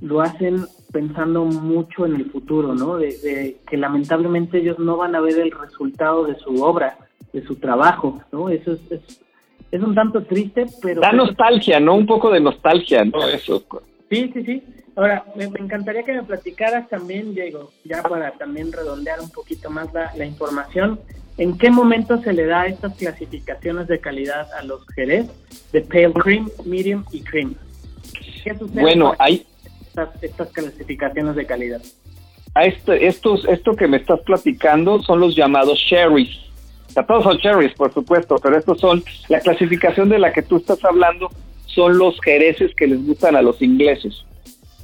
lo 0.00 0.20
hacen 0.20 0.66
pensando 0.92 1.44
mucho 1.44 2.06
en 2.06 2.16
el 2.16 2.30
futuro, 2.30 2.74
¿no? 2.74 2.96
De, 2.96 3.58
que 3.66 3.76
lamentablemente 3.76 4.58
ellos 4.58 4.78
no 4.78 4.96
van 4.96 5.14
a 5.14 5.20
ver 5.20 5.38
el 5.38 5.50
resultado 5.50 6.24
de 6.24 6.36
su 6.36 6.62
obra, 6.62 6.98
de 7.32 7.44
su 7.44 7.56
trabajo, 7.56 8.20
¿no? 8.32 8.48
Eso 8.48 8.72
es 8.72 8.92
es 8.92 9.23
un 9.82 9.94
tanto 9.94 10.22
triste, 10.22 10.66
pero... 10.80 11.00
Da 11.00 11.12
nostalgia, 11.12 11.80
¿no? 11.80 11.94
Un 11.94 12.06
poco 12.06 12.30
de 12.30 12.40
nostalgia, 12.40 13.04
¿no? 13.04 13.26
Eso. 13.28 13.64
Sí, 14.10 14.30
sí, 14.32 14.44
sí. 14.44 14.62
Ahora, 14.96 15.24
me, 15.34 15.44
encantaría 15.44 16.04
que 16.04 16.12
me 16.12 16.22
platicaras 16.22 16.88
también, 16.88 17.34
Diego, 17.34 17.72
ya 17.84 18.02
para 18.02 18.30
también 18.32 18.72
redondear 18.72 19.20
un 19.20 19.30
poquito 19.30 19.68
más 19.70 19.88
la, 19.92 20.24
información, 20.24 21.00
¿en 21.36 21.58
qué 21.58 21.70
momento 21.70 22.18
se 22.22 22.32
le 22.32 22.46
da 22.46 22.66
estas 22.66 22.94
clasificaciones 22.94 23.88
de 23.88 23.98
calidad 23.98 24.46
a 24.52 24.62
los 24.62 24.86
Jerez 24.94 25.26
de 25.72 25.80
Pale 25.80 26.12
Cream, 26.12 26.48
Medium 26.64 27.04
y 27.10 27.22
Cream? 27.22 27.56
¿Qué 28.44 28.56
sucede 28.56 28.82
bueno, 28.82 29.14
hay... 29.18 29.44
Estas, 29.86 30.22
estas 30.22 30.48
clasificaciones 30.50 31.34
de 31.34 31.46
calidad. 31.46 31.82
A 32.54 32.64
este, 32.64 33.06
estos, 33.06 33.44
esto 33.46 33.74
que 33.74 33.88
me 33.88 33.96
estás 33.96 34.20
platicando 34.20 35.02
son 35.02 35.18
los 35.18 35.34
llamados 35.34 35.78
sherries 35.78 36.44
todos 37.02 37.24
son 37.24 37.38
cherries, 37.38 37.74
por 37.74 37.92
supuesto, 37.92 38.36
pero 38.42 38.56
estos 38.56 38.80
son, 38.80 39.02
la 39.28 39.40
clasificación 39.40 40.08
de 40.08 40.18
la 40.18 40.32
que 40.32 40.42
tú 40.42 40.56
estás 40.56 40.84
hablando, 40.84 41.28
son 41.66 41.98
los 41.98 42.20
jereces 42.20 42.74
que 42.74 42.86
les 42.86 43.04
gustan 43.04 43.36
a 43.36 43.42
los 43.42 43.60
ingleses. 43.60 44.24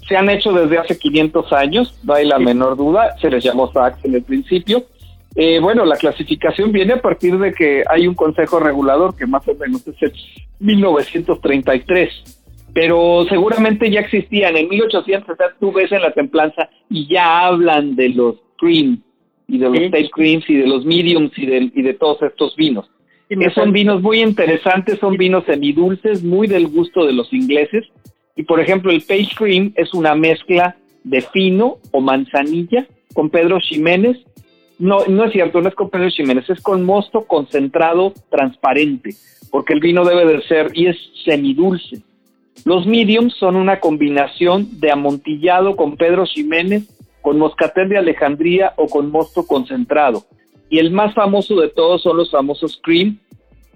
Se 0.09 0.17
han 0.17 0.29
hecho 0.29 0.53
desde 0.53 0.79
hace 0.79 0.99
500 0.99 1.53
años, 1.53 1.95
no 2.03 2.15
hay 2.15 2.27
la 2.27 2.39
menor 2.39 2.77
duda, 2.77 3.17
se 3.21 3.31
les 3.31 3.45
llamó 3.45 3.73
SACS 3.73 4.05
en 4.05 4.15
el 4.17 4.23
principio. 4.23 4.85
Eh, 5.37 5.61
bueno, 5.61 5.85
la 5.85 5.97
clasificación 5.97 6.73
viene 6.73 6.95
a 6.95 7.01
partir 7.01 7.39
de 7.39 7.53
que 7.53 7.85
hay 7.89 8.09
un 8.09 8.15
consejo 8.15 8.59
regulador 8.59 9.17
que 9.17 9.27
más 9.27 9.47
o 9.47 9.55
menos 9.55 9.87
es 9.87 10.03
el 10.03 10.13
1933, 10.59 12.41
pero 12.75 13.25
seguramente 13.29 13.89
ya 13.89 14.01
existían 14.01 14.57
en 14.57 14.69
1800, 14.69 15.37
tú 15.61 15.71
ves 15.71 15.93
en 15.93 16.03
la 16.03 16.13
templanza 16.13 16.69
y 16.89 17.07
ya 17.07 17.47
hablan 17.47 17.95
de 17.95 18.09
los 18.09 18.37
cream, 18.59 19.01
y 19.51 19.59
de 19.59 19.69
los 19.69 19.79
sí. 19.79 20.11
creams 20.13 20.49
y 20.49 20.55
de 20.55 20.67
los 20.67 20.85
mediums 20.85 21.37
y 21.37 21.47
de, 21.47 21.71
y 21.75 21.83
de 21.83 21.95
todos 21.95 22.23
estos 22.23 22.55
vinos. 22.57 22.89
que 23.29 23.51
son 23.51 23.73
vinos 23.73 24.01
muy 24.01 24.21
interesantes, 24.21 24.99
son 24.99 25.17
vinos 25.17 25.45
semidulces, 25.45 26.23
muy 26.23 26.47
del 26.47 26.69
gusto 26.69 27.05
de 27.05 27.13
los 27.13 27.33
ingleses. 27.33 27.85
Y 28.37 28.45
por 28.45 28.61
ejemplo, 28.61 28.91
el 28.93 29.03
Page 29.03 29.31
Cream 29.37 29.73
es 29.77 29.93
una 29.93 30.15
mezcla 30.15 30.77
de 31.05 31.21
fino 31.21 31.79
o 31.91 32.01
manzanilla 32.01 32.87
con 33.13 33.31
Pedro 33.31 33.61
Ximénez. 33.61 34.19
No, 34.79 35.05
no 35.07 35.25
es 35.25 35.33
cierto, 35.33 35.61
no 35.61 35.69
es 35.69 35.75
con 35.75 35.91
Pedro 35.91 36.11
Ximénez, 36.11 36.49
es 36.49 36.61
con 36.61 36.85
mosto 36.85 37.27
concentrado 37.27 38.15
transparente, 38.31 39.11
porque 39.51 39.75
el 39.75 39.81
vino 39.81 40.05
debe 40.05 40.25
de 40.33 40.43
ser 40.43 40.71
y 40.75 40.87
es 40.87 40.97
semidulce. 41.25 42.03
Los 42.65 42.87
mediums 42.87 43.35
son 43.35 43.57
una 43.57 43.81
combinación 43.81 44.81
de 44.81 44.91
amontillado 44.91 45.77
con 45.77 45.97
Pedro 45.97 46.25
Ximénez 46.27 46.89
con 47.23 47.39
moscatel 47.39 47.89
de 47.89 47.99
Alejandría 47.99 48.73
o 48.77 48.87
con 48.87 49.11
mosto 49.11 49.47
concentrado. 49.47 50.25
Y 50.69 50.79
el 50.79 50.91
más 50.91 51.15
famoso 51.15 51.57
de 51.61 51.69
todos 51.69 52.03
son 52.03 52.17
los 52.17 52.31
famosos 52.31 52.81
cream, 52.83 53.19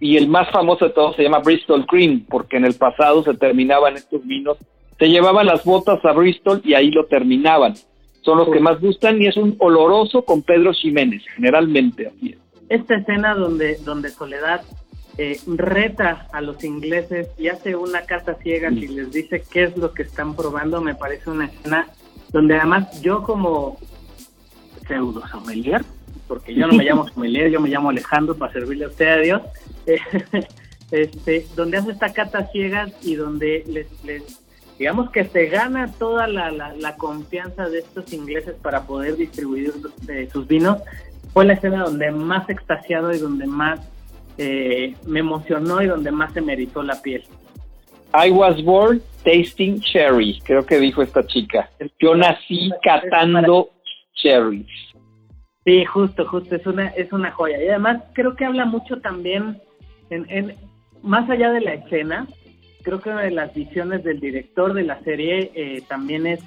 y 0.00 0.16
el 0.16 0.28
más 0.28 0.50
famoso 0.50 0.86
de 0.86 0.90
todos 0.92 1.16
se 1.16 1.22
llama 1.22 1.38
Bristol 1.38 1.86
Cream, 1.86 2.26
porque 2.28 2.56
en 2.56 2.64
el 2.64 2.74
pasado 2.74 3.22
se 3.22 3.34
terminaban 3.34 3.96
estos 3.96 4.24
vinos, 4.26 4.58
se 4.98 5.08
llevaban 5.08 5.46
las 5.46 5.64
botas 5.64 6.04
a 6.04 6.12
Bristol 6.12 6.60
y 6.64 6.74
ahí 6.74 6.90
lo 6.90 7.06
terminaban. 7.06 7.74
Son 8.20 8.38
los 8.38 8.48
que 8.50 8.60
más 8.60 8.80
gustan 8.80 9.20
y 9.20 9.26
es 9.26 9.36
un 9.36 9.56
oloroso 9.58 10.24
con 10.24 10.42
Pedro 10.42 10.72
Ximénez, 10.72 11.22
generalmente 11.34 12.06
así 12.06 12.36
Esta 12.68 12.96
escena 12.96 13.34
donde, 13.34 13.76
donde 13.84 14.08
Soledad 14.08 14.62
eh, 15.18 15.38
reta 15.46 16.28
a 16.32 16.40
los 16.40 16.62
ingleses 16.64 17.28
y 17.38 17.48
hace 17.48 17.76
una 17.76 18.02
carta 18.02 18.34
ciega 18.42 18.70
y 18.70 18.88
les 18.88 19.12
dice 19.12 19.42
qué 19.50 19.64
es 19.64 19.76
lo 19.76 19.92
que 19.92 20.02
están 20.02 20.34
probando, 20.34 20.80
me 20.80 20.94
parece 20.94 21.30
una 21.30 21.46
escena 21.46 21.86
donde 22.34 22.56
además 22.56 23.00
yo 23.00 23.22
como 23.22 23.78
pseudo 24.88 25.24
sommelier, 25.28 25.84
porque 26.26 26.52
yo 26.52 26.66
no 26.66 26.74
me 26.74 26.82
llamo 26.84 27.08
sommelier, 27.08 27.48
yo 27.48 27.60
me 27.60 27.68
llamo 27.68 27.90
Alejandro 27.90 28.36
para 28.36 28.52
servirle 28.52 28.86
a 28.86 28.88
usted 28.88 29.06
a 29.06 29.16
Dios, 29.18 29.42
este, 30.90 31.46
donde 31.54 31.76
hace 31.76 31.92
esta 31.92 32.12
cata 32.12 32.48
ciegas 32.48 32.92
y 33.02 33.14
donde 33.14 33.62
les, 33.68 33.86
digamos 34.80 35.10
que 35.10 35.24
se 35.26 35.46
gana 35.46 35.92
toda 35.92 36.26
la, 36.26 36.50
la, 36.50 36.96
confianza 36.96 37.68
de 37.68 37.78
estos 37.78 38.12
ingleses 38.12 38.56
para 38.60 38.82
poder 38.82 39.16
distribuir 39.16 39.72
sus 40.32 40.48
vinos, 40.48 40.82
fue 41.32 41.44
la 41.44 41.52
escena 41.52 41.84
donde 41.84 42.10
más 42.10 42.50
extasiado 42.50 43.14
y 43.14 43.18
donde 43.18 43.46
más 43.46 43.78
eh, 44.38 44.96
me 45.06 45.20
emocionó 45.20 45.80
y 45.82 45.86
donde 45.86 46.10
más 46.10 46.32
se 46.32 46.40
me 46.40 46.54
erizó 46.54 46.82
la 46.82 47.00
piel. 47.00 47.22
I 48.14 48.30
was 48.30 48.62
born 48.62 49.02
tasting 49.24 49.80
cherry, 49.80 50.40
creo 50.44 50.64
que 50.64 50.78
dijo 50.78 51.02
esta 51.02 51.26
chica. 51.26 51.68
Yo 51.98 52.14
nací 52.14 52.70
catando 52.80 53.70
cherries. 54.14 54.68
Sí, 55.64 55.84
justo, 55.84 56.24
justo, 56.26 56.54
es 56.54 56.64
una, 56.66 56.88
es 56.88 57.12
una 57.12 57.32
joya. 57.32 57.60
Y 57.60 57.68
además 57.68 58.04
creo 58.12 58.36
que 58.36 58.44
habla 58.44 58.66
mucho 58.66 59.00
también, 59.00 59.60
en, 60.10 60.54
más 61.02 61.28
allá 61.28 61.50
de 61.50 61.60
la 61.60 61.74
escena, 61.74 62.28
creo 62.82 63.00
que 63.00 63.10
una 63.10 63.22
de 63.22 63.32
las 63.32 63.52
visiones 63.52 64.04
del 64.04 64.20
director 64.20 64.74
de 64.74 64.84
la 64.84 65.00
serie 65.00 65.50
eh, 65.54 65.82
también 65.88 66.26
es, 66.28 66.40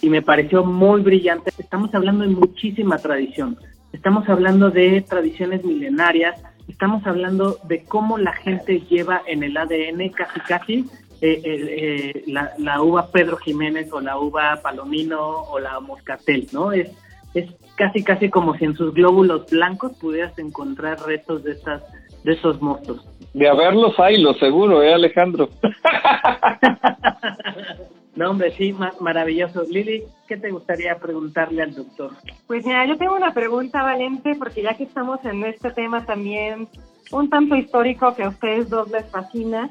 y 0.00 0.10
me 0.10 0.22
pareció 0.22 0.64
muy 0.64 1.02
brillante, 1.02 1.52
estamos 1.58 1.94
hablando 1.94 2.24
de 2.24 2.30
muchísima 2.30 2.98
tradición, 2.98 3.56
estamos 3.92 4.28
hablando 4.28 4.70
de 4.70 5.02
tradiciones 5.02 5.64
milenarias, 5.64 6.42
estamos 6.72 7.06
hablando 7.06 7.58
de 7.64 7.84
cómo 7.84 8.18
la 8.18 8.32
gente 8.32 8.80
lleva 8.88 9.22
en 9.26 9.42
el 9.42 9.56
ADN 9.56 10.08
casi 10.08 10.40
casi 10.40 10.86
eh, 11.20 11.40
eh, 11.44 12.24
la, 12.26 12.82
uva 12.82 13.10
Pedro 13.12 13.36
Jiménez 13.36 13.92
o 13.92 14.00
la 14.00 14.18
uva 14.18 14.58
Palomino 14.62 15.20
o 15.20 15.60
la 15.60 15.78
Moscatel, 15.80 16.48
¿no? 16.50 16.72
Es, 16.72 16.90
es 17.34 17.48
casi 17.76 18.02
casi 18.02 18.30
como 18.30 18.56
si 18.56 18.64
en 18.64 18.74
sus 18.74 18.94
glóbulos 18.94 19.48
blancos 19.50 19.92
pudieras 20.00 20.36
encontrar 20.38 20.98
restos 21.06 21.44
de 21.44 21.52
estas 21.52 21.82
de 22.24 22.32
esos 22.32 22.60
mostos. 22.60 23.06
De 23.34 23.48
haberlos 23.48 23.98
hay, 23.98 24.20
lo 24.20 24.34
seguro, 24.34 24.82
¿eh, 24.82 24.94
Alejandro? 24.94 25.48
No, 28.14 28.30
hombre, 28.30 28.54
sí, 28.56 28.74
maravilloso. 29.00 29.64
Lili, 29.64 30.04
¿qué 30.28 30.36
te 30.36 30.50
gustaría 30.50 30.98
preguntarle 30.98 31.62
al 31.62 31.74
doctor? 31.74 32.12
Pues 32.46 32.64
mira, 32.66 32.86
yo 32.86 32.98
tengo 32.98 33.16
una 33.16 33.32
pregunta, 33.32 33.82
Valente, 33.82 34.34
porque 34.34 34.62
ya 34.62 34.76
que 34.76 34.84
estamos 34.84 35.24
en 35.24 35.44
este 35.44 35.70
tema 35.70 36.04
también 36.04 36.68
un 37.10 37.30
tanto 37.30 37.56
histórico 37.56 38.14
que 38.14 38.24
a 38.24 38.28
ustedes 38.28 38.68
dos 38.68 38.90
les 38.90 39.06
fascina, 39.06 39.70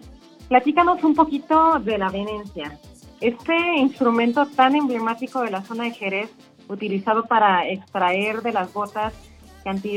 platícanos 0.50 1.04
un 1.04 1.14
poquito 1.14 1.80
de 1.80 1.98
la 1.98 2.10
venencia. 2.10 2.80
Este 3.20 3.56
instrumento 3.78 4.48
tan 4.48 4.76
emblemático 4.76 5.42
de 5.42 5.52
la 5.52 5.62
zona 5.62 5.84
de 5.84 5.92
Jerez, 5.92 6.32
utilizado 6.68 7.26
para 7.26 7.68
extraer 7.68 8.42
de 8.42 8.54
las 8.54 8.74
botas 8.74 9.14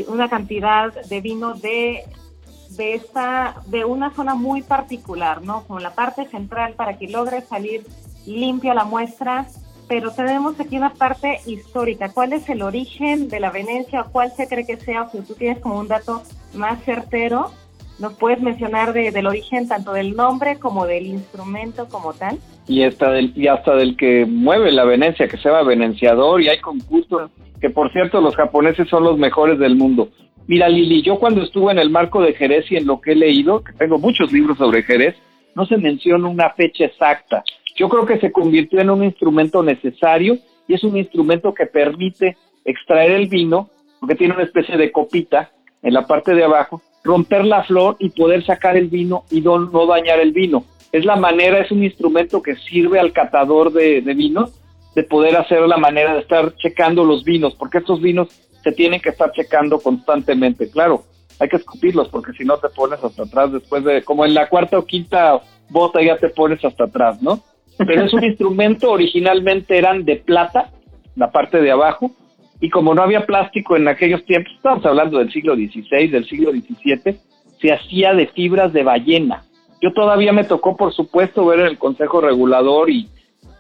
una 0.09 0.29
cantidad 0.29 0.93
de 1.07 1.21
vino 1.23 1.55
de 1.55 2.05
de 2.77 2.95
esta, 2.95 3.63
de 3.67 3.85
una 3.85 4.13
zona 4.15 4.35
muy 4.35 4.63
particular, 4.63 5.43
¿no? 5.43 5.65
Como 5.65 5.81
la 5.81 5.95
parte 5.95 6.27
central 6.29 6.75
para 6.75 6.99
que 6.99 7.09
logre 7.09 7.41
salir 7.43 7.85
limpia 8.27 8.75
la 8.75 8.85
muestra, 8.85 9.47
pero 9.89 10.11
tenemos 10.11 10.59
aquí 10.59 10.77
una 10.77 10.95
parte 10.95 11.41
histórica. 11.47 12.11
¿Cuál 12.11 12.33
es 12.33 12.49
el 12.49 12.63
origen 12.63 13.29
de 13.29 13.41
la 13.41 13.51
Venecia? 13.51 14.05
¿Cuál 14.11 14.33
se 14.33 14.49
cree 14.49 14.67
que 14.67 14.77
sea? 14.77 15.03
O 15.03 15.11
si 15.11 15.21
tú 15.21 15.35
tienes 15.35 15.59
como 15.61 15.79
un 15.79 15.89
dato 15.89 16.23
más 16.55 16.83
certero, 16.85 17.51
¿nos 17.99 18.15
puedes 18.15 18.41
mencionar 18.41 18.93
del 18.93 19.27
origen 19.27 19.69
tanto 19.69 19.93
del 19.93 20.17
nombre 20.17 20.59
como 20.59 20.87
del 20.87 21.07
instrumento 21.07 21.87
como 21.89 22.15
tal? 22.15 22.39
Y 22.67 22.83
hasta 22.83 23.11
del, 23.11 23.33
y 23.37 23.47
hasta 23.49 23.77
del 23.77 23.97
que 23.97 24.25
mueve 24.27 24.73
la 24.73 24.85
Venecia, 24.85 25.29
que 25.29 25.37
se 25.37 25.49
llama 25.49 25.63
Venenciador, 25.63 26.41
y 26.41 26.49
hay 26.49 26.61
concursos, 26.61 27.31
que 27.61 27.71
por 27.71 27.93
cierto 27.93 28.21
los 28.21 28.35
japoneses 28.37 28.89
son 28.89 29.05
los 29.05 29.19
mejores 29.19 29.59
del 29.59 29.77
mundo. 29.77 30.09
Mira, 30.47 30.69
Lili, 30.69 31.03
yo 31.03 31.19
cuando 31.19 31.43
estuve 31.43 31.73
en 31.73 31.79
el 31.79 31.91
marco 31.91 32.21
de 32.21 32.35
Jerez 32.35 32.71
y 32.71 32.77
en 32.77 32.87
lo 32.87 33.01
que 33.01 33.13
he 33.13 33.17
leído, 33.17 33.65
que 33.65 33.73
tengo 33.73 33.99
muchos 33.99 34.33
libros 34.33 34.59
sobre 34.59 34.83
Jerez, 34.83 35.15
no 35.55 35.67
se 35.67 35.77
menciona 35.77 36.29
una 36.29 36.51
fecha 36.51 36.85
exacta. 36.85 37.43
Yo 37.77 37.89
creo 37.89 38.07
que 38.07 38.19
se 38.19 38.33
convirtió 38.33 38.81
en 38.81 38.91
un 38.91 39.05
instrumento 39.05 39.63
necesario 39.63 40.39
y 40.69 40.75
es 40.75 40.85
un 40.85 40.97
instrumento 40.97 41.53
que 41.53 41.67
permite 41.67 42.37
extraer 42.65 43.13
el 43.13 43.29
vino, 43.29 43.69
porque 44.01 44.15
tiene 44.15 44.35
una 44.35 44.45
especie 44.45 44.77
de 44.77 44.93
copita 44.93 45.51
en 45.83 45.93
la 45.95 46.07
parte 46.07 46.35
de 46.35 46.45
abajo, 46.45 46.83
romper 47.03 47.45
la 47.45 47.65
flor 47.65 47.97
y 47.99 48.11
poder 48.11 48.45
sacar 48.45 48.77
el 48.77 48.89
vino 48.89 49.25
y 49.31 49.41
no, 49.41 49.87
dañar 49.87 50.21
el 50.21 50.33
vino. 50.33 50.65
Es 50.93 51.05
la 51.05 51.17
manera, 51.17 51.59
es 51.59 51.71
un 51.71 51.83
instrumento 51.83 52.41
que 52.41 52.57
sirve 52.57 52.99
al 52.99 53.13
catador 53.13 53.73
de, 53.73 54.01
de 54.01 54.15
vinos 54.15 54.61
de 54.95 55.03
poder 55.03 55.37
hacer 55.37 55.61
la 55.63 55.77
manera 55.77 56.15
de 56.15 56.21
estar 56.21 56.55
checando 56.57 57.05
los 57.05 57.25
vinos, 57.25 57.55
porque 57.57 57.79
estos 57.79 58.01
vinos 58.01 58.29
se 58.63 58.73
tienen 58.73 59.01
que 59.01 59.11
estar 59.11 59.33
checando 59.33 59.81
constantemente. 59.81 60.71
Claro, 60.71 61.05
hay 61.39 61.49
que 61.49 61.57
escupirlos 61.57 62.09
porque 62.09 62.33
si 62.33 62.45
no 62.45 62.57
te 62.59 62.69
pones 62.69 63.03
hasta 63.03 63.25
atrás 63.25 63.53
después 63.53 63.85
de, 63.85 64.03
como 64.03 64.25
en 64.25 64.35
la 64.35 64.49
cuarta 64.49 64.79
o 64.79 64.85
quinta 64.85 65.41
bota 65.69 66.03
ya 66.03 66.17
te 66.17 66.29
pones 66.29 66.65
hasta 66.65 66.85
atrás, 66.85 67.21
¿no? 67.23 67.41
Pero 67.79 68.05
es 68.05 68.13
un 68.13 68.25
instrumento, 68.31 68.91
originalmente 68.91 69.77
eran 69.77 70.05
de 70.05 70.17
plata, 70.17 70.71
la 71.17 71.31
parte 71.31 71.61
de 71.61 71.71
abajo, 71.71 72.11
y 72.61 72.71
como 72.71 72.95
no 72.95 73.03
había 73.03 73.27
plástico 73.27 73.77
en 73.77 73.89
aquellos 73.89 74.25
tiempos, 74.25 74.53
estamos 74.55 74.85
hablando 74.87 75.19
del 75.19 75.33
siglo 75.33 75.55
XVI, 75.55 76.09
del 76.09 76.27
siglo 76.27 76.51
XVII, 76.51 77.19
se 77.61 77.73
hacía 77.73 78.15
de 78.15 78.27
fibras 78.29 78.73
de 78.73 78.85
ballena. 78.85 79.45
Yo 79.83 79.93
todavía 79.93 80.33
me 80.33 80.45
tocó, 80.45 80.77
por 80.77 80.93
supuesto, 80.93 81.45
ver 81.47 81.61
el 81.61 81.79
Consejo 81.79 82.21
Regulador 82.21 82.91
y, 82.91 83.09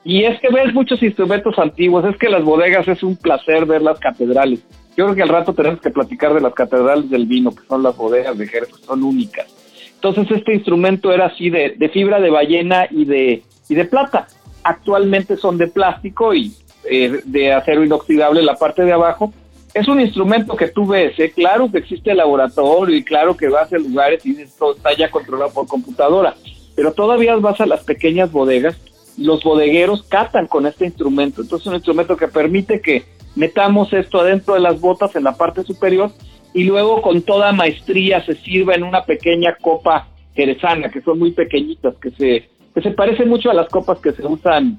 y 0.05 0.25
es 0.25 0.41
que 0.41 0.49
ves 0.49 0.73
muchos 0.73 1.03
instrumentos 1.03 1.59
antiguos, 1.59 2.05
es 2.05 2.17
que 2.17 2.31
las 2.31 2.45
bodegas 2.45 2.89
es 2.89 3.03
un 3.03 3.17
placer 3.17 3.67
ver 3.67 3.83
las 3.83 3.99
catedrales. 3.99 4.65
Yo 4.97 5.05
creo 5.05 5.15
que 5.15 5.23
al 5.23 5.29
rato 5.29 5.53
tenemos 5.53 5.81
que 5.81 5.91
platicar 5.91 6.35
de 6.35 6.41
las 6.41 6.55
catedrales 6.55 7.11
del 7.11 7.27
vino, 7.27 7.51
que 7.51 7.67
son 7.67 7.83
las 7.83 7.97
bodegas 7.97 8.39
de 8.39 8.47
Jerez, 8.47 8.69
que 8.69 8.85
son 8.85 9.03
únicas. 9.03 9.47
Entonces 9.95 10.31
este 10.31 10.55
instrumento 10.55 11.13
era 11.13 11.27
así 11.27 11.51
de, 11.51 11.75
de 11.77 11.89
fibra 11.89 12.21
de 12.21 12.31
ballena 12.31 12.87
y 12.91 13.05
de, 13.05 13.43
y 13.69 13.75
de 13.75 13.85
plata. 13.85 14.29
Actualmente 14.63 15.37
son 15.37 15.59
de 15.59 15.67
plástico 15.67 16.35
y 16.35 16.55
eh, 16.85 17.21
de 17.25 17.53
acero 17.53 17.85
inoxidable 17.85 18.43
la 18.43 18.55
parte 18.55 18.85
de 18.85 18.93
abajo. 18.93 19.33
Es 19.73 19.89
un 19.89 20.01
instrumento 20.01 20.55
que 20.55 20.69
tú 20.69 20.87
ves, 20.87 21.19
¿eh? 21.19 21.33
claro 21.35 21.69
que 21.71 21.79
existe 21.79 22.13
el 22.13 22.19
laboratorio 22.19 22.97
y 22.97 23.03
claro 23.03 23.37
que 23.37 23.49
vas 23.49 23.73
a 23.73 23.79
lugares 23.79 24.25
y 24.25 24.37
todo 24.57 24.77
está 24.77 24.95
ya 24.95 25.11
controlado 25.11 25.53
por 25.53 25.67
computadora, 25.67 26.35
pero 26.77 26.93
todavía 26.93 27.35
vas 27.37 27.61
a 27.61 27.67
las 27.67 27.83
pequeñas 27.83 28.31
bodegas 28.31 28.77
los 29.17 29.43
bodegueros 29.43 30.03
catan 30.05 30.47
con 30.47 30.67
este 30.67 30.87
instrumento. 30.87 31.43
Entonces 31.43 31.67
es 31.67 31.71
un 31.71 31.75
instrumento 31.77 32.17
que 32.17 32.29
permite 32.29 32.81
que 32.81 33.05
metamos 33.35 33.93
esto 33.93 34.21
adentro 34.21 34.55
de 34.55 34.61
las 34.61 34.81
botas 34.81 35.15
en 35.17 35.25
la 35.25 35.37
parte 35.37 35.63
superior 35.63 36.11
y 36.53 36.65
luego 36.65 37.03
con 37.03 37.23
toda 37.23 37.53
maestría 37.53 38.25
se 38.25 38.35
sirva 38.37 38.75
en 38.75 38.85
una 38.85 39.05
pequeña 39.05 39.57
copa 39.61 40.09
jerezana, 40.35 40.89
que 40.89 41.01
son 41.03 41.19
muy 41.19 41.33
pequeñitas, 41.33 41.97
que 41.97 42.11
se, 42.13 42.49
que 42.75 42.81
se 42.81 42.91
parecen 42.93 43.29
mucho 43.29 43.51
a 43.51 43.55
las 43.55 43.69
copas 43.69 43.99
que 43.99 44.13
se 44.13 44.25
usan 44.25 44.79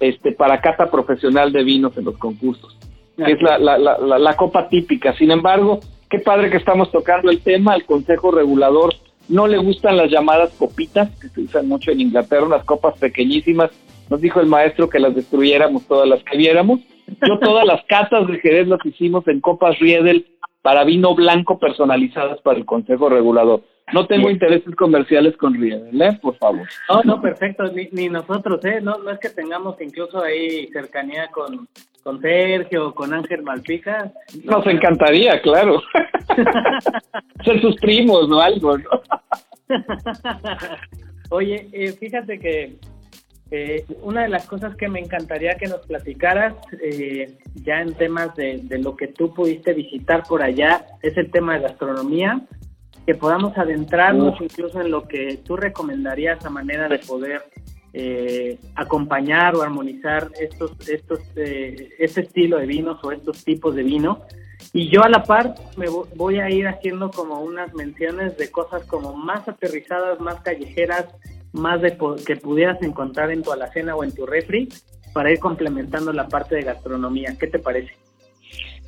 este, 0.00 0.32
para 0.32 0.60
cata 0.60 0.90
profesional 0.90 1.52
de 1.52 1.64
vinos 1.64 1.96
en 1.96 2.04
los 2.04 2.18
concursos, 2.18 2.76
que 3.16 3.32
es 3.32 3.42
la, 3.42 3.58
la, 3.58 3.78
la, 3.78 4.18
la 4.18 4.36
copa 4.36 4.68
típica. 4.68 5.14
Sin 5.16 5.30
embargo, 5.30 5.80
qué 6.10 6.18
padre 6.18 6.50
que 6.50 6.58
estamos 6.58 6.90
tocando 6.90 7.30
el 7.30 7.40
tema, 7.40 7.74
el 7.74 7.84
Consejo 7.84 8.30
Regulador 8.30 8.94
no 9.28 9.46
le 9.46 9.58
gustan 9.58 9.96
las 9.96 10.10
llamadas 10.10 10.50
copitas, 10.58 11.10
que 11.18 11.28
se 11.28 11.40
usan 11.40 11.66
mucho 11.66 11.90
en 11.90 12.00
Inglaterra, 12.00 12.46
unas 12.46 12.64
copas 12.64 12.96
pequeñísimas. 12.98 13.70
Nos 14.08 14.20
dijo 14.20 14.40
el 14.40 14.46
maestro 14.46 14.88
que 14.88 15.00
las 15.00 15.14
destruyéramos 15.14 15.84
todas 15.86 16.08
las 16.08 16.22
que 16.22 16.36
viéramos. 16.36 16.80
Yo 17.26 17.38
todas 17.38 17.64
las 17.64 17.84
catas 17.84 18.26
de 18.26 18.38
Jerez 18.40 18.68
las 18.68 18.84
hicimos 18.84 19.26
en 19.28 19.40
copas 19.40 19.78
Riedel 19.78 20.26
para 20.62 20.84
vino 20.84 21.14
blanco 21.14 21.58
personalizadas 21.58 22.40
para 22.40 22.58
el 22.58 22.64
Consejo 22.64 23.08
Regulador. 23.08 23.62
No 23.92 24.08
tengo 24.08 24.28
intereses 24.30 24.74
comerciales 24.74 25.36
con 25.36 25.54
Riedel, 25.54 26.02
¿eh? 26.02 26.18
Por 26.20 26.36
favor. 26.38 26.66
No, 26.88 27.02
no, 27.04 27.22
perfecto. 27.22 27.64
Ni, 27.92 28.08
nosotros, 28.08 28.64
¿eh? 28.64 28.80
No, 28.82 28.98
no 28.98 29.12
es 29.12 29.20
que 29.20 29.30
tengamos 29.30 29.80
incluso 29.80 30.20
ahí 30.24 30.66
cercanía 30.72 31.28
con, 31.28 31.68
con 32.02 32.20
Sergio 32.20 32.88
o 32.88 32.94
con 32.94 33.14
Ángel 33.14 33.44
Malpica. 33.44 34.12
Nos 34.42 34.66
encantaría, 34.66 35.40
claro. 35.40 35.80
Ser 37.44 37.60
sus 37.60 37.76
primos, 37.76 38.28
¿no? 38.28 38.40
Algo, 38.40 38.76
¿no? 38.76 38.90
Oye, 41.30 41.68
eh, 41.72 41.92
fíjate 41.92 42.40
que 42.40 42.76
eh, 43.50 43.84
una 44.02 44.22
de 44.22 44.28
las 44.28 44.46
cosas 44.46 44.74
que 44.74 44.88
me 44.88 44.98
encantaría 44.98 45.56
que 45.56 45.68
nos 45.68 45.86
platicaras, 45.86 46.54
eh, 46.82 47.38
ya 47.54 47.80
en 47.80 47.94
temas 47.94 48.34
de, 48.34 48.64
lo 48.80 48.96
que 48.96 49.06
tú 49.06 49.32
pudiste 49.32 49.72
visitar 49.72 50.24
por 50.24 50.42
allá, 50.42 50.84
es 51.00 51.16
el 51.16 51.30
tema 51.30 51.54
de 51.54 51.60
gastronomía, 51.60 52.40
que 53.06 53.14
podamos 53.14 53.56
adentrarnos 53.56 54.40
incluso 54.40 54.80
en 54.80 54.90
lo 54.90 55.06
que 55.06 55.38
tú 55.44 55.56
recomendarías 55.56 56.44
a 56.44 56.50
manera 56.50 56.88
de 56.88 56.98
poder 56.98 57.42
eh, 57.92 58.58
acompañar 58.74 59.54
o 59.54 59.62
armonizar 59.62 60.28
estos, 60.40 60.72
estos, 60.88 61.20
este 61.36 62.20
estilo 62.22 62.58
de 62.58 62.66
vinos 62.66 62.98
o 63.04 63.12
estos 63.12 63.44
tipos 63.44 63.76
de 63.76 63.84
vino. 63.84 64.22
Y 64.72 64.90
yo 64.90 65.04
a 65.04 65.08
la 65.08 65.22
par 65.22 65.54
me 65.76 65.86
voy 66.16 66.40
a 66.40 66.50
ir 66.50 66.66
haciendo 66.66 67.12
como 67.12 67.40
unas 67.40 67.72
menciones 67.74 68.36
de 68.36 68.50
cosas 68.50 68.84
como 68.86 69.14
más 69.14 69.46
aterrizadas, 69.46 70.18
más 70.18 70.40
callejeras, 70.40 71.06
más 71.56 71.80
de 71.80 71.96
que 72.24 72.36
pudieras 72.36 72.80
encontrar 72.82 73.30
en 73.30 73.42
tu 73.42 73.52
alacena 73.52 73.96
o 73.96 74.04
en 74.04 74.14
tu 74.14 74.26
refri 74.26 74.68
para 75.12 75.32
ir 75.32 75.38
complementando 75.38 76.12
la 76.12 76.28
parte 76.28 76.56
de 76.56 76.62
gastronomía. 76.62 77.34
¿Qué 77.38 77.46
te 77.46 77.58
parece? 77.58 77.92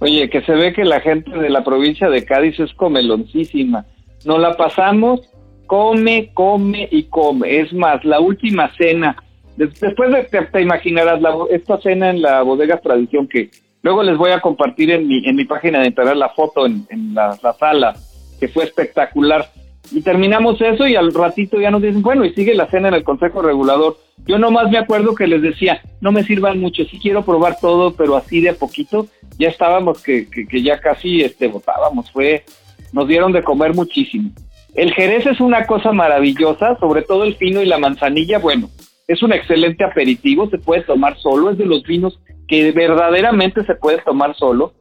Oye, 0.01 0.31
que 0.31 0.43
se 0.43 0.53
ve 0.53 0.73
que 0.73 0.85
la 0.85 1.01
gente 1.01 1.31
de 1.31 1.51
la 1.51 1.65
provincia 1.65 2.09
de 2.09 2.25
Cádiz 2.25 2.61
es 2.61 2.73
comeloncísima. 2.75 3.87
Nos 4.25 4.39
la 4.39 4.57
pasamos, 4.57 5.21
come, 5.67 6.31
come 6.35 6.89
y 6.91 7.05
come. 7.05 7.61
Es 7.61 7.73
más, 7.73 8.05
la 8.05 8.21
última 8.21 8.71
cena, 8.77 9.17
después 9.57 10.13
de 10.13 10.27
que 10.27 10.43
te 10.43 10.63
imaginarás 10.63 11.21
la, 11.21 11.35
esta 11.51 11.81
cena 11.81 12.11
en 12.11 12.23
la 12.23 12.43
bodega 12.43 12.79
Tradición 12.79 13.27
que 13.27 13.51
luego 13.83 14.03
les 14.03 14.17
voy 14.17 14.31
a 14.31 14.41
compartir 14.41 14.91
en 14.91 15.09
mi, 15.09 15.27
en 15.27 15.35
mi 15.35 15.45
página 15.45 15.81
de 15.81 15.89
internet 15.89 16.15
la 16.17 16.29
foto 16.29 16.67
en, 16.67 16.87
la 17.15 17.37
sala, 17.59 17.97
que 18.39 18.49
fue 18.49 18.65
espectacular 18.65 19.49
y 19.93 20.03
terminamos 20.03 20.61
eso 20.61 20.87
y 20.87 20.97
al 20.97 21.13
ratito 21.13 21.61
ya 21.61 21.71
nos 21.71 21.83
dicen, 21.83 22.03
bueno, 22.03 22.25
y 22.25 22.33
sigue 22.35 22.55
la 22.55 22.69
cena 22.69 22.89
en 22.89 22.95
el 22.95 23.05
Consejo 23.05 23.43
Regulador. 23.43 23.97
Yo 24.27 24.39
nomás 24.39 24.71
me 24.71 24.79
acuerdo 24.79 25.15
que 25.15 25.27
les 25.27 25.43
decía, 25.43 25.81
no 26.01 26.13
me 26.13 26.25
sirvan 26.25 26.61
mucho, 26.61 26.85
sí 26.85 26.99
quiero 27.01 27.25
probar 27.25 27.59
todo, 27.61 27.95
pero 27.95 28.17
así 28.17 28.41
de 28.41 28.51
a 28.51 28.55
poquito. 28.55 29.07
Ya 29.39 29.49
estábamos 29.49 30.03
que, 30.03 30.29
que, 30.29 30.63
ya 30.63 30.81
casi 30.81 31.23
este, 31.23 31.49
votábamos, 31.49 32.11
fue, 32.11 32.45
nos 32.93 33.07
dieron 33.07 33.33
de 33.33 33.43
comer 33.43 33.75
muchísimo. 33.75 34.31
El 34.75 34.93
Jerez 34.93 35.27
es 35.27 35.41
una 35.41 35.67
cosa 35.67 35.93
maravillosa, 35.93 36.77
sobre 36.79 37.03
todo 37.03 37.25
el 37.25 37.37
pino 37.37 37.63
y 37.63 37.67
la 37.67 37.79
manzanilla, 37.79 38.39
bueno, 38.39 38.69
es 39.07 39.23
un 39.23 39.33
excelente 39.33 39.85
aperitivo, 39.85 40.49
se 40.51 40.59
puede 40.59 40.83
tomar 40.83 41.17
solo, 41.19 41.51
es 41.51 41.59
de 41.59 41.65
los 41.65 41.83
vinos 41.83 42.21
que 42.47 42.73
verdaderamente 42.73 43.65
se 43.65 43.75
puede 43.75 43.99
tomar 43.99 44.37
solo. 44.37 44.73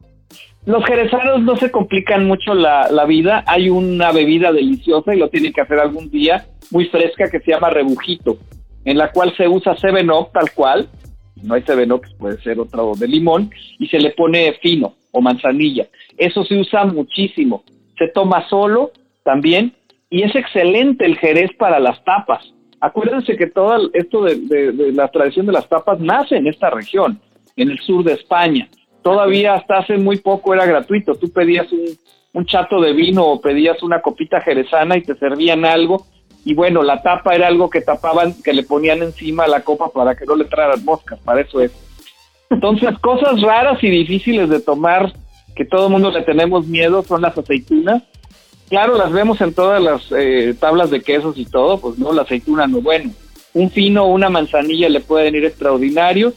Los 0.68 0.84
jerezanos 0.84 1.40
no 1.40 1.56
se 1.56 1.70
complican 1.70 2.26
mucho 2.26 2.52
la, 2.52 3.06
vida. 3.06 3.42
Hay 3.46 3.70
una 3.70 4.12
bebida 4.12 4.52
deliciosa 4.52 5.14
y 5.14 5.18
lo 5.18 5.30
tienen 5.30 5.54
que 5.54 5.62
hacer 5.62 5.78
algún 5.78 6.10
día, 6.10 6.44
muy 6.70 6.84
fresca, 6.88 7.30
que 7.30 7.40
se 7.40 7.52
llama 7.52 7.70
rebujito, 7.70 8.36
en 8.84 8.98
la 8.98 9.10
cual 9.10 9.34
se 9.34 9.48
usa 9.48 9.78
Seven 9.78 10.10
Up 10.10 10.28
tal 10.30 10.52
cual. 10.52 10.86
No 11.42 11.54
hay 11.54 11.62
Seven 11.62 11.90
Up, 11.90 12.02
puede 12.18 12.38
ser 12.42 12.60
otro 12.60 12.92
de 12.94 13.08
limón, 13.08 13.50
y 13.78 13.86
se 13.86 13.98
le 13.98 14.10
pone 14.10 14.58
fino 14.60 14.92
o 15.10 15.22
manzanilla. 15.22 15.86
Eso 16.18 16.44
se 16.44 16.58
usa 16.58 16.84
muchísimo. 16.84 17.64
Se 17.96 18.08
toma 18.08 18.46
solo 18.50 18.90
también 19.24 19.72
y 20.10 20.22
es 20.22 20.36
excelente 20.36 21.06
el 21.06 21.16
jerez 21.16 21.50
para 21.58 21.80
las 21.80 22.04
tapas. 22.04 22.44
Acuérdense 22.78 23.38
que 23.38 23.46
todo 23.46 23.88
esto 23.94 24.22
de 24.22 24.92
la 24.92 25.08
tradición 25.08 25.46
de 25.46 25.52
las 25.52 25.66
tapas 25.66 25.98
nace 25.98 26.36
en 26.36 26.46
esta 26.46 26.68
región, 26.68 27.18
en 27.56 27.70
el 27.70 27.78
sur 27.78 28.04
de 28.04 28.12
España 28.12 28.68
todavía 29.08 29.54
hasta 29.54 29.78
hace 29.78 29.96
muy 29.96 30.18
poco 30.18 30.52
era 30.52 30.66
gratuito. 30.66 31.14
Tú 31.14 31.30
pedías 31.30 31.66
un, 31.72 32.44
chato 32.44 32.78
de 32.78 32.92
vino 32.92 33.24
o 33.24 33.40
pedías 33.40 33.82
una 33.82 34.02
copita 34.02 34.42
jerezana 34.42 34.98
y 34.98 35.02
te 35.02 35.16
servían 35.16 35.64
algo. 35.64 36.06
Y 36.44 36.52
bueno, 36.52 36.82
la 36.82 37.00
tapa 37.00 37.34
era 37.34 37.46
algo 37.46 37.70
que 37.70 37.80
tapaban, 37.80 38.34
que 38.42 38.52
le 38.52 38.64
ponían 38.64 39.02
encima 39.02 39.44
a 39.44 39.48
la 39.48 39.62
copa 39.62 39.88
para 39.88 40.14
que 40.14 40.26
no 40.26 40.36
le 40.36 40.44
traran 40.44 40.84
moscas, 40.84 41.18
para 41.20 41.40
eso 41.40 41.62
es. 41.62 41.72
Entonces, 42.50 42.98
cosas 43.00 43.40
raras 43.40 43.82
y 43.82 43.88
difíciles 43.88 44.50
de 44.50 44.60
tomar, 44.60 45.14
que 45.56 45.64
todo 45.64 45.86
el 45.86 45.92
mundo 45.92 46.10
le 46.10 46.22
tenemos 46.22 46.66
miedo, 46.66 47.02
son 47.02 47.22
las 47.22 47.36
aceitunas. 47.36 48.02
Claro, 48.68 48.98
las 48.98 49.10
vemos 49.10 49.40
en 49.40 49.54
todas 49.54 49.82
las 49.82 50.12
eh, 50.12 50.54
tablas 50.60 50.90
de 50.90 51.00
quesos 51.00 51.38
y 51.38 51.46
todo, 51.46 51.80
pues 51.80 51.98
no, 51.98 52.12
la 52.12 52.22
aceituna 52.22 52.66
no, 52.66 52.82
bueno. 52.82 53.10
Un 53.54 53.70
fino 53.70 54.04
o 54.04 54.08
una 54.08 54.28
manzanilla 54.28 54.90
le 54.90 55.00
pueden 55.00 55.34
ir 55.34 55.46
extraordinarios. 55.46 56.34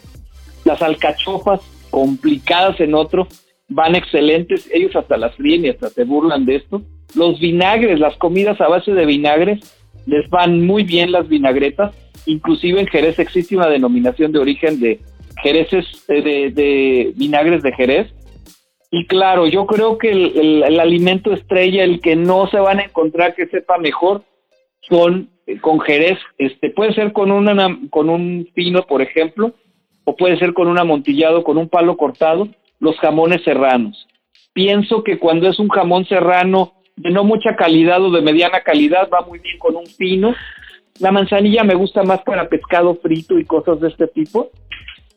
Las 0.63 0.81
alcachofas 0.81 1.59
complicadas 1.91 2.79
en 2.79 2.95
otro 2.95 3.27
van 3.69 3.95
excelentes. 3.95 4.67
Ellos 4.73 4.95
hasta 4.95 5.17
las 5.17 5.35
fríen 5.35 5.65
y 5.65 5.69
hasta 5.69 5.89
se 5.89 6.03
burlan 6.03 6.45
de 6.45 6.55
esto. 6.55 6.81
Los 7.15 7.39
vinagres, 7.39 7.99
las 7.99 8.15
comidas 8.17 8.59
a 8.59 8.67
base 8.67 8.93
de 8.93 9.05
vinagres, 9.05 9.59
les 10.07 10.27
van 10.29 10.65
muy 10.65 10.83
bien 10.83 11.11
las 11.11 11.27
vinagretas. 11.27 11.93
Inclusive 12.25 12.79
en 12.79 12.87
Jerez 12.87 13.19
existe 13.19 13.55
una 13.55 13.67
denominación 13.67 14.31
de 14.31 14.39
origen 14.39 14.79
de 14.79 14.99
Jereces, 15.43 15.85
eh, 16.07 16.21
de, 16.21 16.51
de 16.51 17.13
vinagres 17.15 17.61
de 17.61 17.71
Jerez, 17.73 18.13
y 18.93 19.05
claro, 19.07 19.47
yo 19.47 19.65
creo 19.65 19.97
que 19.97 20.11
el, 20.11 20.79
alimento 20.79 21.31
estrella, 21.31 21.85
el 21.85 22.01
que 22.01 22.17
no 22.17 22.47
se 22.47 22.59
van 22.59 22.79
a 22.79 22.83
encontrar 22.83 23.33
que 23.35 23.47
sepa 23.47 23.77
mejor, 23.77 24.23
son 24.81 25.29
eh, 25.47 25.59
con 25.61 25.79
jerez. 25.79 26.19
Este, 26.37 26.69
puede 26.71 26.93
ser 26.93 27.13
con, 27.13 27.31
una, 27.31 27.79
con 27.89 28.09
un 28.09 28.49
pino, 28.53 28.83
por 28.83 29.01
ejemplo, 29.01 29.53
o 30.03 30.15
puede 30.15 30.37
ser 30.37 30.53
con 30.53 30.67
un 30.67 30.79
amontillado, 30.79 31.43
con 31.43 31.57
un 31.57 31.69
palo 31.69 31.97
cortado, 31.97 32.47
los 32.79 32.97
jamones 32.97 33.43
serranos. 33.43 34.07
Pienso 34.53 35.03
que 35.03 35.19
cuando 35.19 35.47
es 35.47 35.59
un 35.59 35.69
jamón 35.69 36.05
serrano 36.05 36.73
de 36.95 37.11
no 37.11 37.23
mucha 37.23 37.55
calidad 37.55 38.03
o 38.03 38.11
de 38.11 38.21
mediana 38.21 38.61
calidad, 38.61 39.09
va 39.11 39.21
muy 39.21 39.39
bien 39.39 39.57
con 39.57 39.75
un 39.75 39.85
pino. 39.97 40.33
La 40.99 41.11
manzanilla 41.11 41.63
me 41.63 41.75
gusta 41.75 42.03
más 42.03 42.21
para 42.23 42.49
pescado 42.49 42.95
frito 42.95 43.39
y 43.39 43.45
cosas 43.45 43.79
de 43.79 43.87
este 43.87 44.07
tipo. 44.07 44.51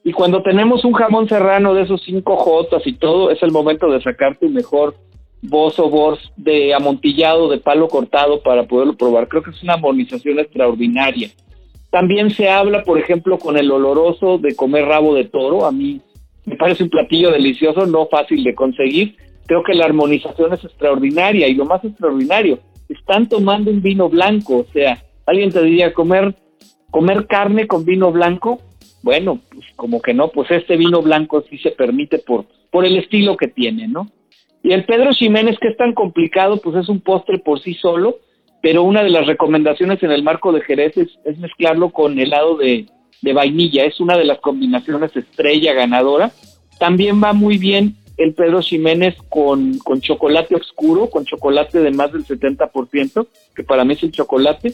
Y 0.05 0.12
cuando 0.12 0.43
tenemos 0.43 0.85
un 0.85 0.93
jamón 0.93 1.28
serrano 1.28 1.74
de 1.74 1.82
esos 1.82 2.03
cinco 2.03 2.37
jotas 2.37 2.87
y 2.87 2.93
todo, 2.93 3.30
es 3.30 3.43
el 3.43 3.51
momento 3.51 3.91
de 3.91 4.03
sacar 4.03 4.37
tu 4.37 4.49
mejor 4.49 4.95
voz 5.43 5.78
o 5.78 5.91
voz 5.91 6.32
de 6.37 6.74
amontillado, 6.74 7.49
de 7.49 7.59
palo 7.59 7.89
cortado 7.89 8.43
para 8.43 8.64
poderlo 8.64 8.97
probar. 8.97 9.28
Creo 9.28 9.43
que 9.43 9.51
es 9.51 9.62
una 9.62 9.74
armonización 9.74 10.39
extraordinaria. 10.39 11.30
También 11.95 12.30
se 12.30 12.49
habla, 12.49 12.82
por 12.82 12.99
ejemplo, 12.99 13.38
con 13.38 13.57
el 13.57 13.70
oloroso 13.70 14.38
de 14.38 14.57
comer 14.57 14.84
rabo 14.84 15.14
de 15.14 15.26
toro. 15.26 15.64
A 15.64 15.70
mí 15.70 16.01
me 16.45 16.57
parece 16.57 16.82
un 16.82 16.90
platillo 16.90 17.30
delicioso, 17.30 17.86
no 17.86 18.09
fácil 18.09 18.42
de 18.42 18.53
conseguir. 18.53 19.14
Creo 19.47 19.62
que 19.62 19.74
la 19.74 19.84
armonización 19.84 20.53
es 20.53 20.64
extraordinaria 20.64 21.47
y 21.47 21.55
lo 21.55 21.66
más 21.66 21.84
extraordinario, 21.84 22.59
están 22.88 23.28
tomando 23.28 23.70
un 23.70 23.80
vino 23.80 24.09
blanco. 24.09 24.57
O 24.57 24.66
sea, 24.72 25.05
alguien 25.24 25.53
te 25.53 25.62
diría 25.62 25.95
comer, 25.95 26.34
comer 26.90 27.28
carne 27.28 27.68
con 27.68 27.84
vino 27.84 28.11
blanco 28.11 28.59
bueno, 29.05 29.38
pues 29.53 29.64
como 29.76 30.03
que 30.03 30.14
no, 30.14 30.28
pues 30.28 30.51
este 30.51 30.76
vino 30.76 31.01
blanco 31.01 31.45
sí 31.49 31.59
se 31.59 31.70
permite 31.70 32.18
por, 32.18 32.47
por 32.72 32.84
el 32.84 32.97
estilo 32.97 33.36
que 33.36 33.47
tiene, 33.47 33.86
¿no? 33.86 34.09
Y 34.64 34.72
el 34.72 34.84
Pedro 34.84 35.12
Ximénez, 35.12 35.59
que 35.61 35.68
es 35.68 35.76
tan 35.76 35.92
complicado, 35.92 36.57
pues 36.57 36.74
es 36.74 36.88
un 36.88 37.03
postre 37.03 37.38
por 37.38 37.61
sí 37.61 37.74
solo, 37.74 38.16
pero 38.64 38.82
una 38.82 39.02
de 39.02 39.10
las 39.10 39.26
recomendaciones 39.26 40.02
en 40.02 40.10
el 40.10 40.22
marco 40.22 40.50
de 40.50 40.62
Jerez 40.62 40.96
es, 40.96 41.38
mezclarlo 41.38 41.90
con 41.90 42.18
helado 42.18 42.56
de, 42.56 42.86
de, 43.20 43.32
vainilla, 43.34 43.84
es 43.84 44.00
una 44.00 44.16
de 44.16 44.24
las 44.24 44.38
combinaciones 44.38 45.14
estrella 45.14 45.74
ganadora. 45.74 46.32
También 46.78 47.22
va 47.22 47.34
muy 47.34 47.58
bien 47.58 47.96
el 48.16 48.32
Pedro 48.32 48.62
Ximénez 48.62 49.16
con, 49.28 49.78
chocolate 50.00 50.54
oscuro, 50.54 51.10
con 51.10 51.26
chocolate 51.26 51.80
de 51.80 51.90
más 51.90 52.10
del 52.14 52.24
70%, 52.24 53.26
que 53.54 53.64
para 53.64 53.84
mí 53.84 53.92
es 53.92 54.02
el 54.02 54.12
chocolate. 54.12 54.72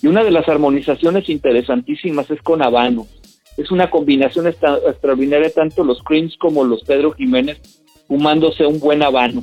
Y 0.00 0.06
una 0.06 0.22
de 0.22 0.30
las 0.30 0.48
armonizaciones 0.48 1.28
interesantísimas 1.28 2.30
es 2.30 2.40
con 2.40 2.62
habano 2.62 3.08
es 3.56 3.72
una 3.72 3.90
combinación 3.90 4.46
extraordinaria, 4.46 5.50
tanto 5.50 5.82
los 5.82 6.00
creams 6.04 6.36
como 6.36 6.62
los 6.62 6.84
Pedro 6.84 7.12
Jiménez, 7.12 7.60
fumándose 8.06 8.64
un 8.64 8.78
buen 8.78 9.02
habano 9.02 9.42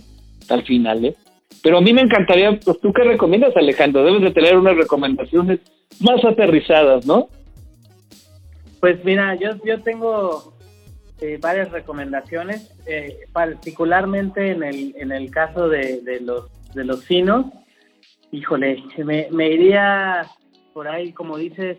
al 0.49 0.63
final, 0.63 1.03
¿eh? 1.03 1.15
Pero 1.63 1.77
a 1.77 1.81
mí 1.81 1.93
me 1.93 2.01
encantaría, 2.01 2.59
pues 2.59 2.79
tú 2.79 2.91
qué 2.91 3.03
recomiendas, 3.03 3.55
Alejandro, 3.55 4.03
debes 4.03 4.21
de 4.21 4.31
tener 4.31 4.57
unas 4.57 4.75
recomendaciones 4.75 5.59
más 5.99 6.23
aterrizadas, 6.25 7.05
¿no? 7.05 7.29
Pues 8.79 9.03
mira, 9.05 9.35
yo, 9.35 9.51
yo 9.63 9.81
tengo 9.81 10.53
eh, 11.19 11.37
varias 11.39 11.71
recomendaciones, 11.71 12.73
eh, 12.87 13.19
particularmente 13.31 14.51
en 14.51 14.63
el, 14.63 14.95
en 14.97 15.11
el 15.11 15.29
caso 15.29 15.69
de, 15.69 16.01
de, 16.01 16.19
los, 16.21 16.49
de 16.73 16.83
los 16.83 17.05
finos. 17.05 17.45
Híjole, 18.31 18.83
me, 18.97 19.27
me 19.31 19.49
iría 19.49 20.25
por 20.73 20.87
ahí, 20.87 21.13
como 21.13 21.37
dices, 21.37 21.77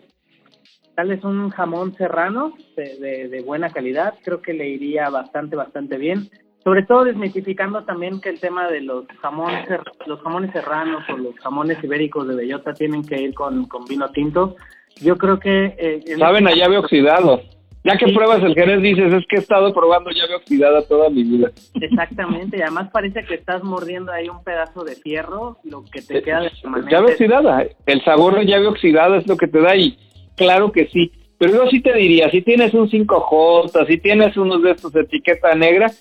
tal 0.95 1.09
vez 1.09 1.23
un 1.23 1.49
jamón 1.49 1.95
serrano 1.95 2.53
de, 2.75 3.43
buena 3.45 3.69
calidad, 3.69 4.13
creo 4.23 4.41
que 4.41 4.53
le 4.53 4.69
iría 4.69 5.09
bastante, 5.09 5.55
bastante 5.55 5.97
bien. 5.97 6.29
Sobre 6.63 6.83
todo 6.83 7.03
desmitificando 7.03 7.83
también 7.83 8.21
que 8.21 8.29
el 8.29 8.39
tema 8.39 8.69
de 8.69 8.81
los 8.81 9.05
jamones, 9.21 9.67
los 10.05 10.21
jamones 10.21 10.51
serranos 10.51 11.03
o 11.09 11.17
los 11.17 11.35
jamones 11.39 11.83
ibéricos 11.83 12.27
de 12.27 12.35
bellota 12.35 12.73
tienen 12.73 13.03
que 13.03 13.21
ir 13.21 13.33
con, 13.33 13.67
vino 13.89 14.09
tinto. 14.11 14.55
Yo 15.01 15.17
creo 15.17 15.39
que... 15.39 15.75
Eh, 15.77 16.15
Saben 16.17 16.47
a 16.47 16.55
llave 16.55 16.77
oxidado. 16.77 17.41
Ya 17.85 17.97
que 17.97 18.13
pruebas 18.13 18.41
el 18.41 18.53
Jerez, 18.53 18.81
dices, 18.81 19.11
es 19.11 19.25
que 19.27 19.35
he 19.35 19.39
estado 19.39 19.73
probando 19.73 20.09
llave 20.09 20.35
oxidada 20.35 20.83
toda 20.83 21.09
mi 21.09 21.23
vida. 21.23 21.51
Exactamente, 21.73 22.57
y 22.57 22.61
además 22.61 22.89
parece 22.93 23.25
que 23.25 23.35
estás 23.35 23.61
mordiendo 23.61 24.13
ahí 24.13 24.29
un 24.29 24.41
pedazo 24.41 24.85
de 24.85 24.95
fierro, 24.95 25.57
lo 25.65 25.83
que 25.83 26.01
te 26.01 26.21
queda 26.21 26.41
de 26.41 26.51
Llave 26.89 27.11
oxidada, 27.11 27.65
el 27.85 28.03
sabor 28.05 28.35
de 28.35 28.45
llave 28.45 28.67
oxidada 28.67 29.17
es 29.17 29.27
lo 29.27 29.35
que 29.35 29.47
te 29.47 29.59
da 29.59 29.75
y 29.75 29.97
claro 30.37 30.71
que 30.71 30.87
sí. 30.87 31.11
Pero 31.37 31.65
yo 31.65 31.69
sí 31.69 31.81
te 31.81 31.91
diría, 31.93 32.29
si 32.29 32.41
tienes 32.41 32.73
un 32.73 32.89
5J, 32.89 33.87
si 33.87 33.97
tienes 33.97 34.37
unos 34.37 34.63
de 34.63 34.71
estos 34.71 34.93
de 34.93 35.01
etiqueta 35.01 35.53
negra, 35.53 35.91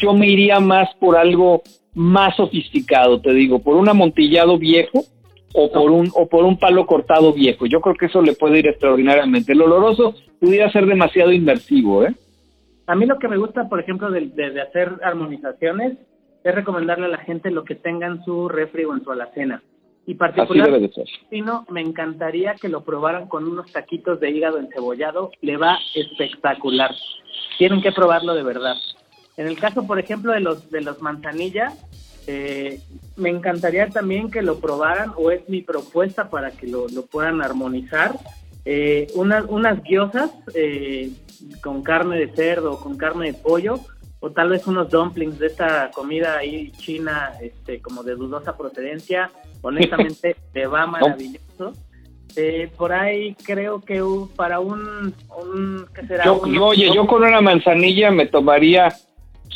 yo 0.00 0.14
me 0.14 0.28
iría 0.28 0.58
más 0.60 0.92
por 0.98 1.16
algo 1.16 1.62
más 1.94 2.36
sofisticado, 2.36 3.20
te 3.20 3.32
digo, 3.32 3.60
por 3.60 3.76
un 3.76 3.88
amontillado 3.88 4.58
viejo 4.58 5.04
o 5.52 5.70
por 5.70 5.90
un 5.90 6.10
o 6.14 6.26
por 6.26 6.44
un 6.44 6.58
palo 6.58 6.86
cortado 6.86 7.32
viejo. 7.32 7.66
Yo 7.66 7.80
creo 7.80 7.94
que 7.96 8.06
eso 8.06 8.22
le 8.22 8.34
puede 8.34 8.60
ir 8.60 8.68
extraordinariamente. 8.68 9.52
El 9.52 9.62
oloroso 9.62 10.14
pudiera 10.38 10.70
ser 10.70 10.86
demasiado 10.86 11.32
inmersivo, 11.32 12.04
¿eh? 12.04 12.14
A 12.86 12.96
mí 12.96 13.06
lo 13.06 13.18
que 13.18 13.28
me 13.28 13.36
gusta, 13.36 13.68
por 13.68 13.78
ejemplo, 13.78 14.10
de, 14.10 14.26
de, 14.26 14.60
hacer 14.60 14.92
armonizaciones 15.04 15.96
es 16.42 16.54
recomendarle 16.54 17.06
a 17.06 17.10
la 17.10 17.18
gente 17.18 17.50
lo 17.50 17.64
que 17.64 17.76
tenga 17.76 18.08
en 18.08 18.24
su 18.24 18.48
refri 18.48 18.84
o 18.84 18.94
en 18.94 19.04
su 19.04 19.12
alacena. 19.12 19.62
Y 20.06 20.14
particularmente, 20.14 21.04
me 21.68 21.80
encantaría 21.80 22.54
que 22.54 22.68
lo 22.68 22.82
probaran 22.82 23.28
con 23.28 23.46
unos 23.46 23.70
taquitos 23.70 24.18
de 24.18 24.30
hígado 24.30 24.58
encebollado. 24.58 25.30
Le 25.40 25.56
va 25.56 25.78
espectacular. 25.94 26.92
Tienen 27.58 27.80
que 27.80 27.92
probarlo 27.92 28.34
de 28.34 28.42
verdad. 28.42 28.74
En 29.40 29.46
el 29.46 29.58
caso, 29.58 29.86
por 29.86 29.98
ejemplo, 29.98 30.34
de 30.34 30.40
los 30.40 30.70
de 30.70 30.82
los 30.82 31.00
manzanilla, 31.00 31.72
eh, 32.26 32.78
me 33.16 33.30
encantaría 33.30 33.88
también 33.88 34.30
que 34.30 34.42
lo 34.42 34.60
probaran, 34.60 35.14
o 35.16 35.30
es 35.30 35.48
mi 35.48 35.62
propuesta 35.62 36.28
para 36.28 36.50
que 36.50 36.66
lo, 36.66 36.86
puedan 37.10 37.40
armonizar. 37.40 38.18
Eh, 38.66 39.06
unas, 39.14 39.46
unas 39.48 39.82
guiosas 39.82 40.30
eh, 40.54 41.12
con 41.62 41.82
carne 41.82 42.18
de 42.18 42.28
cerdo 42.28 42.78
con 42.78 42.98
carne 42.98 43.28
de 43.28 43.38
pollo, 43.38 43.80
o 44.20 44.30
tal 44.30 44.50
vez 44.50 44.66
unos 44.66 44.90
dumplings 44.90 45.38
de 45.38 45.46
esta 45.46 45.90
comida 45.90 46.36
ahí 46.36 46.70
china, 46.72 47.32
este, 47.40 47.80
como 47.80 48.02
de 48.02 48.16
dudosa 48.16 48.58
procedencia, 48.58 49.30
honestamente 49.62 50.36
te 50.52 50.66
va 50.66 50.86
maravilloso. 50.86 51.72
Eh, 52.36 52.70
por 52.76 52.92
ahí 52.92 53.34
creo 53.42 53.80
que 53.80 54.04
para 54.36 54.60
un, 54.60 55.14
¿qué 55.94 56.06
será? 56.06 56.26
Yo, 56.26 56.42
oye, 56.42 56.94
yo 56.94 57.06
con 57.06 57.24
una 57.24 57.40
manzanilla 57.40 58.10
me 58.10 58.26
tomaría 58.26 58.94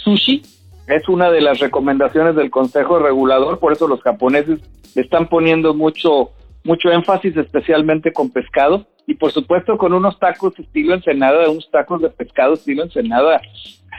sushi. 0.04 0.42
Es 0.86 1.08
una 1.08 1.30
de 1.30 1.40
las 1.40 1.58
recomendaciones 1.58 2.36
del 2.36 2.50
Consejo 2.50 2.98
Regulador, 2.98 3.58
por 3.58 3.72
eso 3.72 3.88
los 3.88 4.02
japoneses 4.02 4.60
están 4.94 5.28
poniendo 5.28 5.74
mucho 5.74 6.30
mucho 6.64 6.90
énfasis, 6.90 7.36
especialmente 7.36 8.12
con 8.12 8.30
pescado. 8.30 8.86
Y 9.06 9.14
por 9.14 9.32
supuesto 9.32 9.76
con 9.76 9.92
unos 9.92 10.18
tacos 10.18 10.58
estilo 10.58 10.94
ensenada, 10.94 11.50
unos 11.50 11.70
tacos 11.70 12.00
de 12.00 12.08
pescado 12.08 12.54
estilo 12.54 12.84
ensenada. 12.84 13.40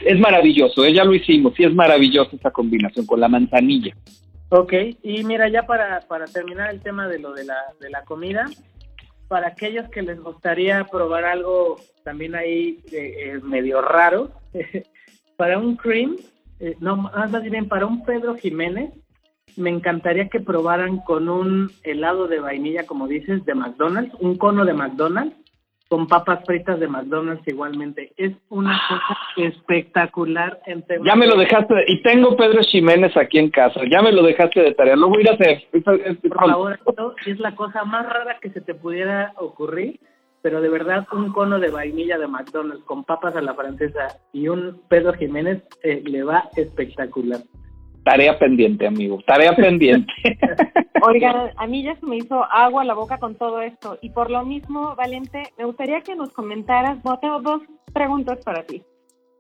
Es 0.04 0.20
maravilloso, 0.20 0.84
¿eh? 0.84 0.94
ya 0.94 1.04
lo 1.04 1.14
hicimos, 1.14 1.58
y 1.60 1.64
es 1.64 1.74
maravilloso 1.74 2.36
esa 2.36 2.52
combinación 2.52 3.06
con 3.06 3.20
la 3.20 3.28
manzanilla. 3.30 3.96
Ok, 4.50 4.74
y 5.04 5.24
mira, 5.24 5.48
ya 5.48 5.64
para, 5.64 6.02
para 6.02 6.26
terminar 6.26 6.72
el 6.72 6.82
tema 6.82 7.08
de 7.08 7.20
lo 7.20 7.34
de 7.34 7.46
la, 7.46 7.56
de 7.80 7.90
la 7.90 8.04
comida, 8.04 8.46
para 9.28 9.48
aquellos 9.48 9.88
que 9.90 10.02
les 10.02 10.20
gustaría 10.20 10.84
probar 10.86 11.24
algo 11.26 11.78
también 12.04 12.36
ahí 12.36 12.80
eh, 12.92 13.14
eh, 13.18 13.40
medio 13.44 13.82
raro, 13.82 14.32
para 15.38 15.58
un 15.58 15.76
cream, 15.76 16.18
eh, 16.60 16.76
no, 16.80 16.96
más 16.96 17.44
bien 17.44 17.68
para 17.68 17.86
un 17.86 18.04
Pedro 18.06 18.36
Jiménez, 18.36 18.92
me 19.58 19.70
encantaría 19.70 20.28
que 20.28 20.40
probaran 20.40 20.98
con 21.00 21.30
un 21.30 21.72
helado 21.84 22.28
de 22.28 22.40
vainilla, 22.40 22.86
como 22.86 23.08
dices, 23.08 23.46
de 23.46 23.56
McDonald's, 23.56 24.14
un 24.20 24.38
cono 24.38 24.66
de 24.66 24.74
McDonald's, 24.74 25.36
con 25.88 26.08
papas 26.08 26.44
fritas 26.46 26.80
de 26.80 26.88
McDonald's 26.88 27.48
igualmente. 27.48 28.12
Es 28.18 28.34
una 28.50 28.82
cosa 28.90 29.18
espectacular. 29.38 30.60
En 30.66 30.84
ya 31.06 31.16
me 31.16 31.28
lo 31.28 31.38
dejaste, 31.38 31.76
y 31.88 32.02
tengo 32.02 32.36
Pedro 32.36 32.62
Jiménez 32.64 33.16
aquí 33.16 33.38
en 33.38 33.50
casa, 33.50 33.82
ya 33.90 34.02
me 34.02 34.12
lo 34.12 34.24
dejaste 34.24 34.62
de 34.62 34.74
tarea, 34.74 34.96
lo 34.96 35.10
voy 35.10 35.20
a 35.20 35.22
ir 35.22 35.30
a 35.30 35.34
hacer. 35.34 35.64
Por 36.28 36.50
favor, 36.50 36.80
es 37.26 37.40
la 37.40 37.56
cosa 37.56 37.86
más 37.86 38.06
rara 38.08 38.40
que 38.42 38.50
se 38.50 38.62
te 38.62 38.74
pudiera 38.74 39.34
ocurrir, 39.38 40.00
pero 40.46 40.62
de 40.62 40.70
verdad 40.70 41.08
un 41.12 41.34
cono 41.34 41.58
de 41.58 41.72
vainilla 41.72 42.20
de 42.20 42.28
McDonald's 42.28 42.86
con 42.86 43.04
papas 43.04 43.36
a 43.36 43.42
la 43.42 43.56
francesa 43.56 44.20
y 44.32 44.48
un 44.48 44.80
Pedro 44.90 45.12
Jiménez 45.14 45.64
eh, 45.82 46.04
le 46.06 46.22
va 46.22 46.52
espectacular. 46.56 47.40
Tarea 48.04 48.38
pendiente, 48.38 48.86
amigo, 48.86 49.18
tarea 49.26 49.56
pendiente. 49.56 50.14
Oigan, 51.02 51.50
a 51.58 51.66
mí 51.66 51.82
ya 51.82 51.96
se 51.96 52.06
me 52.06 52.18
hizo 52.18 52.44
agua 52.44 52.86
la 52.86 52.94
boca 52.94 53.18
con 53.18 53.34
todo 53.34 53.60
esto. 53.60 53.98
Y 54.04 54.12
por 54.12 54.30
lo 54.30 54.46
mismo, 54.46 54.96
Valente, 54.96 55.52
me 55.58 55.66
gustaría 55.66 56.02
que 56.02 56.16
nos 56.16 56.30
comentaras, 56.32 57.02
bueno, 57.02 57.18
tengo 57.20 57.40
dos 57.42 57.62
preguntas 57.92 58.38
para 58.46 58.62
ti. 58.62 58.84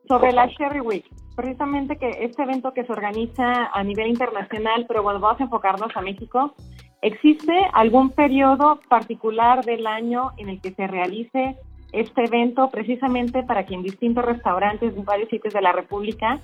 Sobre 0.08 0.32
la 0.32 0.48
Sherry 0.48 0.80
Week, 0.80 1.06
precisamente 1.36 1.98
que 1.98 2.10
este 2.22 2.42
evento 2.42 2.74
que 2.74 2.84
se 2.84 2.92
organiza 2.92 3.68
a 3.72 3.84
nivel 3.84 4.08
internacional, 4.08 4.86
pero 4.88 5.04
bueno, 5.04 5.20
vamos 5.20 5.40
a 5.40 5.44
enfocarnos 5.44 5.96
a 5.96 6.02
México. 6.02 6.56
¿Existe 7.02 7.54
algún 7.74 8.10
periodo 8.10 8.80
particular 8.90 9.64
del 9.64 9.86
año 9.86 10.32
en 10.38 10.50
el 10.50 10.62
que 10.62 10.72
se 10.72 10.88
realice 10.88 11.56
este 11.92 12.26
evento 12.26 12.70
precisamente 12.70 13.44
para 13.44 13.66
que 13.66 13.76
en 13.76 13.84
distintos 13.84 14.26
restaurantes 14.26 14.96
de 14.96 15.04
varios 15.04 15.30
sitios 15.30 15.54
de 15.54 15.62
la 15.62 15.72
República 15.72 16.40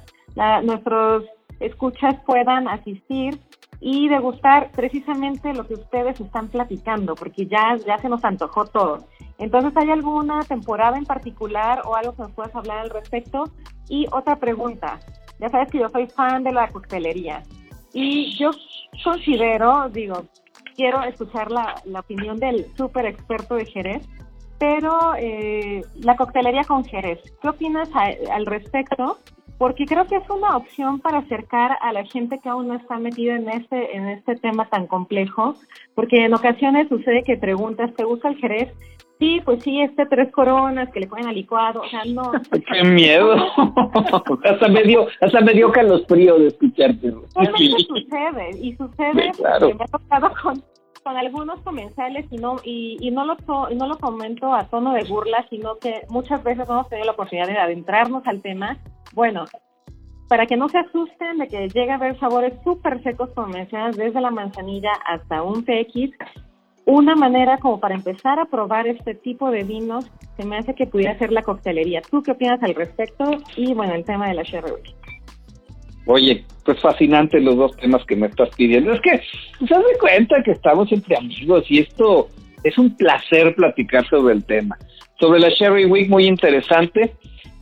nuestros 0.63 1.25
escuchas 1.59 2.15
puedan 2.25 2.67
asistir 2.67 3.39
y 3.79 4.07
degustar 4.07 4.71
precisamente 4.71 5.53
lo 5.53 5.65
que 5.67 5.73
ustedes 5.73 6.19
están 6.21 6.47
platicando, 6.49 7.15
porque 7.15 7.47
ya, 7.47 7.75
ya 7.85 7.97
se 7.97 8.09
nos 8.09 8.23
antojó 8.23 8.65
todo. 8.65 8.99
Entonces, 9.39 9.75
¿hay 9.75 9.89
alguna 9.89 10.41
temporada 10.43 10.97
en 10.97 11.05
particular 11.05 11.81
o 11.85 11.95
algo 11.95 12.15
que 12.15 12.21
nos 12.21 12.31
puedas 12.31 12.55
hablar 12.55 12.77
al 12.77 12.91
respecto? 12.91 13.45
Y 13.89 14.05
otra 14.11 14.35
pregunta, 14.35 14.99
ya 15.39 15.49
sabes 15.49 15.71
que 15.71 15.79
yo 15.79 15.89
soy 15.89 16.07
fan 16.07 16.43
de 16.43 16.51
la 16.51 16.67
coctelería 16.67 17.41
y 17.91 18.37
yo 18.37 18.51
considero, 19.03 19.89
digo, 19.89 20.25
quiero 20.81 21.03
escuchar 21.03 21.51
la, 21.51 21.75
opinión 21.99 22.37
del 22.37 22.65
súper 22.75 23.05
experto 23.05 23.53
de 23.53 23.65
Jerez, 23.67 24.03
pero 24.57 25.13
eh, 25.15 25.81
la 25.99 26.15
coctelería 26.15 26.63
con 26.63 26.83
Jerez, 26.83 27.19
¿qué 27.39 27.49
opinas 27.49 27.87
al 27.93 28.47
respecto? 28.47 29.19
Porque 29.61 29.85
creo 29.85 30.07
que 30.07 30.15
es 30.15 30.27
una 30.27 30.57
opción 30.57 30.99
para 30.99 31.19
acercar 31.19 31.77
a 31.81 31.93
la 31.93 32.03
gente 32.03 32.39
que 32.39 32.49
aún 32.49 32.67
no 32.67 32.73
está 32.73 32.97
metida 32.97 33.35
en 33.35 33.47
este, 33.47 33.95
en 33.95 34.07
este 34.07 34.35
tema 34.37 34.67
tan 34.67 34.87
complejo, 34.87 35.53
porque 35.93 36.25
en 36.25 36.33
ocasiones 36.33 36.89
sucede 36.89 37.21
que 37.21 37.37
preguntas, 37.37 37.93
¿te 37.95 38.03
gusta 38.03 38.29
el 38.29 38.37
Jerez? 38.37 38.73
Sí, 39.19 39.39
pues 39.45 39.61
sí, 39.61 39.79
este 39.83 40.07
tres 40.07 40.31
coronas 40.31 40.89
que 40.89 41.01
le 41.01 41.05
ponen 41.05 41.27
al 41.27 41.35
licuado, 41.35 41.81
o 41.81 41.87
sea, 41.89 42.01
no. 42.05 42.31
¡Qué 42.73 42.83
miedo! 42.83 43.35
hasta 44.45 44.67
me 44.67 44.81
dio, 44.81 45.05
hasta 45.21 45.41
me 45.41 45.53
dio 45.53 45.71
frío 46.07 46.39
de 46.39 46.47
escucharte. 46.47 47.13
Realmente 47.35 47.83
sucede, 47.87 48.49
y 48.59 48.75
sucede 48.75 49.31
que 49.31 49.75
me 49.75 49.83
ha 49.83 49.87
tocado 49.91 50.33
con, 50.41 50.63
con 51.03 51.17
algunos 51.17 51.59
comensales 51.61 52.25
y 52.31 52.37
no 52.37 52.57
y, 52.63 53.09
no 53.11 53.25
lo 53.25 53.35
no 53.75 53.87
lo 53.87 53.97
comento 53.97 54.53
a 54.53 54.65
tono 54.65 54.93
de 54.93 55.03
burla, 55.03 55.45
sino 55.49 55.77
que 55.77 56.01
muchas 56.09 56.43
veces 56.43 56.67
hemos 56.69 56.87
tenido 56.89 57.05
la 57.05 57.13
oportunidad 57.13 57.47
de 57.47 57.57
adentrarnos 57.57 58.25
al 58.27 58.41
tema. 58.41 58.77
Bueno, 59.13 59.45
para 60.27 60.45
que 60.45 60.55
no 60.55 60.69
se 60.69 60.79
asusten 60.79 61.39
de 61.39 61.47
que 61.47 61.67
llegue 61.67 61.91
a 61.91 61.95
haber 61.95 62.17
sabores 62.19 62.53
súper 62.63 63.03
secos, 63.03 63.29
como 63.35 63.53
desde 63.53 64.21
la 64.21 64.31
manzanilla 64.31 64.91
hasta 65.05 65.43
un 65.43 65.63
PX, 65.63 66.11
una 66.85 67.15
manera 67.15 67.57
como 67.57 67.79
para 67.79 67.95
empezar 67.95 68.39
a 68.39 68.45
probar 68.45 68.87
este 68.87 69.13
tipo 69.13 69.51
de 69.51 69.63
vinos 69.63 70.09
se 70.37 70.45
me 70.45 70.57
hace 70.57 70.73
que 70.73 70.87
pudiera 70.87 71.17
ser 71.17 71.31
la 71.31 71.43
coctelería. 71.43 72.01
¿Tú 72.01 72.23
qué 72.23 72.31
opinas 72.31 72.63
al 72.63 72.75
respecto? 72.75 73.25
Y 73.55 73.73
bueno, 73.73 73.93
el 73.93 74.05
tema 74.05 74.29
de 74.29 74.35
la 74.35 74.43
sherry. 74.43 74.71
Oye, 76.05 76.43
pues 76.65 76.79
fascinante 76.79 77.39
los 77.39 77.55
dos 77.55 77.75
temas 77.77 78.03
que 78.05 78.15
me 78.15 78.27
estás 78.27 78.49
pidiendo. 78.55 78.93
Es 78.93 79.01
que 79.01 79.17
se 79.17 79.25
pues, 79.59 79.69
de 79.69 79.99
cuenta 79.99 80.43
que 80.43 80.51
estamos 80.51 80.91
entre 80.91 81.17
amigos 81.17 81.65
y 81.69 81.79
esto 81.79 82.27
es 82.63 82.77
un 82.77 82.95
placer 82.95 83.55
platicar 83.55 84.07
sobre 84.07 84.33
el 84.33 84.43
tema. 84.43 84.77
Sobre 85.19 85.39
la 85.39 85.49
Sherry 85.49 85.85
Week, 85.85 86.09
muy 86.09 86.25
interesante. 86.25 87.13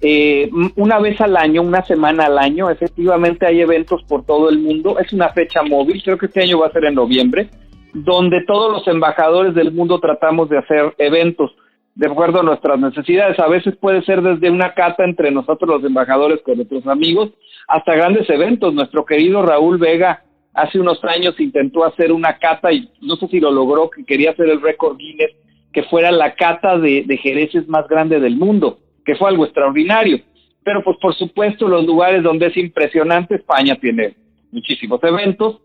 Eh, 0.02 0.50
una 0.78 1.00
vez 1.00 1.20
al 1.20 1.36
año, 1.36 1.62
una 1.62 1.84
semana 1.84 2.26
al 2.26 2.38
año, 2.38 2.70
efectivamente 2.70 3.46
hay 3.46 3.60
eventos 3.60 4.02
por 4.04 4.26
todo 4.26 4.50
el 4.50 4.60
mundo. 4.60 4.98
Es 4.98 5.12
una 5.12 5.30
fecha 5.30 5.62
móvil, 5.62 6.02
creo 6.02 6.18
que 6.18 6.28
este 6.28 6.44
año 6.44 6.60
va 6.60 6.68
a 6.68 6.72
ser 6.72 6.86
en 6.86 6.96
noviembre 6.96 7.50
donde 7.94 8.44
todos 8.46 8.72
los 8.72 8.88
embajadores 8.88 9.56
del 9.56 9.72
mundo 9.72 10.00
tratamos 10.00 10.50
de 10.50 10.60
hacer 10.60 10.94
eventos 10.98 11.52
de 12.00 12.08
acuerdo 12.08 12.40
a 12.40 12.44
nuestras 12.44 12.80
necesidades. 12.80 13.38
A 13.40 13.50
veces 13.50 13.76
puede 13.76 14.02
ser 14.04 14.22
desde 14.22 14.50
una 14.50 14.74
cata 14.74 15.04
entre 15.04 15.32
nosotros 15.32 15.70
los 15.70 15.84
embajadores 15.84 16.40
con 16.44 16.56
nuestros 16.56 16.88
amigos 16.88 17.32
hasta 17.68 17.94
grandes 17.94 18.30
eventos. 18.30 18.74
Nuestro 18.74 19.04
querido 19.04 19.42
Raúl 19.42 19.78
Vega 19.78 20.24
hace 20.54 20.80
unos 20.80 21.04
años 21.04 21.38
intentó 21.42 21.84
hacer 21.84 22.14
una 22.14 22.38
cata 22.38 22.72
y 22.72 22.90
no 23.02 23.18
sé 23.18 23.28
si 23.28 23.42
lo 23.42 23.52
logró, 23.52 23.90
que 23.90 24.06
quería 24.06 24.32
hacer 24.32 24.48
el 24.48 24.62
récord 24.62 24.96
Guinness, 24.96 25.32
que 25.74 25.84
fuera 25.84 26.10
la 26.10 26.36
cata 26.36 26.78
de, 26.78 27.04
de 27.06 27.18
jereces 27.18 27.68
más 27.68 27.86
grande 27.90 28.22
del 28.22 28.38
mundo, 28.38 28.80
que 29.04 29.16
fue 29.16 29.28
algo 29.28 29.44
extraordinario. 29.44 30.22
Pero 30.64 30.82
pues 30.86 30.96
por 31.02 31.14
supuesto 31.16 31.68
los 31.68 31.86
lugares 31.86 32.24
donde 32.24 32.46
es 32.46 32.56
impresionante, 32.56 33.36
España 33.36 33.76
tiene 33.76 34.16
muchísimos 34.54 35.04
eventos, 35.04 35.60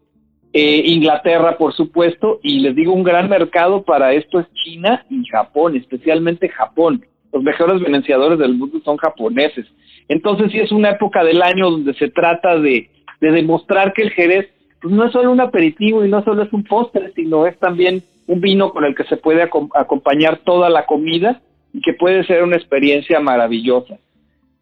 eh, 0.56 0.84
Inglaterra, 0.86 1.58
por 1.58 1.74
supuesto, 1.74 2.38
y 2.40 2.60
les 2.60 2.76
digo, 2.76 2.92
un 2.92 3.02
gran 3.02 3.28
mercado 3.28 3.82
para 3.82 4.12
esto 4.12 4.38
es 4.38 4.46
China 4.52 5.04
y 5.10 5.26
Japón, 5.26 5.74
especialmente 5.76 6.48
Japón. 6.48 7.04
Los 7.32 7.42
mejores 7.42 7.80
venenciadores 7.80 8.38
del 8.38 8.54
mundo 8.54 8.78
son 8.84 8.96
japoneses. 8.96 9.66
Entonces 10.06 10.52
sí 10.52 10.60
es 10.60 10.70
una 10.70 10.90
época 10.90 11.24
del 11.24 11.42
año 11.42 11.72
donde 11.72 11.92
se 11.94 12.08
trata 12.08 12.56
de, 12.56 12.88
demostrar 13.20 13.94
que 13.94 14.02
el 14.02 14.10
Jerez 14.10 14.46
pues, 14.80 14.94
no 14.94 15.06
es 15.06 15.12
solo 15.12 15.32
un 15.32 15.40
aperitivo 15.40 16.04
y 16.04 16.08
no 16.08 16.22
solo 16.22 16.44
es 16.44 16.52
un 16.52 16.62
postre, 16.62 17.10
sino 17.16 17.48
es 17.48 17.58
también 17.58 18.04
un 18.28 18.40
vino 18.40 18.70
con 18.70 18.84
el 18.84 18.94
que 18.94 19.04
se 19.04 19.16
puede 19.16 19.42
acompañar 19.42 20.38
toda 20.44 20.70
la 20.70 20.86
comida 20.86 21.40
y 21.72 21.80
que 21.80 21.94
puede 21.94 22.24
ser 22.26 22.44
una 22.44 22.56
experiencia 22.56 23.18
maravillosa. 23.18 23.98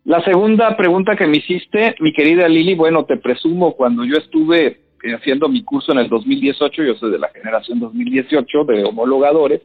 La 0.04 0.24
segunda 0.24 0.74
pregunta 0.74 1.16
que 1.16 1.26
me 1.26 1.36
hiciste, 1.36 1.96
mi 2.00 2.14
querida 2.14 2.48
Lili, 2.48 2.74
bueno, 2.74 3.04
te 3.04 3.18
presumo, 3.18 3.74
cuando 3.74 4.04
yo 4.04 4.16
estuve 4.16 4.80
haciendo 5.10 5.48
mi 5.48 5.62
curso 5.62 5.92
en 5.92 5.98
el 5.98 6.08
2018, 6.08 6.82
yo 6.82 6.94
soy 6.94 7.10
de 7.10 7.18
la 7.18 7.28
generación 7.28 7.80
2018 7.80 8.64
de 8.64 8.84
homologadores, 8.84 9.62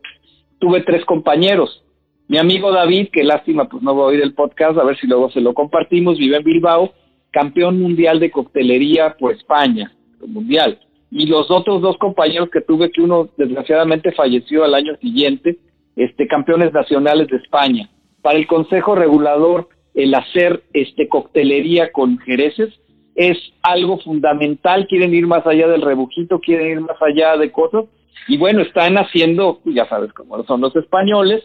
tuve 0.59 0.81
tres 0.81 1.05
compañeros. 1.05 1.83
Mi 2.27 2.37
amigo 2.37 2.71
David, 2.71 3.09
que 3.11 3.23
lástima, 3.23 3.69
pues 3.69 3.83
no 3.83 3.95
va 3.95 4.03
a 4.03 4.07
oír 4.07 4.21
el 4.21 4.33
podcast, 4.33 4.77
a 4.77 4.83
ver 4.83 4.97
si 4.97 5.07
luego 5.07 5.29
se 5.29 5.41
lo 5.41 5.53
compartimos, 5.53 6.17
vive 6.17 6.37
en 6.37 6.43
Bilbao, 6.43 6.93
campeón 7.31 7.79
mundial 7.79 8.19
de 8.19 8.31
coctelería 8.31 9.15
por 9.17 9.33
España, 9.33 9.93
mundial. 10.25 10.79
Y 11.09 11.27
los 11.27 11.49
otros 11.51 11.81
dos 11.81 11.97
compañeros 11.97 12.49
que 12.51 12.61
tuve, 12.61 12.91
que 12.91 13.01
uno 13.01 13.29
desgraciadamente 13.37 14.11
falleció 14.11 14.63
al 14.63 14.73
año 14.75 14.95
siguiente, 14.97 15.57
este, 15.95 16.27
campeones 16.27 16.73
nacionales 16.73 17.27
de 17.27 17.37
España. 17.37 17.89
Para 18.21 18.37
el 18.37 18.47
Consejo 18.47 18.95
Regulador, 18.95 19.69
el 19.93 20.13
hacer 20.13 20.63
este 20.73 21.07
coctelería 21.07 21.91
con 21.91 22.19
jereces 22.19 22.73
es 23.17 23.37
algo 23.63 23.99
fundamental, 23.99 24.87
quieren 24.87 25.13
ir 25.13 25.25
más 25.25 25.45
allá 25.45 25.67
del 25.67 25.81
rebujito, 25.81 26.39
quieren 26.39 26.67
ir 26.67 26.81
más 26.81 27.01
allá 27.01 27.35
de 27.35 27.51
cosas, 27.51 27.85
y 28.27 28.37
bueno, 28.37 28.61
están 28.61 28.95
haciendo, 28.97 29.59
ya 29.65 29.89
sabes 29.89 30.13
cómo 30.13 30.41
son 30.43 30.61
los 30.61 30.75
españoles, 30.75 31.43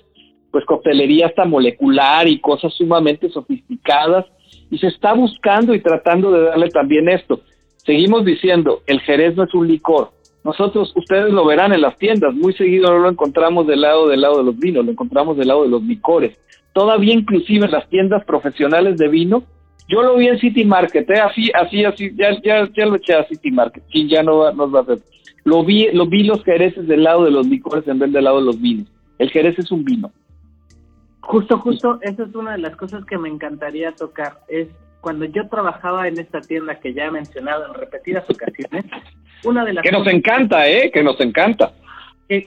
pues 0.51 0.67
coctelería 0.67 1.29
hasta 1.29 1.47
molecular 1.47 2.29
y 2.29 2.41
cosas 2.41 2.75
sumamente 2.75 3.31
sofisticadas, 3.31 4.27
y 4.71 4.77
se 4.77 4.89
está 4.89 5.15
buscando 5.15 5.75
y 5.75 5.81
tratando 5.81 6.31
de 6.31 6.43
darle 6.43 6.69
también 6.69 7.09
esto. 7.09 7.41
Seguimos 7.79 8.27
diciendo, 8.27 8.83
el 8.87 9.01
jerez 9.01 9.35
no 9.35 9.45
es 9.45 9.55
un 9.55 9.67
licor. 9.67 10.11
Nosotros, 10.45 10.93
ustedes 10.95 11.33
lo 11.33 11.47
verán 11.47 11.73
en 11.73 11.81
las 11.81 11.97
tiendas, 11.97 12.35
muy 12.35 12.53
seguido 12.53 12.93
no 12.93 12.99
lo 12.99 13.09
encontramos 13.09 13.67
del 13.67 13.81
lado 13.81 14.09
del 14.09 14.21
lado 14.21 14.39
de 14.39 14.45
los 14.45 14.59
vinos, 14.59 14.85
lo 14.85 14.91
encontramos 14.91 15.39
del 15.39 15.49
lado 15.49 15.63
de 15.63 15.71
los 15.71 15.83
licores. 15.83 16.39
Todavía 16.75 17.15
inclusive 17.15 17.65
en 17.65 17.73
las 17.73 17.89
tiendas 17.89 18.25
profesionales 18.27 18.99
de 18.99 19.09
vino 19.09 19.45
yo 19.93 20.03
lo 20.03 20.17
vi 20.17 20.29
en 20.29 20.39
City 20.39 20.65
Market, 20.65 21.09
¿eh? 21.11 21.21
así, 21.21 21.51
así, 21.53 21.85
así, 21.85 22.13
ya, 22.17 22.31
ya, 22.43 22.67
ya 22.73 22.87
lo 22.87 22.97
eché 22.97 23.15
a 23.15 23.29
City 23.29 23.51
Market, 23.51 23.85
quien 23.91 24.09
ya 24.09 24.23
no 24.23 24.51
nos 24.53 24.75
va 24.75 24.79
a 24.79 24.83
hacer. 24.83 25.01
Lo 25.45 25.63
vi, 25.65 25.91
lo 25.93 26.07
vi 26.07 26.23
los 26.23 26.43
jereces 26.45 26.89
del 26.89 27.05
lado 27.05 27.25
de 27.25 27.31
los 27.31 27.47
licores 27.47 27.87
en 27.87 27.99
vez 27.99 28.11
del 28.11 28.25
lado 28.25 28.39
de 28.39 28.47
los 28.47 28.59
vinos. 28.59 28.87
El 29.19 29.31
jerez 29.31 29.59
es 29.59 29.71
un 29.71 29.85
vino. 29.85 30.11
Justo, 31.21 31.59
justo, 31.59 31.99
esa 32.01 32.23
es 32.23 32.35
una 32.35 32.53
de 32.53 32.59
las 32.59 32.75
cosas 32.75 33.05
que 33.05 33.19
me 33.19 33.29
encantaría 33.29 33.93
tocar. 33.93 34.39
Es 34.49 34.69
cuando 35.03 35.27
yo 35.27 35.47
trabajaba 35.49 36.09
en 36.09 36.19
esta 36.19 36.41
tienda 36.41 36.81
que 36.81 36.95
ya 36.95 37.05
he 37.05 37.11
mencionado 37.11 37.67
en 37.67 37.75
repetidas 37.75 38.25
ocasiones, 38.31 38.87
una 39.45 39.63
de 39.63 39.75
las 39.75 39.83
que 39.83 39.93
nos 39.93 40.07
encanta, 40.07 40.69
¿eh? 40.71 40.91
Que 40.91 41.03
nos 41.03 41.21
encanta 41.21 41.75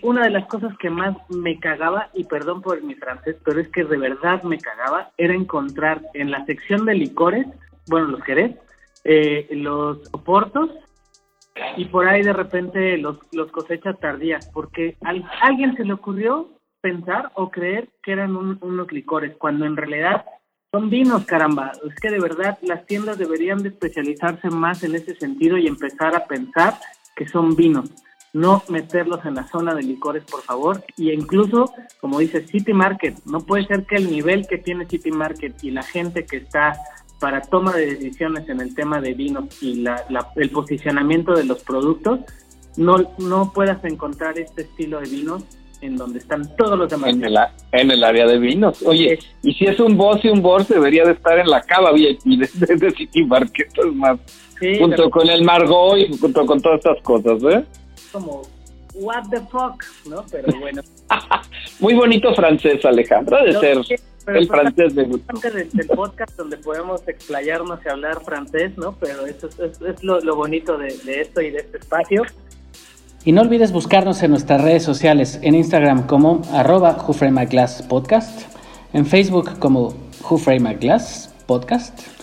una 0.01 0.23
de 0.23 0.31
las 0.31 0.45
cosas 0.47 0.75
que 0.77 0.89
más 0.89 1.15
me 1.29 1.59
cagaba, 1.59 2.09
y 2.13 2.23
perdón 2.23 2.61
por 2.61 2.81
mi 2.81 2.95
francés, 2.95 3.37
pero 3.43 3.59
es 3.59 3.69
que 3.69 3.83
de 3.83 3.97
verdad 3.97 4.41
me 4.43 4.57
cagaba, 4.57 5.11
era 5.17 5.33
encontrar 5.33 6.01
en 6.13 6.31
la 6.31 6.45
sección 6.45 6.85
de 6.85 6.95
licores, 6.95 7.45
bueno, 7.87 8.07
los 8.07 8.23
Jerez, 8.23 8.55
eh, 9.03 9.47
los 9.51 9.99
oportos 10.13 10.71
y 11.77 11.85
por 11.85 12.07
ahí 12.07 12.23
de 12.23 12.33
repente 12.33 12.97
los, 12.97 13.19
los 13.31 13.51
cosechas 13.51 13.99
tardías, 13.99 14.49
porque 14.49 14.97
a 15.03 15.13
alguien 15.41 15.75
se 15.77 15.85
le 15.85 15.93
ocurrió 15.93 16.49
pensar 16.81 17.31
o 17.35 17.49
creer 17.49 17.89
que 18.01 18.11
eran 18.11 18.35
unos 18.35 18.91
licores, 18.91 19.35
cuando 19.37 19.65
en 19.65 19.77
realidad 19.77 20.25
son 20.71 20.89
vinos, 20.89 21.25
caramba. 21.25 21.71
Es 21.87 21.95
que 21.99 22.09
de 22.09 22.19
verdad 22.19 22.57
las 22.61 22.85
tiendas 22.85 23.17
deberían 23.17 23.63
de 23.63 23.69
especializarse 23.69 24.49
más 24.49 24.83
en 24.83 24.95
ese 24.95 25.15
sentido 25.15 25.57
y 25.57 25.67
empezar 25.67 26.15
a 26.15 26.25
pensar 26.25 26.73
que 27.15 27.27
son 27.27 27.55
vinos 27.55 27.91
no 28.35 28.63
meterlos 28.67 29.25
en 29.25 29.35
la 29.35 29.47
zona 29.47 29.73
de 29.73 29.81
licores, 29.81 30.25
por 30.25 30.41
favor. 30.41 30.83
Y 30.97 31.11
incluso, 31.11 31.71
como 32.01 32.19
dice 32.19 32.45
City 32.45 32.73
Market, 32.73 33.15
no 33.23 33.39
puede 33.39 33.65
ser 33.65 33.85
que 33.85 33.95
el 33.95 34.11
nivel 34.11 34.45
que 34.45 34.57
tiene 34.57 34.85
City 34.87 35.09
Market 35.09 35.63
y 35.63 35.71
la 35.71 35.83
gente 35.83 36.25
que 36.25 36.37
está 36.37 36.77
para 37.21 37.39
toma 37.39 37.71
de 37.71 37.95
decisiones 37.95 38.49
en 38.49 38.59
el 38.59 38.75
tema 38.75 38.99
de 38.99 39.13
vinos 39.13 39.45
y 39.63 39.75
la, 39.75 40.03
el 40.35 40.49
posicionamiento 40.49 41.33
de 41.33 41.45
los 41.45 41.63
productos, 41.63 42.19
no, 42.75 43.09
no 43.19 43.53
puedas 43.53 43.81
encontrar 43.85 44.37
este 44.37 44.63
estilo 44.63 44.99
de 44.99 45.07
vinos 45.07 45.43
en 45.79 45.95
donde 45.95 46.19
están 46.19 46.57
todos 46.57 46.77
los 46.77 46.89
demás. 46.89 47.11
En 47.11 47.23
el, 47.23 47.37
en 47.71 47.91
el 47.91 48.03
área 48.03 48.27
de 48.27 48.37
vinos. 48.37 48.83
Oye, 48.85 49.17
y 49.43 49.53
si 49.53 49.63
es 49.63 49.79
un 49.79 49.95
boss 49.95 50.25
y 50.25 50.27
un 50.27 50.41
boss, 50.41 50.67
debería 50.67 51.05
de 51.05 51.13
estar 51.13 51.39
en 51.39 51.47
la 51.47 51.61
cava 51.61 51.93
VIP 51.93 52.21
de, 52.25 52.75
de, 52.75 52.91
City 52.91 53.23
Market, 53.23 53.69
más. 53.93 54.19
junto 54.77 55.09
con 55.09 55.29
el 55.29 55.41
Margot 55.45 55.97
y 55.97 56.17
junto 56.17 56.45
con 56.45 56.61
todas 56.61 56.79
estas 56.79 57.01
cosas, 57.01 57.41
¿eh? 57.43 57.65
Como, 58.15 58.43
what 58.93 59.23
the 59.29 59.41
fuck, 59.51 59.83
¿no? 60.05 60.23
Pero 60.31 60.57
bueno. 60.57 60.81
Muy 61.81 61.95
bonito 61.95 62.33
francés, 62.33 62.85
Alejandro, 62.85 63.43
de 63.43 63.51
ser. 63.59 63.77
el 64.27 64.47
francés 64.47 64.93
me 64.93 65.03
gusta. 65.03 65.33
el 65.53 65.87
podcast 65.87 66.37
donde 66.37 66.55
podemos 66.55 67.05
explayarnos 67.05 67.77
y 67.85 67.89
hablar 67.89 68.23
francés, 68.23 68.71
¿no? 68.77 68.95
Pero 68.97 69.25
eso 69.25 69.49
es, 69.49 69.81
es, 69.81 70.01
lo, 70.01 70.21
lo, 70.21 70.37
bonito 70.37 70.77
de, 70.77 70.95
de 71.03 71.19
esto 71.19 71.41
y 71.41 71.51
de 71.51 71.57
este 71.57 71.79
espacio. 71.79 72.23
Y 73.25 73.33
no 73.33 73.41
olvides 73.41 73.73
buscarnos 73.73 74.23
en 74.23 74.31
nuestras 74.31 74.61
redes 74.61 74.83
sociales, 74.83 75.37
en 75.41 75.55
Instagram 75.55 76.07
como 76.07 76.41
arroba 76.53 76.95
Podcast, 77.89 78.43
en 78.93 79.05
Facebook 79.05 79.59
como 79.59 79.93
Glass 80.79 81.35
Podcast. 81.47 82.14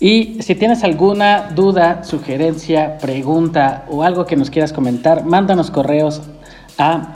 Y 0.00 0.40
si 0.42 0.54
tienes 0.54 0.84
alguna 0.84 1.50
duda, 1.50 2.04
sugerencia, 2.04 2.98
pregunta 2.98 3.84
o 3.88 4.04
algo 4.04 4.26
que 4.26 4.36
nos 4.36 4.48
quieras 4.48 4.72
comentar, 4.72 5.24
mándanos 5.24 5.70
correos 5.72 6.22
a 6.78 7.14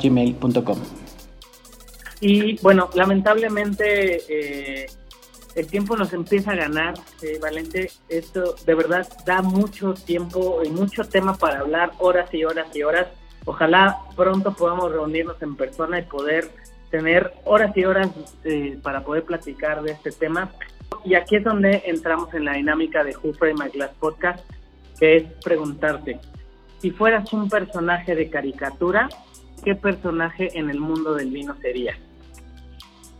gmail.com 0.00 0.78
Y 2.20 2.60
bueno, 2.62 2.88
lamentablemente 2.94 4.22
eh, 4.28 4.86
el 5.56 5.66
tiempo 5.66 5.96
nos 5.96 6.12
empieza 6.12 6.52
a 6.52 6.54
ganar, 6.54 6.94
eh, 7.20 7.38
Valente. 7.40 7.90
Esto 8.08 8.54
de 8.64 8.74
verdad 8.74 9.06
da 9.26 9.42
mucho 9.42 9.94
tiempo 9.94 10.62
y 10.64 10.68
mucho 10.70 11.04
tema 11.04 11.36
para 11.36 11.60
hablar 11.60 11.92
horas 11.98 12.32
y 12.32 12.44
horas 12.44 12.68
y 12.74 12.82
horas. 12.84 13.08
Ojalá 13.44 13.98
pronto 14.14 14.54
podamos 14.54 14.92
reunirnos 14.92 15.42
en 15.42 15.56
persona 15.56 15.98
y 15.98 16.02
poder 16.02 16.48
tener 16.90 17.34
horas 17.44 17.76
y 17.76 17.84
horas 17.84 18.10
eh, 18.44 18.78
para 18.82 19.02
poder 19.02 19.24
platicar 19.24 19.82
de 19.82 19.92
este 19.92 20.12
tema. 20.12 20.52
Y 21.04 21.14
aquí 21.14 21.36
es 21.36 21.44
donde 21.44 21.82
entramos 21.86 22.32
en 22.34 22.44
la 22.44 22.54
dinámica 22.54 23.02
de 23.02 23.16
Who 23.16 23.32
Frame 23.34 23.64
My 23.64 23.70
Glass 23.70 23.90
Podcast, 23.98 24.44
que 24.98 25.16
es 25.16 25.24
preguntarte, 25.44 26.20
si 26.78 26.90
fueras 26.90 27.32
un 27.32 27.48
personaje 27.48 28.14
de 28.14 28.28
caricatura, 28.28 29.08
¿qué 29.64 29.74
personaje 29.74 30.56
en 30.58 30.70
el 30.70 30.80
mundo 30.80 31.14
del 31.14 31.30
vino 31.30 31.54
sería? 31.60 31.96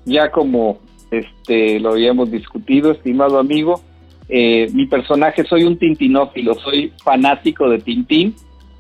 Ya 0.05 0.31
como 0.31 0.81
este, 1.13 1.79
lo 1.79 1.91
habíamos 1.91 2.31
discutido, 2.31 2.91
estimado 2.91 3.39
amigo. 3.39 3.81
Eh, 4.29 4.69
mi 4.73 4.87
personaje, 4.87 5.45
soy 5.45 5.65
un 5.65 5.79
tintinófilo, 5.79 6.55
soy 6.55 6.93
fanático 7.05 7.69
de 7.69 7.79
Tintín. 7.79 8.35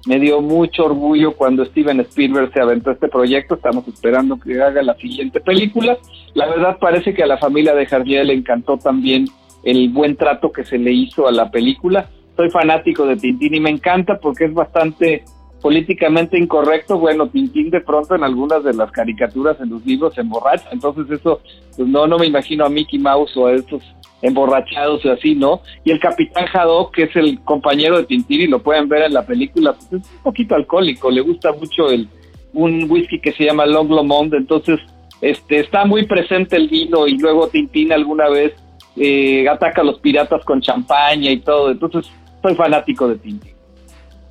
Me 0.06 0.18
dio 0.18 0.40
mucho 0.40 0.86
orgullo 0.86 1.36
cuando 1.36 1.64
Steven 1.64 2.00
Spielberg 2.00 2.52
se 2.52 2.60
aventó 2.60 2.90
este 2.90 3.08
proyecto. 3.08 3.54
Estamos 3.54 3.86
esperando 3.86 4.40
que 4.40 4.60
haga 4.60 4.82
la 4.82 4.94
siguiente 4.94 5.40
película. 5.40 5.96
La 6.34 6.46
verdad 6.46 6.78
parece 6.80 7.14
que 7.14 7.22
a 7.22 7.26
la 7.26 7.38
familia 7.38 7.74
de 7.74 7.86
Jardiel 7.86 8.28
le 8.28 8.34
encantó 8.34 8.78
también 8.78 9.26
el 9.64 9.90
buen 9.90 10.16
trato 10.16 10.50
que 10.50 10.64
se 10.64 10.78
le 10.78 10.92
hizo 10.92 11.26
a 11.26 11.32
la 11.32 11.50
película. 11.50 12.08
Soy 12.36 12.50
fanático 12.50 13.06
de 13.06 13.16
Tintín 13.16 13.54
y 13.54 13.60
me 13.60 13.70
encanta 13.70 14.18
porque 14.18 14.46
es 14.46 14.54
bastante 14.54 15.24
políticamente 15.60 16.36
incorrecto, 16.36 16.98
bueno, 16.98 17.28
Tintín 17.28 17.70
de 17.70 17.80
pronto 17.80 18.16
en 18.16 18.24
algunas 18.24 18.64
de 18.64 18.74
las 18.74 18.90
caricaturas 18.90 19.60
en 19.60 19.70
los 19.70 19.86
libros 19.86 20.12
se 20.14 20.22
emborracha, 20.22 20.68
entonces 20.72 21.08
eso, 21.08 21.40
pues 21.76 21.86
no, 21.88 22.08
no 22.08 22.18
me 22.18 22.26
imagino 22.26 22.64
a 22.64 22.68
Mickey 22.68 22.98
Mouse 22.98 23.36
o 23.36 23.46
a 23.46 23.52
estos 23.52 23.80
emborrachados 24.22 25.04
o 25.04 25.12
así, 25.12 25.36
¿no? 25.36 25.60
Y 25.84 25.92
el 25.92 26.00
Capitán 26.00 26.46
Haddock, 26.52 26.92
que 26.92 27.04
es 27.04 27.14
el 27.14 27.40
compañero 27.44 27.96
de 27.98 28.04
Tintín 28.04 28.40
y 28.40 28.46
lo 28.48 28.60
pueden 28.60 28.88
ver 28.88 29.02
en 29.02 29.14
la 29.14 29.24
película, 29.24 29.72
pues 29.74 30.02
es 30.02 30.10
un 30.10 30.22
poquito 30.24 30.56
alcohólico, 30.56 31.10
le 31.12 31.20
gusta 31.20 31.52
mucho 31.52 31.88
el 31.90 32.08
un 32.54 32.90
whisky 32.90 33.18
que 33.20 33.32
se 33.32 33.44
llama 33.44 33.64
Long 33.64 33.88
Lomond, 33.88 34.34
entonces 34.34 34.78
este 35.22 35.60
está 35.60 35.84
muy 35.84 36.04
presente 36.04 36.56
el 36.56 36.68
vino 36.68 37.06
y 37.06 37.16
luego 37.16 37.48
Tintín 37.48 37.92
alguna 37.92 38.28
vez 38.28 38.52
eh, 38.96 39.48
ataca 39.48 39.80
a 39.80 39.84
los 39.84 40.00
piratas 40.00 40.44
con 40.44 40.60
champaña 40.60 41.30
y 41.30 41.38
todo, 41.38 41.70
entonces 41.70 42.12
soy 42.42 42.56
fanático 42.56 43.08
de 43.08 43.16
Tintín. 43.16 43.54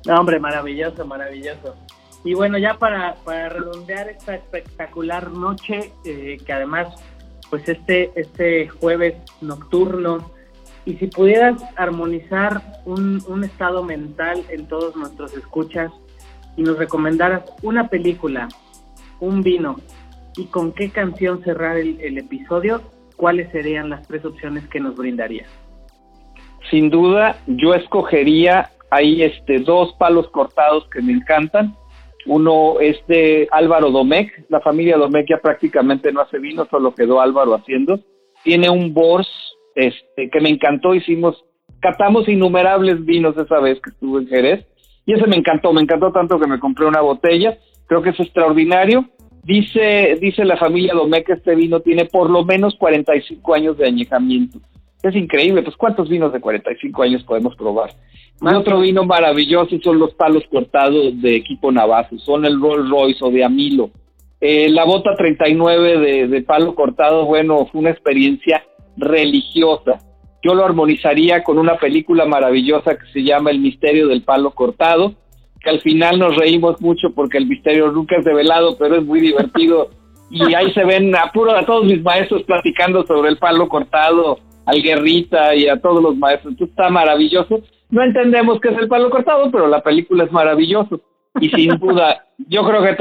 No, 0.06 0.16
hombre, 0.16 0.38
maravilloso, 0.38 1.06
maravilloso. 1.06 1.74
Y 2.24 2.34
bueno, 2.34 2.58
ya 2.58 2.74
para, 2.74 3.14
para 3.24 3.48
redondear 3.48 4.08
esta 4.10 4.34
espectacular 4.34 5.30
noche, 5.30 5.92
eh, 6.04 6.36
que 6.44 6.52
además, 6.52 6.88
pues 7.48 7.66
este, 7.68 8.12
este 8.14 8.68
jueves 8.68 9.14
nocturno, 9.40 10.30
y 10.84 10.94
si 10.94 11.06
pudieras 11.06 11.62
armonizar 11.76 12.82
un, 12.84 13.22
un 13.28 13.44
estado 13.44 13.82
mental 13.82 14.44
en 14.50 14.66
todos 14.66 14.94
nuestros 14.94 15.32
escuchas 15.34 15.90
y 16.56 16.62
nos 16.62 16.76
recomendaras 16.76 17.44
una 17.62 17.88
película, 17.88 18.48
un 19.20 19.42
vino 19.42 19.76
y 20.36 20.46
con 20.46 20.72
qué 20.72 20.90
canción 20.90 21.42
cerrar 21.42 21.76
el, 21.76 22.00
el 22.00 22.18
episodio, 22.18 22.82
¿cuáles 23.16 23.50
serían 23.52 23.90
las 23.90 24.06
tres 24.06 24.24
opciones 24.24 24.66
que 24.68 24.80
nos 24.80 24.96
brindarías? 24.96 25.48
Sin 26.70 26.90
duda, 26.90 27.36
yo 27.46 27.74
escogería 27.74 28.70
hay 28.92 29.22
este, 29.22 29.58
dos 29.60 29.94
palos 29.94 30.28
cortados 30.28 30.86
que 30.90 31.00
me 31.00 31.14
encantan. 31.14 31.74
Uno 32.26 32.78
es 32.78 32.98
de 33.06 33.48
Álvaro 33.50 33.90
Domecq, 33.90 34.30
la 34.50 34.60
familia 34.60 34.98
Domecq 34.98 35.30
ya 35.30 35.38
prácticamente 35.38 36.12
no 36.12 36.20
hace 36.20 36.38
vino, 36.38 36.66
solo 36.70 36.94
quedó 36.94 37.22
Álvaro 37.22 37.54
haciendo. 37.54 38.00
Tiene 38.44 38.68
un 38.68 38.92
Bors 38.92 39.28
este, 39.74 40.28
que 40.30 40.40
me 40.42 40.50
encantó, 40.50 40.94
hicimos, 40.94 41.42
catamos 41.80 42.28
innumerables 42.28 43.02
vinos 43.06 43.34
esa 43.38 43.60
vez 43.60 43.80
que 43.80 43.90
estuve 43.90 44.20
en 44.20 44.28
Jerez, 44.28 44.66
y 45.06 45.14
ese 45.14 45.26
me 45.26 45.36
encantó, 45.36 45.72
me 45.72 45.80
encantó 45.80 46.12
tanto 46.12 46.38
que 46.38 46.46
me 46.46 46.60
compré 46.60 46.84
una 46.84 47.00
botella, 47.00 47.56
creo 47.86 48.02
que 48.02 48.10
es 48.10 48.20
extraordinario. 48.20 49.06
Dice, 49.44 50.18
dice 50.20 50.44
la 50.44 50.56
familia 50.56 50.94
Domecq 50.94 51.26
que 51.26 51.32
este 51.32 51.54
vino 51.56 51.80
tiene 51.80 52.04
por 52.04 52.30
lo 52.30 52.44
menos 52.44 52.76
45 52.76 53.54
años 53.54 53.76
de 53.76 53.86
añejamiento. 53.86 54.60
Es 55.02 55.16
increíble, 55.16 55.62
pues 55.62 55.76
¿cuántos 55.76 56.08
vinos 56.08 56.32
de 56.32 56.40
45 56.40 57.02
años 57.02 57.24
podemos 57.24 57.56
probar? 57.56 57.90
Y 58.40 58.54
otro 58.54 58.80
vino 58.80 59.04
maravilloso 59.04 59.76
son 59.82 59.98
los 59.98 60.14
palos 60.14 60.44
cortados 60.50 61.20
de 61.20 61.36
equipo 61.36 61.72
Navajo, 61.72 62.18
son 62.18 62.44
el 62.44 62.60
Rolls 62.60 62.88
Royce 62.88 63.24
o 63.24 63.30
de 63.30 63.44
Amilo. 63.44 63.90
Eh, 64.40 64.68
la 64.68 64.84
bota 64.84 65.14
39 65.16 65.98
de, 65.98 66.28
de 66.28 66.42
palo 66.42 66.74
cortado, 66.74 67.24
bueno, 67.24 67.66
fue 67.66 67.80
una 67.80 67.90
experiencia 67.90 68.64
religiosa. 68.96 69.98
Yo 70.42 70.54
lo 70.54 70.64
armonizaría 70.64 71.44
con 71.44 71.58
una 71.58 71.76
película 71.76 72.26
maravillosa 72.26 72.96
que 72.96 73.06
se 73.12 73.22
llama 73.22 73.50
El 73.50 73.60
misterio 73.60 74.08
del 74.08 74.22
palo 74.22 74.50
cortado, 74.50 75.14
que 75.62 75.70
al 75.70 75.80
final 75.80 76.18
nos 76.18 76.36
reímos 76.36 76.80
mucho 76.80 77.10
porque 77.14 77.38
el 77.38 77.46
misterio 77.46 77.90
nunca 77.90 78.16
es 78.16 78.24
develado, 78.24 78.76
pero 78.78 78.96
es 78.96 79.04
muy 79.04 79.20
divertido. 79.20 79.90
Y 80.30 80.54
ahí 80.54 80.72
se 80.72 80.84
ven 80.84 81.14
a 81.14 81.30
puro 81.32 81.52
a 81.52 81.64
todos 81.64 81.84
mis 81.84 82.02
maestros 82.02 82.42
platicando 82.44 83.06
sobre 83.06 83.30
el 83.30 83.38
palo 83.38 83.68
cortado, 83.68 84.38
al 84.66 84.82
Guerrita 84.82 85.54
y 85.54 85.68
a 85.68 85.80
todos 85.80 86.02
los 86.02 86.16
maestros. 86.16 86.52
Entonces 86.52 86.72
está 86.72 86.88
maravilloso. 86.88 87.62
No 87.90 88.02
entendemos 88.02 88.60
qué 88.60 88.70
es 88.70 88.78
el 88.78 88.88
palo 88.88 89.10
cortado, 89.10 89.50
pero 89.50 89.66
la 89.66 89.82
película 89.82 90.24
es 90.24 90.32
maravillosa. 90.32 90.96
Y 91.40 91.48
sin 91.50 91.70
duda, 91.78 92.26
yo 92.48 92.64
creo 92.66 92.82
que 92.82 92.94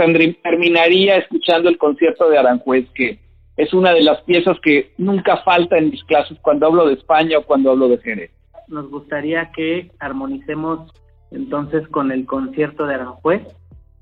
terminaría 0.44 1.18
escuchando 1.18 1.70
el 1.70 1.78
concierto 1.78 2.30
de 2.30 2.38
Aranjuez, 2.38 2.90
que 2.94 3.20
es 3.58 3.74
una 3.74 3.94
de 3.94 4.02
las 4.02 4.22
piezas 4.24 4.58
que 4.62 4.94
nunca 4.98 5.38
falta 5.38 5.78
en 5.78 5.90
mis 5.90 6.04
clases 6.06 6.38
cuando 6.42 6.68
hablo 6.68 6.88
de 6.88 6.94
España 6.94 7.38
o 7.38 7.44
cuando 7.44 7.72
hablo 7.72 7.88
de 7.88 7.98
Jerez. 8.00 8.32
Nos 8.68 8.90
gustaría 8.90 9.52
que 9.52 9.92
armonicemos 10.00 10.92
entonces 11.32 11.88
con 11.88 12.12
el 12.12 12.26
concierto 12.26 12.86
de 12.86 12.96
Aranjuez 12.96 13.48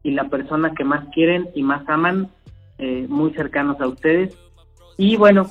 y 0.03 0.11
la 0.11 0.25
persona 0.25 0.73
que 0.73 0.83
más 0.83 1.07
quieren 1.13 1.49
y 1.55 1.63
más 1.63 1.87
aman, 1.87 2.29
eh, 2.77 3.05
muy 3.07 3.31
cercanos 3.33 3.79
a 3.79 3.87
ustedes. 3.87 4.35
Y 4.97 5.15
bueno, 5.15 5.47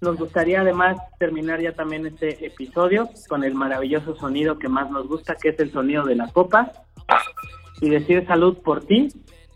nos 0.00 0.16
gustaría 0.16 0.60
además 0.60 0.96
terminar 1.18 1.60
ya 1.60 1.72
también 1.72 2.06
este 2.06 2.46
episodio 2.46 3.08
con 3.28 3.42
el 3.42 3.54
maravilloso 3.54 4.14
sonido 4.16 4.58
que 4.58 4.68
más 4.68 4.90
nos 4.90 5.08
gusta, 5.08 5.34
que 5.34 5.50
es 5.50 5.60
el 5.60 5.72
sonido 5.72 6.04
de 6.04 6.14
la 6.14 6.28
copa. 6.28 6.72
Y 7.80 7.90
decir 7.90 8.26
salud 8.26 8.58
por 8.58 8.84
ti, 8.84 9.08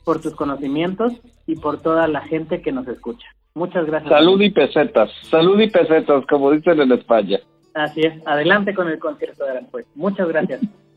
por 0.04 0.20
tus 0.20 0.34
conocimientos 0.34 1.12
y 1.46 1.56
por 1.56 1.80
toda 1.80 2.08
la 2.08 2.22
gente 2.22 2.62
que 2.62 2.72
nos 2.72 2.86
escucha. 2.88 3.26
Muchas 3.54 3.86
gracias. 3.86 4.10
Salud 4.10 4.40
y 4.40 4.50
pesetas, 4.50 5.10
salud 5.30 5.60
y 5.60 5.68
pesetas, 5.68 6.24
como 6.26 6.50
dicen 6.50 6.80
en 6.80 6.92
España. 6.92 7.38
Así 7.74 8.00
es, 8.00 8.26
adelante 8.26 8.74
con 8.74 8.88
el 8.88 8.98
concierto 8.98 9.44
de 9.44 9.50
Aranjuez. 9.50 9.86
Muchas 9.94 10.28
gracias. 10.28 10.60